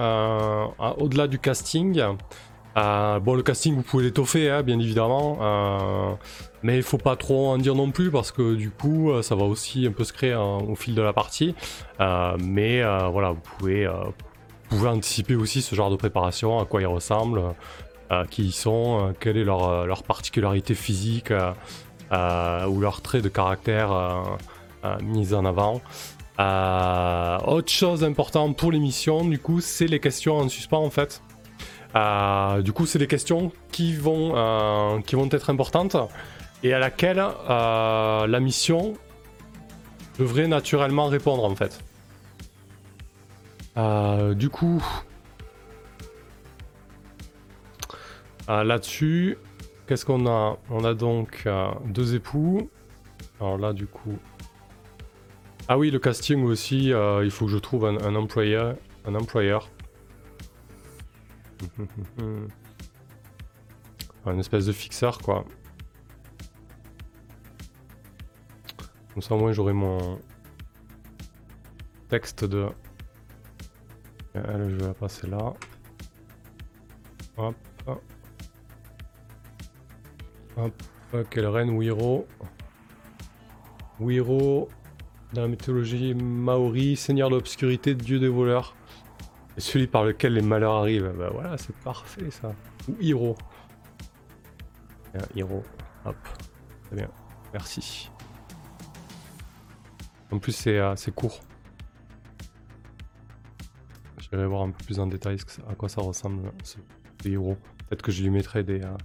au-delà 0.78 1.26
du 1.28 1.38
casting, 1.38 2.00
euh, 2.78 3.18
bon, 3.18 3.34
le 3.34 3.42
casting, 3.42 3.74
vous 3.74 3.82
pouvez 3.82 4.04
l'étoffer, 4.04 4.50
hein, 4.50 4.62
bien 4.62 4.78
évidemment. 4.78 5.38
Euh, 5.40 6.12
mais 6.62 6.76
il 6.76 6.82
faut 6.82 6.98
pas 6.98 7.16
trop 7.16 7.48
en 7.48 7.58
dire 7.58 7.74
non 7.74 7.90
plus 7.90 8.10
parce 8.10 8.30
que 8.30 8.54
du 8.54 8.70
coup, 8.70 9.10
euh, 9.10 9.22
ça 9.22 9.34
va 9.34 9.44
aussi 9.44 9.86
un 9.86 9.92
peu 9.92 10.04
se 10.04 10.12
créer 10.12 10.34
au 10.34 10.74
fil 10.74 10.94
de 10.94 11.02
la 11.02 11.12
partie. 11.12 11.54
mais 11.98 12.82
voilà, 13.10 13.30
vous 13.32 13.42
pouvez, 13.58 13.90
pouvez 14.68 14.88
anticiper 14.88 15.34
aussi 15.34 15.62
ce 15.62 15.74
genre 15.74 15.90
de 15.90 15.96
préparation, 15.96 16.58
à 16.60 16.64
quoi 16.64 16.80
ils 16.80 16.86
ressemblent, 16.86 17.54
qui 18.30 18.44
ils 18.44 18.52
sont, 18.52 19.14
quelle 19.20 19.36
est 19.36 19.44
leur, 19.44 19.86
leur 19.86 20.02
particularité 20.02 20.74
physique 20.74 21.32
ou 22.12 22.80
leur 22.80 23.00
trait 23.02 23.22
de 23.22 23.28
caractère 23.28 23.90
mis 25.02 25.34
en 25.34 25.44
avant. 25.44 25.80
autre 27.46 27.72
chose 27.72 28.04
importante 28.04 28.56
pour 28.56 28.70
l'émission, 28.70 29.24
du 29.24 29.38
coup, 29.38 29.60
c'est 29.60 29.88
les 29.88 30.00
questions 30.00 30.38
en 30.38 30.48
suspens 30.48 30.84
en 30.84 30.90
fait. 30.90 31.22
Euh, 31.96 32.62
du 32.62 32.72
coup, 32.72 32.86
c'est 32.86 32.98
des 32.98 33.06
questions 33.06 33.52
qui 33.72 33.94
vont, 33.94 34.32
euh, 34.36 35.28
être 35.30 35.50
importantes 35.50 35.96
et 36.62 36.74
à 36.74 36.78
laquelle 36.78 37.22
euh, 37.48 38.26
la 38.26 38.40
mission 38.40 38.94
devrait 40.18 40.48
naturellement 40.48 41.06
répondre 41.06 41.44
en 41.44 41.54
fait. 41.54 41.80
du 44.34 44.50
coup, 44.50 44.82
là-dessus, 48.48 49.38
qu'est-ce 49.86 50.04
qu'on 50.04 50.26
a? 50.26 50.58
On 50.70 50.84
a 50.84 50.94
donc 50.94 51.46
deux 51.84 52.16
époux. 52.16 52.68
Alors 53.40 53.56
là, 53.56 53.72
du 53.72 53.86
coup. 53.86 54.18
Ah 55.68 55.78
oui, 55.78 55.90
le 55.92 56.00
casting 56.00 56.42
aussi, 56.44 56.88
il 56.88 57.30
faut 57.30 57.46
que 57.46 57.52
je 57.52 57.58
trouve 57.58 57.86
un. 57.86 57.98
Un 59.06 59.14
employeur. 59.14 59.68
Un 64.26 64.38
espèce 64.38 64.66
de 64.66 64.72
fixeur 64.72 65.18
quoi. 65.18 65.44
Comme 69.12 69.22
ça 69.22 69.34
au 69.34 69.38
moins 69.38 69.52
j'aurai 69.52 69.72
mon 69.72 70.18
texte 72.08 72.44
de... 72.44 72.68
Elle, 74.34 74.70
je 74.70 74.76
vais 74.76 74.86
la 74.86 74.94
passer 74.94 75.26
là. 75.26 75.54
Hop. 77.36 77.54
Hop. 80.56 80.82
Quelle 81.30 81.46
reine 81.46 81.70
Wiro. 81.70 82.26
Wiro, 84.00 84.68
dans 85.32 85.42
la 85.42 85.48
mythologie 85.48 86.14
maori, 86.14 86.96
seigneur 86.96 87.30
de 87.30 87.36
l'obscurité, 87.36 87.94
dieu 87.94 88.18
des 88.18 88.28
voleurs 88.28 88.74
celui 89.58 89.86
par 89.86 90.04
lequel 90.04 90.34
les 90.34 90.42
malheurs 90.42 90.74
arrivent. 90.74 91.12
Bah 91.18 91.30
voilà, 91.32 91.56
c'est 91.58 91.76
parfait 91.76 92.30
ça. 92.30 92.52
Ou 92.88 92.96
Hiro. 93.00 93.36
Hiro. 95.34 95.62
Hop. 96.04 96.16
Très 96.84 96.96
bien. 96.96 97.08
Merci. 97.52 98.10
En 100.30 100.38
plus, 100.38 100.52
c'est 100.52 100.78
euh, 100.78 100.94
court. 101.14 101.40
Je 104.18 104.36
vais 104.36 104.46
voir 104.46 104.62
un 104.62 104.70
peu 104.70 104.84
plus 104.84 105.00
en 105.00 105.06
détail 105.06 105.38
à 105.68 105.74
quoi 105.74 105.88
ça 105.88 106.02
ressemble 106.02 106.52
ce, 106.62 106.76
héros. 107.24 107.56
Peut-être 107.88 108.02
que 108.02 108.12
je 108.12 108.22
lui 108.22 108.30
mettrai 108.30 108.62
des, 108.62 108.82
euh, 108.82 108.96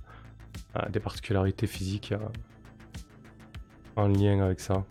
euh, 0.76 0.90
des 0.90 1.00
particularités 1.00 1.68
physiques 1.68 2.14
en 3.96 4.08
lien 4.08 4.42
avec 4.42 4.60
ça. 4.60 4.86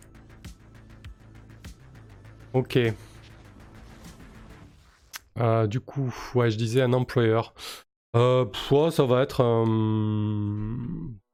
Ok. 2.53 2.79
Euh, 5.39 5.67
du 5.67 5.79
coup, 5.79 6.13
ouais, 6.35 6.51
je 6.51 6.57
disais 6.57 6.81
un 6.81 6.93
employeur. 6.93 7.53
Euh, 8.15 8.45
ça 8.91 9.05
va 9.05 9.23
être 9.23 9.41
un, 9.41 9.65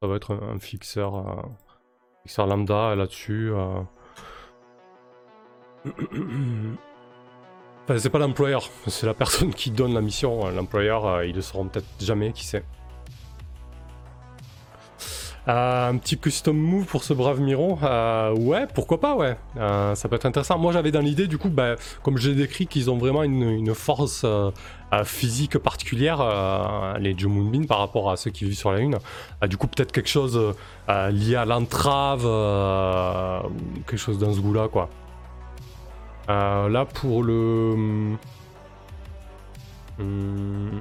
ça 0.01 0.07
va 0.07 0.15
être 0.15 0.33
un, 0.33 0.59
fixeur, 0.59 1.17
euh, 1.17 1.41
fixeur 2.23 2.47
lambda 2.47 2.95
là-dessus. 2.95 3.51
Euh. 3.51 3.81
enfin, 7.83 7.97
c'est 7.97 8.09
pas 8.09 8.19
l'employeur, 8.19 8.69
c'est 8.87 9.05
la 9.05 9.13
personne 9.13 9.53
qui 9.53 9.71
donne 9.71 9.93
la 9.93 10.01
mission. 10.01 10.49
L'employeur, 10.51 11.23
ils 11.23 11.35
le 11.35 11.41
sauront 11.41 11.67
peut-être 11.67 11.87
jamais, 11.99 12.31
qui 12.31 12.45
sait. 12.45 12.63
Euh, 15.47 15.89
un 15.89 15.97
petit 15.97 16.17
custom 16.17 16.57
move 16.57 16.85
pour 16.85 17.03
ce 17.03 17.13
brave 17.13 17.39
Miro. 17.39 17.79
Euh, 17.81 18.35
ouais, 18.35 18.67
pourquoi 18.73 18.99
pas, 18.99 19.15
ouais. 19.15 19.37
Euh, 19.57 19.95
ça 19.95 20.09
peut 20.09 20.15
être 20.15 20.25
intéressant. 20.25 20.57
Moi, 20.57 20.73
j'avais 20.73 20.91
dans 20.91 20.99
l'idée, 20.99 21.27
du 21.27 21.37
coup, 21.37 21.49
bah, 21.49 21.75
comme 22.03 22.17
j'ai 22.17 22.35
décrit, 22.35 22.67
qu'ils 22.67 22.89
ont 22.91 22.97
vraiment 22.97 23.23
une, 23.23 23.73
force 23.73 24.25
physique 25.03 25.57
particulière, 25.59 26.97
les 26.99 27.17
Joe 27.17 27.31
par 27.67 27.77
rapport 27.77 28.11
à 28.11 28.17
ceux 28.17 28.31
qui 28.31 28.45
vivent 28.45 28.57
sur 28.57 28.71
la 28.71 28.79
Lune. 28.79 28.97
du 29.47 29.57
coup, 29.57 29.67
peut-être 29.67 29.91
quelque 29.91 30.09
chose 30.09 30.55
lié 30.87 31.35
à 31.35 31.45
l'entrave, 31.45 32.23
quelque 33.87 33.97
chose 33.97 34.17
dans 34.17 34.33
ce 34.33 34.39
goût-là, 34.39 34.67
quoi. 34.67 34.89
là, 36.27 36.85
pour 36.85 37.23
le... 37.23 38.17
Hmm, 39.99 40.79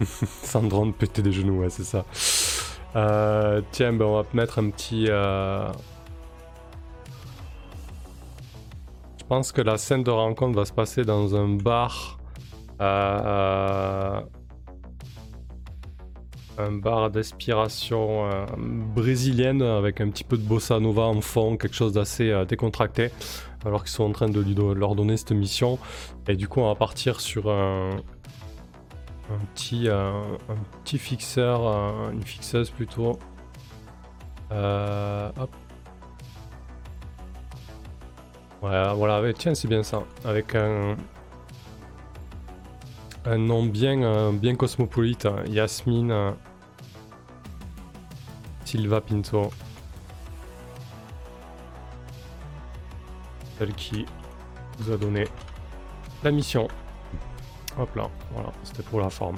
Sans 0.42 0.62
drone 0.62 0.92
péter 0.92 1.22
des 1.22 1.32
genoux, 1.32 1.60
ouais, 1.60 1.70
c'est 1.70 1.84
ça. 1.84 2.04
Euh, 2.96 3.60
tiens, 3.70 3.92
ben 3.92 4.04
on 4.06 4.22
va 4.22 4.24
mettre 4.32 4.58
un 4.58 4.70
petit. 4.70 5.06
Euh, 5.08 5.68
je 9.18 9.24
pense 9.24 9.52
que 9.52 9.60
la 9.60 9.76
scène 9.76 10.02
de 10.02 10.10
rencontre 10.10 10.56
va 10.56 10.64
se 10.64 10.72
passer 10.72 11.04
dans 11.04 11.34
un 11.36 11.48
bar. 11.48 12.18
Euh, 12.80 14.20
un 16.60 16.72
bar 16.72 17.10
d'inspiration 17.10 18.28
brésilienne 18.56 19.62
avec 19.62 20.00
un 20.00 20.08
petit 20.10 20.24
peu 20.24 20.36
de 20.36 20.42
bossa 20.42 20.80
nova 20.80 21.02
en 21.02 21.20
fond, 21.20 21.56
quelque 21.56 21.76
chose 21.76 21.92
d'assez 21.92 22.44
décontracté, 22.48 23.10
alors 23.64 23.84
qu'ils 23.84 23.92
sont 23.92 24.02
en 24.02 24.10
train 24.10 24.28
de 24.28 24.40
lui 24.40 24.56
leur 24.74 24.96
donner 24.96 25.16
cette 25.16 25.30
mission. 25.30 25.78
Et 26.26 26.34
du 26.34 26.48
coup, 26.48 26.58
on 26.58 26.66
va 26.66 26.74
partir 26.74 27.20
sur 27.20 27.48
un, 27.48 27.90
un 29.30 29.38
petit, 29.54 29.88
euh, 29.88 30.36
un 30.48 30.56
petit 30.82 30.98
fixeur, 30.98 31.66
euh, 31.66 32.10
une 32.12 32.22
fixeuse 32.22 32.70
plutôt. 32.70 33.18
Euh, 34.52 35.30
hop. 35.38 35.50
Voilà, 38.60 38.92
voilà, 38.94 39.32
tiens, 39.34 39.54
c'est 39.54 39.68
bien 39.68 39.82
ça. 39.82 40.02
Avec 40.24 40.54
un, 40.54 40.96
un 43.24 43.38
nom 43.38 43.64
bien, 43.64 44.32
bien 44.32 44.56
cosmopolite. 44.56 45.28
Yasmine 45.46 46.34
Silva 48.64 49.00
Pinto. 49.00 49.50
Celle 53.58 53.74
qui 53.74 54.06
vous 54.78 54.92
a 54.92 54.96
donné 54.96 55.28
la 56.24 56.30
mission. 56.32 56.68
Hop 57.78 57.94
là, 57.94 58.08
voilà, 58.32 58.50
c'était 58.64 58.82
pour 58.82 59.00
la 59.00 59.10
forme. 59.10 59.36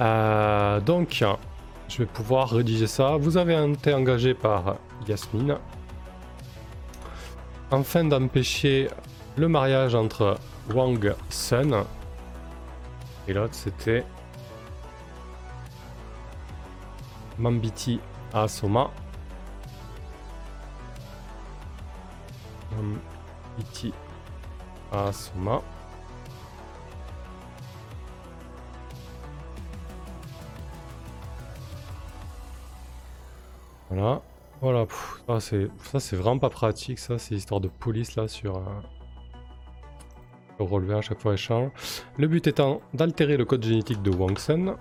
Euh, 0.00 0.80
donc, 0.80 1.22
je 1.88 1.98
vais 1.98 2.06
pouvoir 2.06 2.50
rédiger 2.50 2.86
ça. 2.86 3.16
Vous 3.16 3.36
avez 3.36 3.54
été 3.70 3.92
engagé 3.92 4.34
par 4.34 4.76
Yasmine 5.06 5.58
afin 7.70 8.04
d'empêcher 8.04 8.88
le 9.36 9.48
mariage 9.48 9.94
entre 9.94 10.38
Wang 10.74 11.14
Sun 11.30 11.84
et 13.28 13.32
l'autre 13.32 13.54
c'était 13.54 14.04
Mambiti 17.38 17.98
Asoma. 18.34 18.90
Mambiti 22.76 23.92
Asoma. 24.92 25.62
Voilà. 33.92 34.22
Voilà, 34.60 34.86
ça 35.26 35.98
c'est 35.98 36.16
vraiment 36.16 36.38
pas 36.38 36.48
pratique, 36.48 37.00
ça, 37.00 37.18
c'est 37.18 37.34
histoire 37.34 37.60
de 37.60 37.66
police 37.66 38.14
là 38.14 38.28
sur 38.28 38.58
euh, 38.58 38.60
le 40.60 40.64
relevé 40.64 40.94
à 40.94 41.00
chaque 41.00 41.20
fois 41.20 41.34
échange. 41.34 41.72
Le 42.16 42.28
but 42.28 42.46
étant 42.46 42.80
d'altérer 42.94 43.36
le 43.36 43.44
code 43.44 43.64
génétique 43.64 44.02
de 44.02 44.12
Wangsen, 44.12 44.76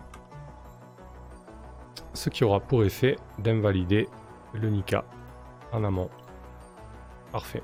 ce 2.14 2.30
qui 2.30 2.44
aura 2.44 2.60
pour 2.60 2.84
effet 2.84 3.16
d'invalider 3.40 4.08
le 4.54 4.70
Nika 4.70 5.04
en 5.72 5.84
amont. 5.84 6.12
Parfait. 7.32 7.64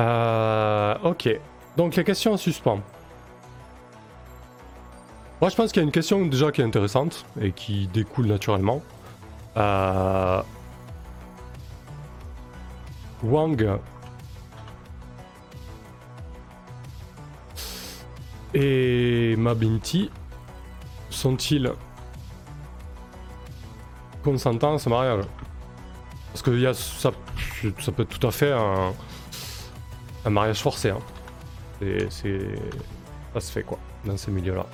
Euh, 0.00 0.96
ok, 1.04 1.28
donc 1.76 1.94
les 1.94 2.02
questions 2.02 2.32
en 2.32 2.36
suspens. 2.36 2.80
Moi 5.40 5.48
je 5.48 5.54
pense 5.54 5.70
qu'il 5.70 5.80
y 5.80 5.84
a 5.84 5.86
une 5.86 5.92
question 5.92 6.26
déjà 6.26 6.50
qui 6.50 6.60
est 6.60 6.64
intéressante 6.64 7.24
et 7.40 7.52
qui 7.52 7.86
découle 7.86 8.26
naturellement. 8.26 8.82
Euh, 9.58 10.42
Wang 13.24 13.78
et 18.54 19.34
Mabinti 19.36 20.10
sont-ils 21.10 21.72
consentants 24.22 24.74
à 24.74 24.78
ce 24.78 24.88
mariage? 24.88 25.24
Parce 26.32 26.42
que 26.42 26.50
y 26.52 26.66
a, 26.66 26.74
ça, 26.74 27.10
ça 27.80 27.92
peut 27.92 28.02
être 28.02 28.18
tout 28.18 28.26
à 28.26 28.30
fait 28.30 28.52
un, 28.52 28.92
mariage 30.30 30.60
forcé. 30.60 30.90
Hein. 30.90 30.98
C'est, 31.80 32.08
ça 33.34 33.40
se 33.40 33.50
fait 33.50 33.62
quoi 33.62 33.78
dans 34.04 34.16
ces 34.16 34.30
milieux-là. 34.30 34.66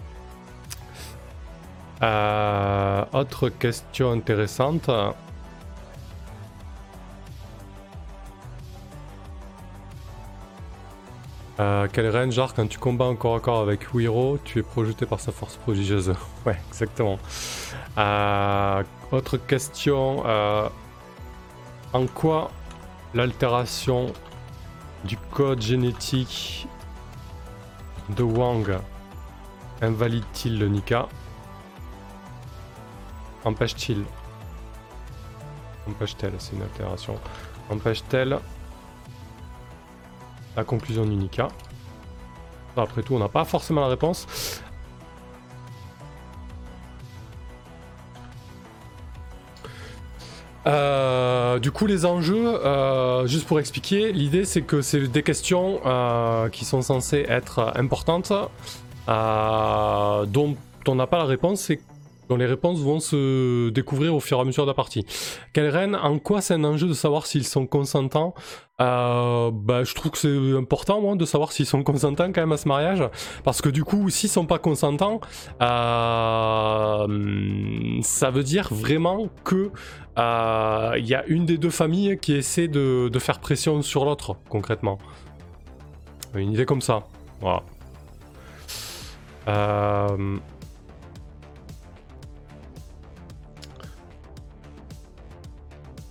Euh, 2.04 3.04
autre 3.14 3.48
question 3.48 4.12
intéressante. 4.12 4.90
Euh, 11.60 11.86
quelle 11.90 12.08
reine, 12.08 12.30
genre 12.30 12.52
quand 12.52 12.66
tu 12.66 12.78
combats 12.78 13.06
encore 13.06 13.32
encore 13.32 13.60
avec 13.60 13.94
Wiro, 13.94 14.38
tu 14.44 14.58
es 14.58 14.62
projeté 14.62 15.06
par 15.06 15.18
sa 15.20 15.32
force 15.32 15.56
prodigieuse. 15.56 16.12
ouais, 16.46 16.58
exactement. 16.68 17.18
Euh, 17.96 18.82
autre 19.10 19.38
question. 19.38 20.24
En 21.92 22.06
quoi 22.08 22.50
l'altération 23.14 24.12
du 25.04 25.16
code 25.30 25.62
génétique 25.62 26.66
de 28.10 28.24
Wang 28.24 28.78
invalide-t-il 29.80 30.58
le 30.58 30.68
Nika? 30.68 31.08
Empêche-t-il 33.44 34.04
Empêche-t-elle 35.88 36.34
C'est 36.38 36.54
une 36.54 36.62
altération. 36.62 37.18
Empêche-t-elle 37.70 38.38
la 40.56 40.64
conclusion 40.64 41.04
d'Unica? 41.04 41.48
Après 42.76 43.02
tout, 43.02 43.14
on 43.14 43.18
n'a 43.18 43.28
pas 43.28 43.44
forcément 43.44 43.82
la 43.82 43.88
réponse. 43.88 44.60
Euh, 50.66 51.58
du 51.58 51.70
coup, 51.70 51.86
les 51.86 52.06
enjeux, 52.06 52.46
euh, 52.64 53.26
juste 53.26 53.46
pour 53.46 53.60
expliquer, 53.60 54.12
l'idée 54.12 54.44
c'est 54.44 54.62
que 54.62 54.80
c'est 54.80 55.08
des 55.08 55.22
questions 55.22 55.80
euh, 55.84 56.48
qui 56.48 56.64
sont 56.64 56.82
censées 56.82 57.26
être 57.28 57.72
importantes, 57.76 58.32
dont 59.06 60.56
on 60.86 60.94
n'a 60.94 61.06
pas 61.06 61.18
la 61.18 61.24
réponse. 61.24 61.70
Dont 62.28 62.36
les 62.36 62.46
réponses 62.46 62.80
vont 62.80 63.00
se 63.00 63.68
découvrir 63.70 64.14
au 64.14 64.20
fur 64.20 64.38
et 64.38 64.40
à 64.40 64.44
mesure 64.44 64.64
de 64.64 64.70
la 64.70 64.74
partie. 64.74 65.04
Quelle 65.52 65.74
en 65.94 66.18
quoi 66.18 66.40
c'est 66.40 66.54
un 66.54 66.64
enjeu 66.64 66.86
de 66.86 66.94
savoir 66.94 67.26
s'ils 67.26 67.46
sont 67.46 67.66
consentants 67.66 68.34
euh, 68.80 69.50
bah, 69.52 69.84
Je 69.84 69.94
trouve 69.94 70.12
que 70.12 70.18
c'est 70.18 70.56
important 70.56 71.00
moi, 71.00 71.16
de 71.16 71.24
savoir 71.24 71.52
s'ils 71.52 71.66
sont 71.66 71.82
consentants 71.82 72.32
quand 72.32 72.40
même 72.40 72.52
à 72.52 72.56
ce 72.56 72.68
mariage, 72.68 73.02
parce 73.42 73.60
que 73.60 73.68
du 73.68 73.84
coup, 73.84 74.08
s'ils 74.10 74.30
sont 74.30 74.46
pas 74.46 74.58
consentants, 74.58 75.20
euh, 75.62 77.06
ça 78.02 78.30
veut 78.30 78.44
dire 78.44 78.68
vraiment 78.72 79.28
que 79.44 79.70
euh, 80.18 80.92
il 80.98 81.06
y 81.06 81.14
a 81.14 81.24
une 81.26 81.44
des 81.44 81.58
deux 81.58 81.70
familles 81.70 82.18
qui 82.18 82.34
essaie 82.34 82.68
de, 82.68 83.08
de 83.08 83.18
faire 83.18 83.40
pression 83.40 83.82
sur 83.82 84.04
l'autre, 84.04 84.36
concrètement. 84.48 84.98
Une 86.34 86.52
idée 86.52 86.66
comme 86.66 86.80
ça. 86.80 87.04
Voilà. 87.40 87.62
Euh... 89.48 90.38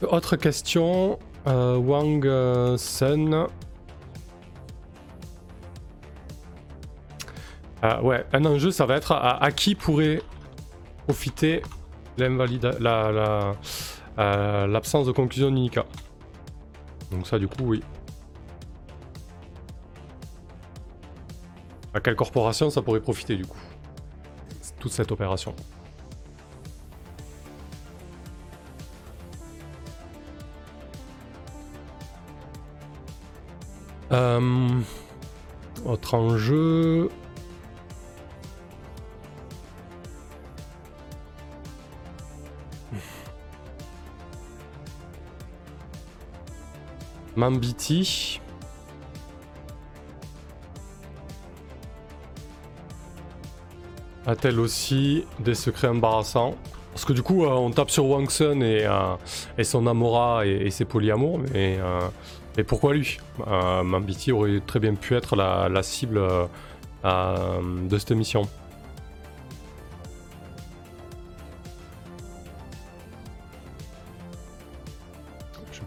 Autre 0.10 0.36
question, 0.36 1.20
euh, 1.48 1.78
Wang 1.78 2.26
euh, 2.26 2.78
Sun. 2.78 3.48
Ah, 7.82 8.02
ouais, 8.02 8.26
un 8.32 8.46
enjeu, 8.46 8.72
ça 8.72 8.86
va 8.86 8.96
être 8.96 9.12
à, 9.12 9.52
qui 9.52 9.76
pourrait 9.76 10.22
profiter 11.06 11.62
l'absence 12.18 12.80
la, 12.80 13.12
la, 13.12 13.56
euh, 14.20 14.68
de 14.68 15.12
conclusion 15.12 15.50
d'Unica. 15.50 15.86
Donc 17.12 17.28
ça, 17.28 17.38
du 17.38 17.48
coup, 17.48 17.64
oui. 17.66 17.84
À 21.94 22.00
quelle 22.00 22.16
corporation 22.16 22.70
ça 22.70 22.82
pourrait 22.82 23.02
profiter, 23.02 23.36
du 23.36 23.46
coup 23.46 23.60
Toute 24.80 24.92
cette 24.92 25.12
opération? 25.12 25.54
Euh, 34.14 34.70
autre 35.86 36.14
enjeu. 36.14 37.10
Mambiti. 47.36 48.40
A-t-elle 54.28 54.60
aussi 54.60 55.26
des 55.40 55.56
secrets 55.56 55.88
embarrassants? 55.88 56.56
Parce 56.92 57.06
que 57.06 57.14
du 57.14 57.24
coup, 57.24 57.44
euh, 57.44 57.50
on 57.50 57.72
tape 57.72 57.90
sur 57.90 58.06
Wang 58.06 58.30
Sun 58.30 58.62
et, 58.62 58.86
euh, 58.86 59.16
et 59.58 59.64
son 59.64 59.88
Amora 59.88 60.46
et, 60.46 60.70
ses 60.70 60.86
polyamours, 60.86 61.40
mais, 61.52 61.80
mais 62.58 62.64
pourquoi 62.64 62.94
lui? 62.94 63.18
Mambiti 63.48 64.32
aurait 64.32 64.62
très 64.66 64.80
bien 64.80 64.96
pu 64.96 65.16
être 65.16 65.36
la, 65.36 65.84
cible 65.84 66.22
de 67.04 67.98
cette 67.98 68.12
mission. 68.12 68.48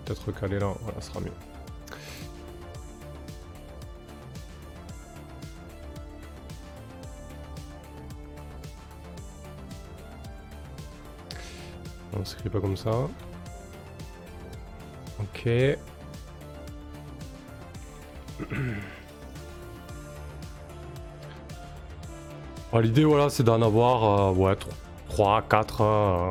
peut-être 0.07 0.27
recaler 0.27 0.59
là, 0.59 0.73
voilà, 0.81 1.01
ce 1.01 1.09
sera 1.09 1.21
mieux. 1.21 1.33
On 12.19 12.25
s'écrit 12.25 12.49
pas 12.49 12.61
comme 12.61 12.77
ça. 12.77 13.09
Ok. 15.21 15.49
L'idée, 22.81 23.05
voilà, 23.05 23.29
c'est 23.31 23.43
d'en 23.43 23.63
avoir 23.63 24.31
euh, 24.31 24.35
ouais, 24.35 24.55
3, 25.09 25.43
4, 25.49 26.31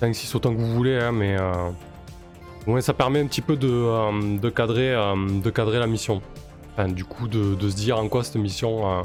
5, 0.00 0.14
6, 0.14 0.34
autant 0.34 0.54
que 0.54 0.58
vous 0.58 0.72
voulez, 0.72 0.98
hein, 0.98 1.12
mais 1.12 1.36
euh, 1.38 2.80
ça 2.80 2.94
permet 2.94 3.20
un 3.20 3.26
petit 3.26 3.42
peu 3.42 3.56
de, 3.56 3.68
euh, 3.68 4.50
cadrer, 4.50 4.94
de 4.94 5.50
cadrer 5.50 5.78
la 5.78 5.86
mission. 5.86 6.22
du 6.88 7.04
coup, 7.04 7.28
de, 7.28 7.68
se 7.68 7.76
dire 7.76 7.98
en 7.98 8.08
quoi 8.08 8.24
cette 8.24 8.36
mission 8.36 9.02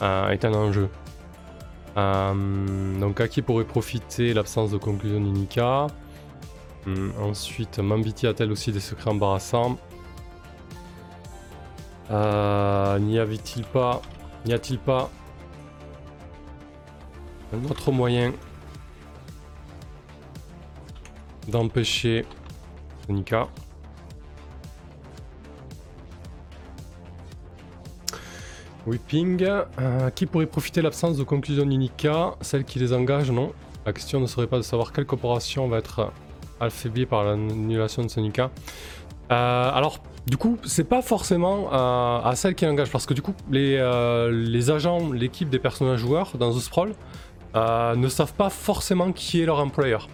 est 0.00 0.44
un 0.44 0.54
enjeu. 0.54 0.88
donc, 1.96 3.20
à 3.20 3.28
qui 3.28 3.42
pourrait 3.42 3.64
profiter 3.64 4.34
l'absence 4.34 4.72
de 4.72 4.78
conclusion 4.78 5.20
d'Inika? 5.20 5.86
Hum, 6.86 7.12
Ensuite, 7.20 7.78
Mambiti 7.78 8.26
a-t-elle 8.26 8.50
aussi 8.52 8.72
des 8.72 8.80
secrets 8.80 9.10
embarrassants? 9.10 9.78
N'y 12.10 13.18
avait-il 13.18 13.64
pas 13.64 14.02
N'y 14.44 14.52
a-t-il 14.52 14.78
pas 14.78 15.10
un 17.52 17.64
autre 17.70 17.92
moyen 17.92 18.32
d'empêcher 21.48 22.26
Nika. 23.08 23.48
Whipping. 28.86 29.44
Euh, 29.44 30.10
qui 30.10 30.26
pourrait 30.26 30.46
profiter 30.46 30.80
de 30.80 30.84
l'absence 30.84 31.16
de 31.16 31.24
conclusion 31.24 31.66
d'Unica 31.66 32.34
Celle 32.40 32.64
qui 32.64 32.78
les 32.78 32.92
engage, 32.92 33.30
non? 33.30 33.52
La 33.84 33.92
question 33.92 34.20
ne 34.20 34.26
serait 34.26 34.46
pas 34.46 34.56
de 34.56 34.62
savoir 34.62 34.92
quelle 34.92 35.06
corporation 35.06 35.68
va 35.68 35.78
être 35.78 36.12
affaiblie 36.60 37.06
par 37.06 37.24
l'annulation 37.24 38.02
de 38.02 38.08
Sonica. 38.08 38.50
Euh, 39.30 39.70
alors, 39.72 40.00
du 40.26 40.36
coup, 40.36 40.58
c'est 40.64 40.88
pas 40.88 41.02
forcément 41.02 41.72
euh, 41.72 42.20
à 42.22 42.32
celle 42.34 42.54
qui 42.54 42.66
engage, 42.66 42.90
parce 42.90 43.06
que 43.06 43.14
du 43.14 43.22
coup, 43.22 43.34
les, 43.50 43.78
les 44.30 44.70
agents, 44.70 45.12
l'équipe 45.12 45.48
des 45.48 45.58
personnages 45.58 46.00
joueurs 46.00 46.32
dans 46.38 46.52
The 46.52 46.60
Sprawl 46.60 46.92
ne 47.54 48.08
savent 48.08 48.34
pas 48.34 48.50
forcément 48.50 49.12
qui 49.12 49.40
est 49.40 49.46
leur 49.46 49.60
employeur. 49.60 50.08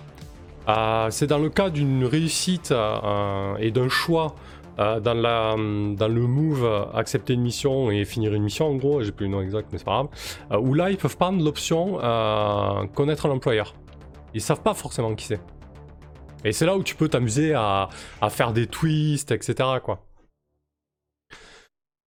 Euh, 0.68 1.08
c'est 1.10 1.26
dans 1.26 1.38
le 1.38 1.48
cas 1.48 1.70
d'une 1.70 2.04
réussite 2.04 2.70
euh, 2.70 3.56
et 3.58 3.70
d'un 3.70 3.88
choix 3.88 4.34
euh, 4.78 5.00
dans, 5.00 5.14
dans 5.14 6.08
le 6.08 6.26
move 6.26 6.88
accepter 6.94 7.34
une 7.34 7.42
mission 7.42 7.90
et 7.90 8.04
finir 8.04 8.32
une 8.32 8.44
mission 8.44 8.68
en 8.68 8.76
gros, 8.76 9.02
j'ai 9.02 9.12
plus 9.12 9.26
le 9.26 9.32
nom 9.32 9.42
exact 9.42 9.68
mais 9.72 9.78
c'est 9.78 9.84
pas 9.84 10.06
grave, 10.48 10.62
où 10.62 10.74
là 10.74 10.90
ils 10.90 10.96
peuvent 10.96 11.16
prendre 11.16 11.44
l'option 11.44 11.98
connaître 12.94 13.28
l'employeur. 13.28 13.74
Ils 14.34 14.40
savent 14.40 14.62
pas 14.62 14.74
forcément 14.74 15.14
qui 15.14 15.26
c'est. 15.26 15.40
Et 16.44 16.52
c'est 16.52 16.66
là 16.66 16.76
où 16.76 16.82
tu 16.82 16.94
peux 16.94 17.08
t'amuser 17.08 17.54
à, 17.54 17.88
faire 18.30 18.52
des 18.52 18.66
twists, 18.66 19.30
etc. 19.30 19.68
quoi. 19.82 20.04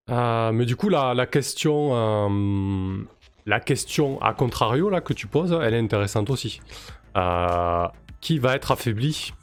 mais 0.09 0.65
du 0.65 0.75
coup 0.75 0.89
la, 0.89 1.25
question 1.25 3.07
la 3.45 3.59
question 3.59 4.21
à 4.21 4.33
contrario 4.33 4.89
là 4.89 5.01
que 5.01 5.13
tu 5.13 5.27
poses, 5.27 5.57
elle 5.61 5.73
est 5.73 5.79
intéressante 5.79 6.29
aussi. 6.29 6.61
Euh, 7.15 7.87
qui 8.19 8.39
va 8.39 8.55
être 8.55 8.71
affaibli? 8.71 9.33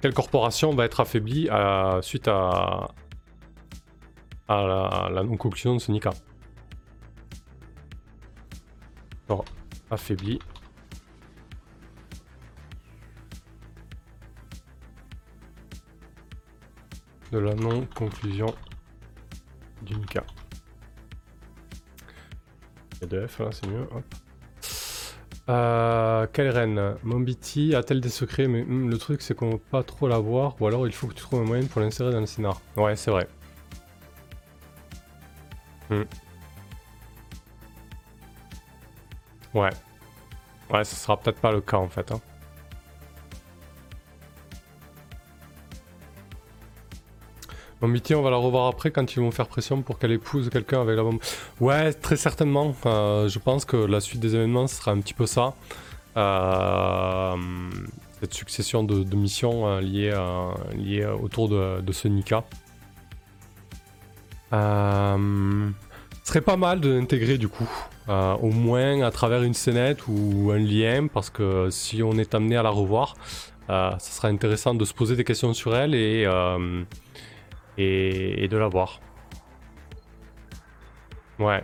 Quelle 0.00 0.14
corporation 0.14 0.74
va 0.74 0.84
être 0.84 1.00
affaiblie 1.00 1.48
suite 2.00 2.28
à, 2.28 2.88
la, 4.48 5.22
non-conclusion 5.24 5.74
de 5.74 5.78
ce 5.80 5.92
NICA 5.92 6.10
Alors. 9.28 9.44
De 17.32 17.38
la 17.38 17.54
non-conclusion 17.54 18.54
du 19.82 19.94
NICA. 19.96 20.24
PDF, 23.00 23.38
là, 23.38 23.50
c'est 23.52 23.66
mieux. 23.66 23.86
Euh, 25.48 26.26
quelle 26.32 26.50
reine? 26.50 26.96
Mombiti 27.04 27.74
a-t-elle 27.74 28.00
des 28.00 28.08
secrets? 28.08 28.48
Mais 28.48 28.62
hmm, 28.62 28.90
le 28.90 28.98
truc, 28.98 29.22
c'est 29.22 29.34
qu'on 29.34 29.52
peut 29.52 29.58
pas 29.70 29.82
trop 29.82 30.08
la 30.08 30.18
voir. 30.18 30.60
Ou 30.60 30.66
alors, 30.66 30.86
il 30.86 30.92
faut 30.92 31.06
que 31.06 31.14
tu 31.14 31.22
trouves 31.22 31.40
un 31.40 31.44
moyen 31.44 31.66
pour 31.66 31.80
l'insérer 31.80 32.12
dans 32.12 32.20
le 32.20 32.26
scénar. 32.26 32.60
Ouais, 32.76 32.96
c'est 32.96 33.10
vrai. 33.10 33.28
Hmm. 35.90 36.02
Ouais. 39.54 39.70
Ouais, 40.70 40.84
ce 40.84 40.94
sera 40.96 41.16
peut-être 41.18 41.40
pas 41.40 41.52
le 41.52 41.60
cas 41.62 41.78
en 41.78 41.88
fait. 41.88 42.12
Hein. 42.12 42.20
Mombiti, 47.80 48.14
on 48.16 48.22
va 48.22 48.30
la 48.30 48.36
revoir 48.36 48.66
après 48.66 48.90
quand 48.90 49.14
ils 49.14 49.20
vont 49.20 49.30
faire 49.30 49.46
pression 49.46 49.82
pour 49.82 50.00
qu'elle 50.00 50.10
épouse 50.10 50.50
quelqu'un 50.50 50.80
avec 50.80 50.96
la 50.96 51.04
bombe. 51.04 51.20
Ouais, 51.60 51.92
très 51.92 52.16
certainement. 52.16 52.74
Euh, 52.86 53.28
je 53.28 53.38
pense 53.38 53.64
que 53.64 53.76
la 53.76 54.00
suite 54.00 54.20
des 54.20 54.34
événements 54.34 54.66
sera 54.66 54.90
un 54.90 55.00
petit 55.00 55.14
peu 55.14 55.26
ça. 55.26 55.54
Euh, 56.16 57.36
cette 58.20 58.34
succession 58.34 58.82
de, 58.82 59.14
missions 59.14 59.68
euh, 59.68 59.80
liées, 59.80 61.06
autour 61.22 61.48
de, 61.48 62.08
Nika. 62.08 62.42
ce 64.50 65.16
serait 66.24 66.40
pas 66.40 66.56
mal 66.56 66.80
de 66.80 66.90
l'intégrer 66.90 67.38
du 67.38 67.46
coup. 67.46 67.68
au 68.08 68.50
moins 68.50 69.02
à 69.02 69.12
travers 69.12 69.44
une 69.44 69.54
scénette 69.54 70.08
ou 70.08 70.50
un 70.52 70.58
lien, 70.58 71.06
parce 71.06 71.30
que 71.30 71.68
si 71.70 72.02
on 72.02 72.14
est 72.14 72.34
amené 72.34 72.56
à 72.56 72.64
la 72.64 72.70
revoir, 72.70 73.14
ça 73.68 73.98
sera 74.00 74.26
intéressant 74.26 74.74
de 74.74 74.84
se 74.84 74.94
poser 74.94 75.14
des 75.14 75.24
questions 75.24 75.54
sur 75.54 75.76
elle 75.76 75.94
et 75.94 76.26
et, 77.78 78.48
de 78.48 78.56
l'avoir. 78.56 79.00
Ouais. 81.38 81.62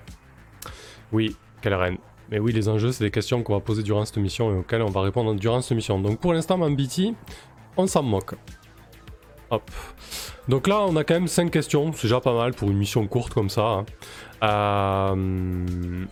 Oui, 1.12 1.36
quelle 1.60 1.74
reine. 1.74 1.98
Mais 2.30 2.38
oui, 2.38 2.52
les 2.52 2.68
enjeux, 2.68 2.92
c'est 2.92 3.04
des 3.04 3.10
questions 3.10 3.42
qu'on 3.42 3.54
va 3.54 3.60
poser 3.60 3.82
durant 3.82 4.04
cette 4.04 4.16
mission 4.16 4.50
et 4.54 4.58
auxquelles 4.58 4.82
on 4.82 4.90
va 4.90 5.02
répondre 5.02 5.34
durant 5.34 5.60
cette 5.60 5.76
mission. 5.76 6.00
Donc 6.00 6.20
pour 6.20 6.32
l'instant, 6.32 6.56
Mambiti, 6.56 7.14
on 7.76 7.86
s'en 7.86 8.02
moque. 8.02 8.34
Hop. 9.50 9.70
Donc 10.48 10.66
là, 10.66 10.80
on 10.82 10.96
a 10.96 11.04
quand 11.04 11.14
même 11.14 11.28
5 11.28 11.50
questions, 11.50 11.92
c'est 11.92 12.02
déjà 12.02 12.20
pas 12.20 12.34
mal 12.34 12.54
pour 12.54 12.70
une 12.70 12.78
mission 12.78 13.06
courte 13.06 13.34
comme 13.34 13.50
ça. 13.50 13.62
Hein. 13.62 13.84
Euh, 14.42 16.06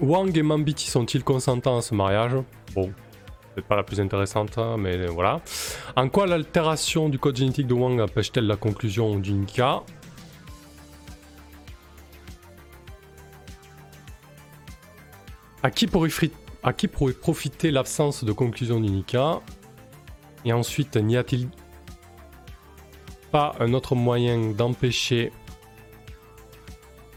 Wang 0.00 0.36
et 0.36 0.42
Mambiti 0.42 0.90
sont-ils 0.90 1.22
consentants 1.22 1.78
à 1.78 1.82
ce 1.82 1.94
mariage? 1.94 2.32
Bon, 2.74 2.92
peut-être 3.54 3.68
pas 3.68 3.76
la 3.76 3.82
plus 3.84 4.00
intéressante, 4.00 4.58
hein, 4.58 4.76
mais 4.78 5.06
voilà. 5.06 5.40
En 5.96 6.08
quoi 6.08 6.26
l'altération 6.26 7.08
du 7.08 7.18
code 7.18 7.36
génétique 7.36 7.66
de 7.66 7.74
Wang 7.74 8.00
empêche-t-elle 8.00 8.46
la 8.46 8.56
conclusion 8.56 9.16
d'une 9.16 9.46
cas 9.46 9.82
À 15.62 15.70
qui 15.70 15.86
pourrait, 15.86 16.10
à 16.62 16.72
qui 16.72 16.88
pourrait 16.88 17.14
profiter 17.14 17.70
l'absence 17.70 18.24
de 18.24 18.32
conclusion 18.32 18.80
d'Unica 18.80 19.40
Et 20.44 20.52
ensuite, 20.52 20.96
n'y 20.96 21.16
a-t-il 21.16 21.48
pas 23.30 23.54
un 23.60 23.72
autre 23.72 23.94
moyen 23.94 24.50
d'empêcher 24.50 25.32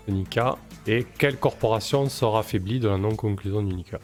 Unica 0.07 0.57
Et 0.85 1.05
quelle 1.17 1.38
corporation 1.38 2.07
sera 2.07 2.39
affaiblie 2.39 2.79
de 2.79 2.88
la 2.88 2.97
non-conclusion 2.97 3.61
d'Unica 3.61 3.99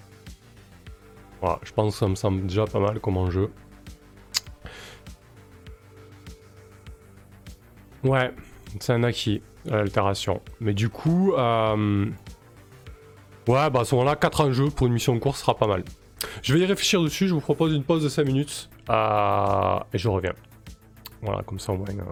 Je 1.63 1.71
pense 1.73 1.93
que 1.93 1.99
ça 1.99 2.07
me 2.07 2.15
semble 2.15 2.45
déjà 2.45 2.65
pas 2.65 2.79
mal 2.79 2.99
comme 2.99 3.17
enjeu. 3.17 3.51
Ouais, 8.03 8.33
c'est 8.79 8.93
un 8.93 9.03
acquis, 9.03 9.41
l'altération. 9.65 10.41
Mais 10.59 10.73
du 10.73 10.89
coup, 10.89 11.33
euh... 11.33 12.05
ouais, 13.47 13.69
bah 13.69 13.81
à 13.81 13.85
ce 13.85 13.95
moment-là, 13.95 14.15
4 14.15 14.41
enjeux 14.41 14.69
pour 14.69 14.87
une 14.87 14.93
mission 14.93 15.15
de 15.15 15.19
course 15.19 15.39
sera 15.39 15.55
pas 15.55 15.67
mal. 15.67 15.83
Je 16.41 16.53
vais 16.53 16.59
y 16.61 16.65
réfléchir 16.65 17.01
dessus, 17.01 17.27
je 17.27 17.33
vous 17.33 17.41
propose 17.41 17.73
une 17.73 17.83
pause 17.83 18.03
de 18.03 18.09
5 18.09 18.25
minutes 18.25 18.69
euh... 18.89 19.79
et 19.93 19.97
je 19.97 20.09
reviens. 20.09 20.33
Voilà, 21.21 21.43
comme 21.43 21.59
ça 21.59 21.71
au 21.71 21.77
moins, 21.77 21.87
euh, 21.89 22.03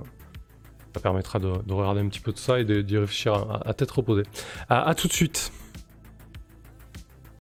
ça 0.93 1.01
permettra 1.01 1.39
de, 1.39 1.51
regarder 1.69 1.99
un 1.99 2.07
petit 2.07 2.21
peu 2.21 2.31
de 2.31 2.37
ça 2.37 2.59
et 2.59 2.63
d'y 2.63 2.97
réfléchir 2.97 3.61
à, 3.65 3.73
tête 3.73 3.91
reposée. 3.91 4.23
à 4.69 4.95
tout 4.95 5.09
de 5.09 5.13
suite. 5.13 5.51